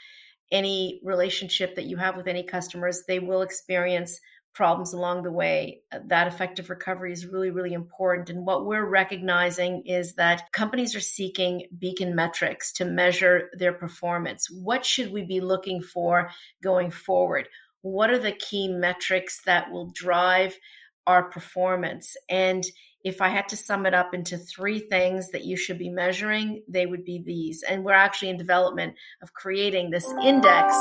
any 0.52 1.02
relationship 1.04 1.76
that 1.76 1.86
you 1.86 1.98
have 1.98 2.16
with 2.16 2.28
any 2.28 2.43
customers. 2.43 3.04
They 3.08 3.20
will 3.20 3.41
experience 3.41 4.20
problems 4.58 4.91
along 4.91 5.22
the 5.22 5.32
way, 5.32 5.82
uh, 5.91 5.99
that 6.08 6.26
effective 6.26 6.72
recovery 6.72 7.14
is 7.14 7.28
really, 7.28 7.51
really 7.51 7.74
important. 7.74 8.32
And 8.32 8.43
what 8.43 8.66
we're 8.66 8.89
recognizing 8.89 9.84
is 9.86 10.16
that 10.16 10.51
companies 10.51 10.95
are 10.95 10.99
seeking 10.99 11.68
beacon 11.78 12.16
metrics 12.16 12.74
to 12.74 12.86
measure 12.86 13.51
their 13.53 13.72
performance. 13.72 14.49
What 14.49 14.84
should 14.84 15.14
we 15.14 15.24
be 15.24 15.41
looking 15.41 15.80
for 15.82 16.32
going 16.64 16.89
forward? 16.89 17.47
What 17.82 18.10
are 18.10 18.18
the 18.18 18.32
key 18.32 18.68
metrics 18.68 19.43
that 19.45 19.72
will 19.72 19.91
drive 19.93 20.58
our 21.05 21.30
performance? 21.30 22.18
And 22.28 22.66
if 23.03 23.22
I 23.22 23.30
had 23.30 23.47
to 23.49 23.55
sum 23.55 23.86
it 23.86 23.93
up 23.93 24.16
into 24.16 24.39
three 24.39 24.80
things 24.80 25.30
that 25.30 25.45
you 25.45 25.55
should 25.55 25.78
be 25.78 25.89
measuring, 25.89 26.64
they 26.68 26.88
would 26.88 27.05
be 27.05 27.22
these. 27.24 27.62
And 27.62 27.86
we're 27.86 27.93
actually 27.93 28.30
in 28.30 28.38
development 28.38 28.95
of 29.22 29.34
creating 29.34 29.91
this 29.91 30.12
index 30.26 30.74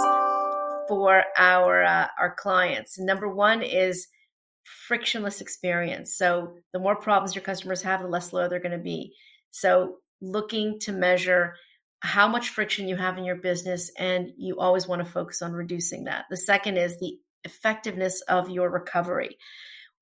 for 0.89 1.25
our 1.37 1.83
uh, 1.83 2.09
our 2.19 2.35
clients. 2.35 2.99
Number 2.99 3.29
one 3.29 3.63
is 3.63 4.09
frictionless 4.89 5.41
experience. 5.41 6.17
So 6.17 6.55
the 6.73 6.79
more 6.79 6.97
problems 6.97 7.35
your 7.35 7.45
customers 7.45 7.83
have, 7.83 8.03
the 8.03 8.09
less 8.09 8.33
loyal 8.33 8.49
they're 8.49 8.61
going 8.61 8.73
to 8.73 8.79
be. 8.79 9.13
So 9.51 9.97
looking 10.21 10.79
to 10.81 10.93
measure 10.93 11.55
how 12.01 12.29
much 12.29 12.51
friction 12.51 12.89
you 12.89 12.97
have 12.97 13.17
in 13.19 13.25
your 13.25 13.37
business, 13.37 13.91
and 13.99 14.31
you 14.37 14.59
always 14.59 14.87
want 14.87 15.05
to 15.05 15.11
focus 15.11 15.43
on 15.43 15.53
reducing 15.53 16.05
that. 16.05 16.27
The 16.31 16.37
second 16.37 16.77
is 16.77 16.99
the 16.99 17.19
effectiveness 17.45 18.21
of 18.23 18.51
your 18.51 18.71
recovery. 18.71 19.39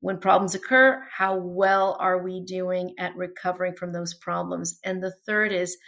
When 0.00 0.18
problems 0.18 0.54
occur, 0.54 1.02
how 1.10 1.36
well 1.36 1.96
are 2.00 2.22
we 2.22 2.40
doing 2.40 2.94
at 2.98 3.16
recovering 3.16 3.74
from 3.74 3.92
those 3.92 4.12
problems? 4.14 4.78
And 4.84 5.02
the 5.02 5.14
third 5.24 5.52
is 5.52 5.78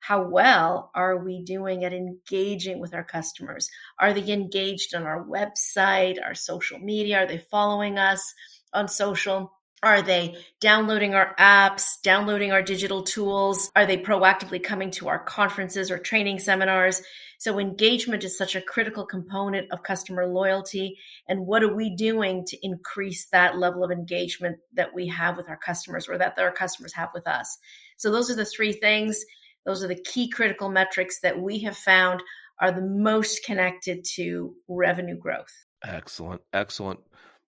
how 0.00 0.22
well 0.22 0.90
are 0.94 1.16
we 1.16 1.42
doing 1.42 1.84
at 1.84 1.92
engaging 1.92 2.80
with 2.80 2.94
our 2.94 3.04
customers? 3.04 3.68
Are 3.98 4.12
they 4.12 4.32
engaged 4.32 4.94
on 4.94 5.02
our 5.02 5.24
website, 5.24 6.22
our 6.22 6.34
social 6.34 6.78
media? 6.78 7.20
Are 7.20 7.26
they 7.26 7.38
following 7.38 7.98
us 7.98 8.34
on 8.72 8.88
social? 8.88 9.52
Are 9.82 10.00
they 10.00 10.36
downloading 10.60 11.14
our 11.14 11.34
apps, 11.38 12.00
downloading 12.02 12.50
our 12.50 12.62
digital 12.62 13.02
tools? 13.02 13.70
Are 13.76 13.84
they 13.84 13.98
proactively 13.98 14.62
coming 14.62 14.90
to 14.92 15.08
our 15.08 15.18
conferences 15.18 15.90
or 15.90 15.98
training 15.98 16.38
seminars? 16.38 17.02
So, 17.38 17.58
engagement 17.58 18.24
is 18.24 18.38
such 18.38 18.56
a 18.56 18.62
critical 18.62 19.04
component 19.04 19.70
of 19.70 19.82
customer 19.82 20.26
loyalty. 20.26 20.98
And 21.28 21.46
what 21.46 21.62
are 21.62 21.74
we 21.74 21.94
doing 21.94 22.46
to 22.46 22.56
increase 22.62 23.26
that 23.26 23.58
level 23.58 23.84
of 23.84 23.90
engagement 23.90 24.56
that 24.74 24.94
we 24.94 25.08
have 25.08 25.36
with 25.36 25.48
our 25.48 25.58
customers 25.58 26.08
or 26.08 26.16
that 26.16 26.38
our 26.38 26.52
customers 26.52 26.94
have 26.94 27.10
with 27.12 27.26
us? 27.28 27.58
So, 27.98 28.10
those 28.10 28.30
are 28.30 28.34
the 28.34 28.46
three 28.46 28.72
things. 28.72 29.22
Those 29.66 29.82
are 29.84 29.88
the 29.88 30.00
key 30.02 30.28
critical 30.28 30.70
metrics 30.70 31.20
that 31.20 31.38
we 31.38 31.58
have 31.60 31.76
found 31.76 32.22
are 32.60 32.72
the 32.72 32.82
most 32.82 33.44
connected 33.44 34.04
to 34.14 34.54
revenue 34.68 35.18
growth. 35.18 35.52
Excellent. 35.84 36.40
Excellent. 36.52 37.00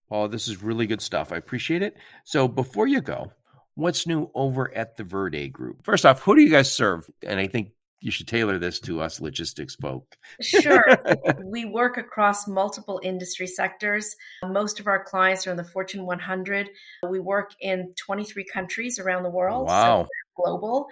Paul, 0.09 0.29
this 0.29 0.49
is 0.49 0.63
really 0.63 0.87
good 0.87 1.01
stuff. 1.01 1.33
I 1.33 1.37
appreciate 1.37 1.83
it. 1.83 1.97
So 2.25 2.49
before 2.49 2.87
you 2.87 3.01
go, 3.01 3.33
what's 3.75 4.07
new 4.07 4.31
over 4.35 4.75
at 4.75 4.97
the 4.97 5.05
Verde 5.05 5.49
Group? 5.49 5.85
First 5.85 6.05
off, 6.05 6.21
who 6.23 6.35
do 6.35 6.43
you 6.43 6.51
guys 6.51 6.73
serve? 6.73 7.09
And 7.23 7.39
I 7.39 7.47
think 7.47 7.71
you 8.01 8.11
should 8.11 8.29
tailor 8.29 8.59
this 8.59 8.81
to 8.81 9.01
us 9.01 9.21
logistics 9.21 9.75
folk. 9.75 10.17
sure. 10.41 10.85
we 11.45 11.65
work 11.65 11.99
across 11.99 12.47
multiple 12.47 13.01
industry 13.03 13.47
sectors. 13.47 14.15
Most 14.45 14.79
of 14.81 14.87
our 14.87 15.03
clients 15.05 15.47
are 15.47 15.51
in 15.51 15.57
the 15.57 15.65
Fortune 15.65 16.07
100. 16.07 16.71
We 17.09 17.19
work 17.19 17.53
in 17.61 17.93
23 17.97 18.45
countries 18.45 18.99
around 18.99 19.25
the 19.25 19.31
world. 19.31 19.67
Wow. 19.67 20.05
So 20.05 20.09
global 20.37 20.87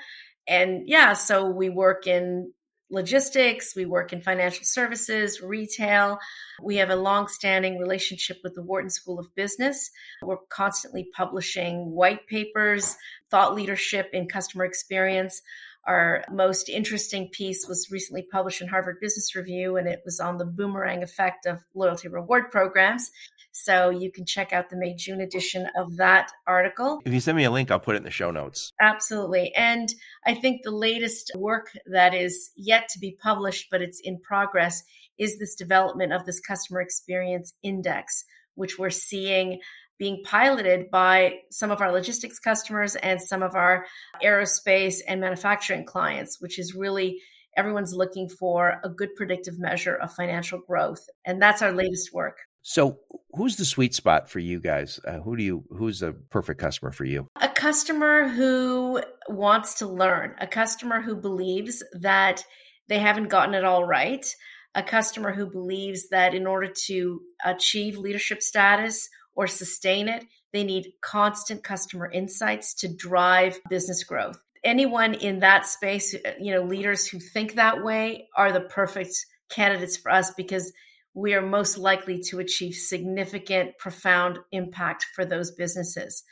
and 0.49 0.89
yeah, 0.89 1.13
so 1.13 1.47
we 1.47 1.69
work 1.69 2.07
in 2.07 2.53
logistics, 2.91 3.75
we 3.75 3.85
work 3.85 4.13
in 4.13 4.21
financial 4.21 4.65
services, 4.65 5.41
retail. 5.41 6.19
We 6.63 6.77
have 6.77 6.91
a 6.91 6.97
long-standing 6.97 7.79
relationship 7.79 8.39
with 8.45 8.55
the 8.55 8.63
Wharton 8.63 8.91
School 8.91 9.19
of 9.19 9.35
Business. 9.35 9.91
We're 10.23 10.37
constantly 10.49 11.09
publishing 11.17 11.91
white 11.91 12.27
papers, 12.29 12.97
thought 13.31 13.55
leadership 13.55 14.11
in 14.13 14.29
customer 14.29 14.65
experience. 14.65 15.43
Our 15.87 16.25
most 16.31 16.69
interesting 16.69 17.29
piece 17.29 17.67
was 17.69 17.89
recently 17.93 18.27
published 18.31 18.61
in 18.61 18.69
Harvard 18.69 18.97
Business 19.01 19.37
Review, 19.37 19.77
and 19.77 19.87
it 19.87 20.03
was 20.05 20.19
on 20.19 20.37
the 20.37 20.45
boomerang 20.45 21.03
effect 21.03 21.47
of 21.47 21.65
loyalty 21.75 22.09
reward 22.09 22.51
programs. 22.51 23.11
So 23.53 23.89
you 23.89 24.13
can 24.13 24.27
check 24.27 24.53
out 24.53 24.69
the 24.69 24.77
May 24.77 24.95
June 24.95 25.21
edition 25.21 25.67
of 25.79 25.97
that 25.97 26.31
article. 26.47 27.01
If 27.07 27.15
you 27.15 27.21
send 27.21 27.37
me 27.37 27.45
a 27.45 27.51
link, 27.51 27.71
I'll 27.71 27.79
put 27.81 27.95
it 27.95 27.99
in 27.99 28.05
the 28.05 28.11
show 28.11 28.31
notes. 28.31 28.73
Absolutely. 28.81 29.55
And 29.55 29.89
I 30.27 30.35
think 30.35 30.63
the 30.63 30.73
latest 30.73 31.31
work 31.35 31.71
that 31.87 32.15
is 32.15 32.51
yet 32.57 32.89
to 32.91 32.99
be 32.99 33.17
published, 33.23 33.69
but 33.71 33.81
it's 33.81 34.01
in 34.01 34.21
progress, 34.21 34.83
is 35.19 35.39
this 35.39 35.55
development 35.55 36.13
of 36.13 36.27
this 36.27 36.41
customer 36.41 36.83
experience 36.83 37.55
index, 37.63 38.25
which 38.57 38.79
we're 38.79 38.91
seeing 38.91 39.61
being 39.99 40.23
piloted 40.25 40.91
by 40.91 41.39
some 41.51 41.71
of 41.71 41.81
our 41.81 41.93
logistics 41.93 42.39
customers 42.39 42.97
and 42.97 43.21
some 43.21 43.43
of 43.43 43.55
our 43.55 43.87
aerospace 44.23 44.97
and 45.07 45.21
manufacturing 45.21 45.85
clients, 45.85 46.41
which 46.41 46.59
is 46.59 46.75
really 46.75 47.21
everyone's 47.57 47.95
looking 47.95 48.29
for 48.29 48.81
a 48.85 48.89
good 48.89 49.15
predictive 49.17 49.59
measure 49.59 49.95
of 49.95 50.13
financial 50.13 50.61
growth. 50.67 51.05
And 51.25 51.41
that's 51.41 51.63
our 51.63 51.73
latest 51.73 52.13
work. 52.13 52.39
So, 52.63 52.99
who's 53.33 53.57
the 53.57 53.65
sweet 53.65 53.95
spot 53.95 54.29
for 54.29 54.41
you 54.41 54.59
guys? 54.59 54.99
Uh, 55.07 55.21
who 55.21 55.37
do 55.37 55.43
you? 55.45 55.65
Who's 55.71 56.03
a 56.03 56.13
perfect 56.13 56.61
customer 56.61 56.91
for 56.91 57.05
you? 57.05 57.29
A 57.41 57.49
customer 57.49 58.27
who 58.27 59.01
wants 59.29 59.75
to 59.75 59.87
learn. 59.87 60.35
A 60.41 60.49
customer 60.49 61.01
who 61.01 61.15
believes 61.15 61.83
that 61.93 62.45
they 62.89 62.99
haven't 62.99 63.29
gotten 63.29 63.55
it 63.55 63.65
all 63.65 63.85
right. 63.85 64.27
A 64.75 64.83
customer 64.83 65.33
who 65.33 65.47
believes 65.47 66.09
that 66.09 66.35
in 66.35 66.45
order 66.45 66.73
to 66.87 67.21
achieve 67.45 67.99
leadership 67.99 68.43
status 68.43 69.09
or 69.37 69.47
sustain 69.47 70.09
it, 70.09 70.25
they 70.53 70.65
need 70.65 70.93
constant 71.03 71.63
customer 71.63 72.11
insights 72.11 72.75
to 72.75 72.89
drive 72.89 73.61
business 73.69 74.03
growth. 74.03 74.43
Anyone 74.65 75.15
in 75.15 75.41
that 75.41 75.67
space, 75.67 76.15
you 76.41 76.53
know, 76.53 76.63
leaders 76.63 77.07
who 77.07 77.21
think 77.21 77.55
that 77.55 77.85
way 77.85 78.29
are 78.35 78.51
the 78.51 78.63
perfect 78.63 79.15
candidates 79.51 79.97
for 79.97 80.11
us 80.11 80.33
because 80.33 80.73
we 81.15 81.35
are 81.35 81.43
most 81.43 81.79
likely 81.79 82.21
to 82.21 82.41
achieve 82.41 82.75
significant, 82.75 83.79
profound 83.79 84.39
impact 84.53 85.07
for 85.15 85.25
those 85.25 85.51
businesses. 85.53 86.25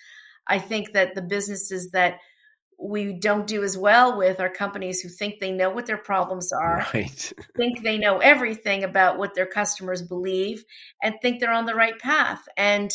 I 0.46 0.58
think 0.58 0.92
that 0.92 1.14
the 1.14 1.22
businesses 1.22 1.90
that 1.92 2.18
we 2.78 3.12
don't 3.12 3.46
do 3.46 3.62
as 3.62 3.76
well 3.76 4.16
with 4.16 4.40
are 4.40 4.50
companies 4.50 5.00
who 5.00 5.08
think 5.08 5.40
they 5.40 5.52
know 5.52 5.70
what 5.70 5.86
their 5.86 5.98
problems 5.98 6.52
are, 6.52 6.86
right. 6.94 7.32
think 7.56 7.82
they 7.82 7.98
know 7.98 8.18
everything 8.18 8.84
about 8.84 9.18
what 9.18 9.34
their 9.34 9.46
customers 9.46 10.02
believe, 10.02 10.64
and 11.02 11.14
think 11.20 11.40
they're 11.40 11.52
on 11.52 11.66
the 11.66 11.74
right 11.74 11.98
path. 11.98 12.42
And, 12.56 12.92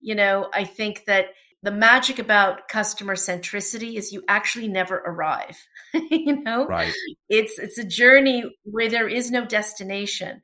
you 0.00 0.14
know, 0.14 0.48
I 0.52 0.64
think 0.64 1.04
that 1.06 1.26
the 1.62 1.70
magic 1.70 2.18
about 2.18 2.68
customer 2.68 3.14
centricity 3.14 3.94
is 3.94 4.12
you 4.12 4.24
actually 4.28 4.68
never 4.68 4.96
arrive. 4.96 5.56
you 5.94 6.42
know, 6.42 6.66
right? 6.66 6.92
It's 7.28 7.58
it's 7.58 7.78
a 7.78 7.84
journey 7.84 8.44
where 8.64 8.88
there 8.88 9.08
is 9.08 9.30
no 9.30 9.44
destination 9.44 10.42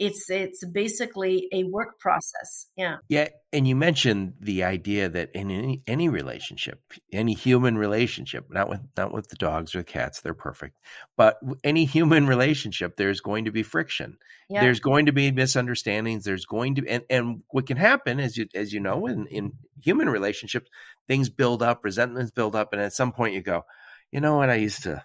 it's 0.00 0.28
it's 0.30 0.64
basically 0.64 1.46
a 1.52 1.64
work 1.64 2.00
process. 2.00 2.66
Yeah. 2.76 2.96
Yeah 3.08 3.28
and 3.52 3.66
you 3.66 3.74
mentioned 3.74 4.34
the 4.40 4.64
idea 4.64 5.08
that 5.08 5.30
in 5.34 5.50
any 5.50 5.82
any 5.86 6.08
relationship 6.08 6.80
any 7.12 7.34
human 7.34 7.76
relationship 7.76 8.46
not 8.50 8.68
with 8.68 8.80
not 8.96 9.12
with 9.12 9.28
the 9.28 9.36
dogs 9.36 9.74
or 9.74 9.78
the 9.78 9.84
cats 9.84 10.20
they're 10.20 10.34
perfect 10.34 10.76
but 11.16 11.38
any 11.64 11.84
human 11.84 12.26
relationship 12.26 12.96
there's 12.96 13.20
going 13.20 13.44
to 13.44 13.52
be 13.52 13.62
friction. 13.62 14.16
Yeah. 14.48 14.62
there's 14.62 14.80
going 14.80 15.06
to 15.06 15.12
be 15.12 15.30
misunderstandings. 15.30 16.24
There's 16.24 16.46
going 16.46 16.76
to 16.76 16.88
and 16.88 17.04
and 17.10 17.42
what 17.50 17.66
can 17.66 17.76
happen 17.76 18.20
as 18.20 18.36
you 18.36 18.46
as 18.54 18.72
you 18.72 18.80
know 18.80 19.06
in 19.06 19.26
in 19.26 19.52
human 19.82 20.08
relationships 20.08 20.70
things 21.06 21.28
build 21.28 21.62
up 21.62 21.84
resentments 21.84 22.30
build 22.30 22.56
up 22.56 22.72
and 22.72 22.80
at 22.80 22.92
some 22.92 23.12
point 23.12 23.34
you 23.34 23.42
go 23.42 23.64
you 24.10 24.20
know 24.20 24.36
what? 24.36 24.50
I 24.50 24.56
used 24.56 24.84
to 24.84 25.04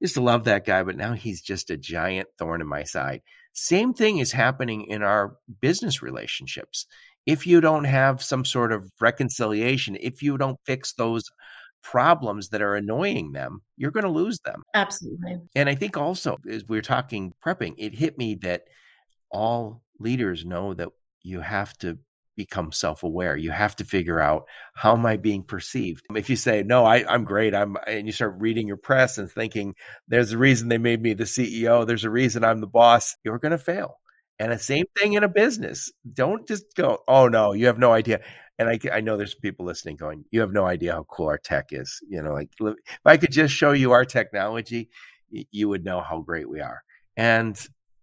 used 0.00 0.14
to 0.14 0.20
love 0.20 0.44
that 0.44 0.66
guy 0.66 0.82
but 0.82 0.96
now 0.96 1.14
he's 1.14 1.40
just 1.40 1.70
a 1.70 1.76
giant 1.76 2.28
thorn 2.38 2.60
in 2.60 2.68
my 2.68 2.84
side 2.84 3.22
same 3.54 3.94
thing 3.94 4.18
is 4.18 4.32
happening 4.32 4.82
in 4.82 5.02
our 5.02 5.36
business 5.60 6.02
relationships. 6.02 6.86
If 7.24 7.46
you 7.46 7.60
don't 7.60 7.84
have 7.84 8.22
some 8.22 8.44
sort 8.44 8.72
of 8.72 8.90
reconciliation, 9.00 9.96
if 10.00 10.22
you 10.22 10.36
don't 10.36 10.58
fix 10.66 10.92
those 10.92 11.30
problems 11.82 12.48
that 12.48 12.62
are 12.62 12.74
annoying 12.74 13.32
them, 13.32 13.62
you're 13.76 13.90
going 13.90 14.04
to 14.04 14.10
lose 14.10 14.40
them. 14.40 14.62
Absolutely. 14.74 15.38
And 15.54 15.68
I 15.68 15.74
think 15.74 15.96
also, 15.96 16.36
as 16.50 16.64
we 16.68 16.78
are 16.78 16.82
talking 16.82 17.32
prepping, 17.44 17.74
it 17.78 17.94
hit 17.94 18.18
me 18.18 18.34
that 18.42 18.64
all 19.30 19.82
leaders 19.98 20.44
know 20.44 20.74
that 20.74 20.88
you 21.22 21.40
have 21.40 21.76
to 21.78 21.98
become 22.36 22.72
self-aware. 22.72 23.36
You 23.36 23.50
have 23.50 23.76
to 23.76 23.84
figure 23.84 24.20
out 24.20 24.46
how 24.74 24.94
am 24.94 25.06
I 25.06 25.16
being 25.16 25.42
perceived. 25.42 26.04
If 26.14 26.30
you 26.30 26.36
say, 26.36 26.62
no, 26.62 26.84
I, 26.84 27.14
am 27.14 27.24
great, 27.24 27.54
I'm 27.54 27.76
and 27.86 28.06
you 28.06 28.12
start 28.12 28.36
reading 28.38 28.66
your 28.66 28.76
press 28.76 29.18
and 29.18 29.30
thinking 29.30 29.74
there's 30.08 30.32
a 30.32 30.38
reason 30.38 30.68
they 30.68 30.78
made 30.78 31.02
me 31.02 31.14
the 31.14 31.24
CEO, 31.24 31.86
there's 31.86 32.04
a 32.04 32.10
reason 32.10 32.44
I'm 32.44 32.60
the 32.60 32.66
boss, 32.66 33.16
you're 33.24 33.38
gonna 33.38 33.58
fail. 33.58 33.98
And 34.38 34.50
the 34.50 34.58
same 34.58 34.86
thing 34.98 35.12
in 35.12 35.22
a 35.22 35.28
business. 35.28 35.92
Don't 36.12 36.46
just 36.46 36.74
go, 36.74 36.98
oh 37.06 37.28
no, 37.28 37.52
you 37.52 37.66
have 37.66 37.78
no 37.78 37.92
idea. 37.92 38.20
And 38.58 38.68
I, 38.68 38.78
I 38.92 39.00
know 39.00 39.16
there's 39.16 39.34
people 39.34 39.66
listening 39.66 39.96
going, 39.96 40.24
you 40.30 40.40
have 40.40 40.52
no 40.52 40.66
idea 40.66 40.92
how 40.92 41.04
cool 41.04 41.26
our 41.26 41.38
tech 41.38 41.68
is. 41.70 42.00
You 42.08 42.22
know, 42.22 42.32
like 42.32 42.50
if 42.60 42.76
I 43.04 43.16
could 43.16 43.32
just 43.32 43.54
show 43.54 43.72
you 43.72 43.92
our 43.92 44.04
technology, 44.04 44.90
you 45.30 45.68
would 45.68 45.84
know 45.84 46.00
how 46.00 46.20
great 46.20 46.48
we 46.48 46.60
are. 46.60 46.82
And 47.16 47.56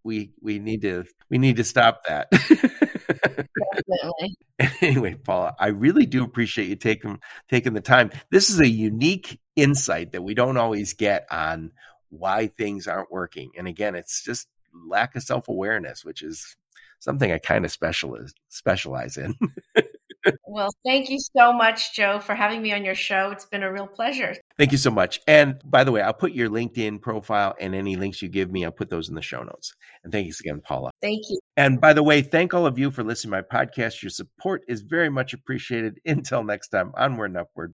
we 0.04 0.32
we 0.41 0.60
need 0.60 0.82
to 0.82 1.06
we 1.30 1.38
need 1.38 1.58
to 1.58 1.64
stop 1.64 2.02
that. 2.08 2.30
Definitely. 2.32 4.36
Anyway, 4.82 5.16
Paula, 5.16 5.56
I 5.60 5.70
really 5.70 6.06
do 6.06 6.24
appreciate 6.24 6.70
you 6.70 6.76
taking 6.76 7.20
taking 7.49 7.74
the 7.74 7.82
time. 7.82 8.12
This 8.30 8.52
is 8.52 8.60
a 8.60 8.68
unique 8.68 9.39
insight 9.56 10.12
that 10.12 10.22
we 10.22 10.36
don't 10.36 10.58
always 10.58 10.93
get 10.93 11.26
on 11.32 11.72
why 12.10 12.45
things 12.45 12.88
aren't 12.88 13.12
working. 13.12 13.49
And 13.58 13.68
again, 13.68 13.95
it's 13.95 14.24
just 14.24 14.47
lack 14.88 15.16
of 15.16 15.24
self 15.24 15.47
awareness, 15.47 16.06
which 16.06 16.22
is 16.22 16.56
something 16.99 17.32
I 17.32 17.39
kind 17.39 17.66
of 17.66 17.72
specialize 17.72 18.36
specialize 18.49 19.18
in. 19.18 19.34
well, 20.45 20.69
thank 20.86 21.09
you 21.09 21.19
so 21.36 21.53
much, 21.53 21.93
Joe, 21.95 22.19
for 22.19 22.36
having 22.36 22.61
me 22.61 22.74
on 22.74 22.86
your 22.86 22.95
show. 22.95 23.32
It's 23.32 23.45
been 23.45 23.63
a 23.63 23.72
real 23.72 23.88
pleasure. 23.88 24.36
Thank 24.57 24.72
you 24.72 24.78
so 24.78 24.91
much. 24.91 25.19
And 25.28 25.61
by 25.65 25.84
the 25.84 25.91
way, 25.91 26.01
I'll 26.01 26.13
put 26.13 26.34
your 26.34 26.49
LinkedIn 26.49 27.01
profile 27.01 27.55
and 27.59 27.74
any 27.74 27.95
links 27.95 28.22
you 28.22 28.30
give 28.30 28.51
me, 28.51 28.65
I'll 28.65 28.72
put 28.72 28.89
those 28.89 29.09
in 29.09 29.15
the 29.15 29.22
show 29.22 29.43
notes. 29.43 29.74
And 30.03 30.11
thanks 30.11 30.39
again, 30.39 30.61
Paula. 30.61 30.91
Thank 31.01 31.24
you. 31.30 31.39
And 31.57 31.80
by 31.80 31.93
the 31.93 32.03
way, 32.03 32.22
thank 32.22 32.53
all 32.53 32.65
of 32.65 32.78
you 32.78 32.91
for 32.91 33.03
listening 33.03 33.32
to 33.32 33.47
my 33.49 33.63
podcast. 33.63 34.01
Your 34.01 34.09
support 34.09 34.63
is 34.67 34.82
very 34.82 35.09
much 35.09 35.34
appreciated. 35.34 35.99
Until 36.05 36.43
next 36.43 36.69
time, 36.69 36.91
onward 36.95 37.32
and 37.32 37.38
upward. 37.38 37.74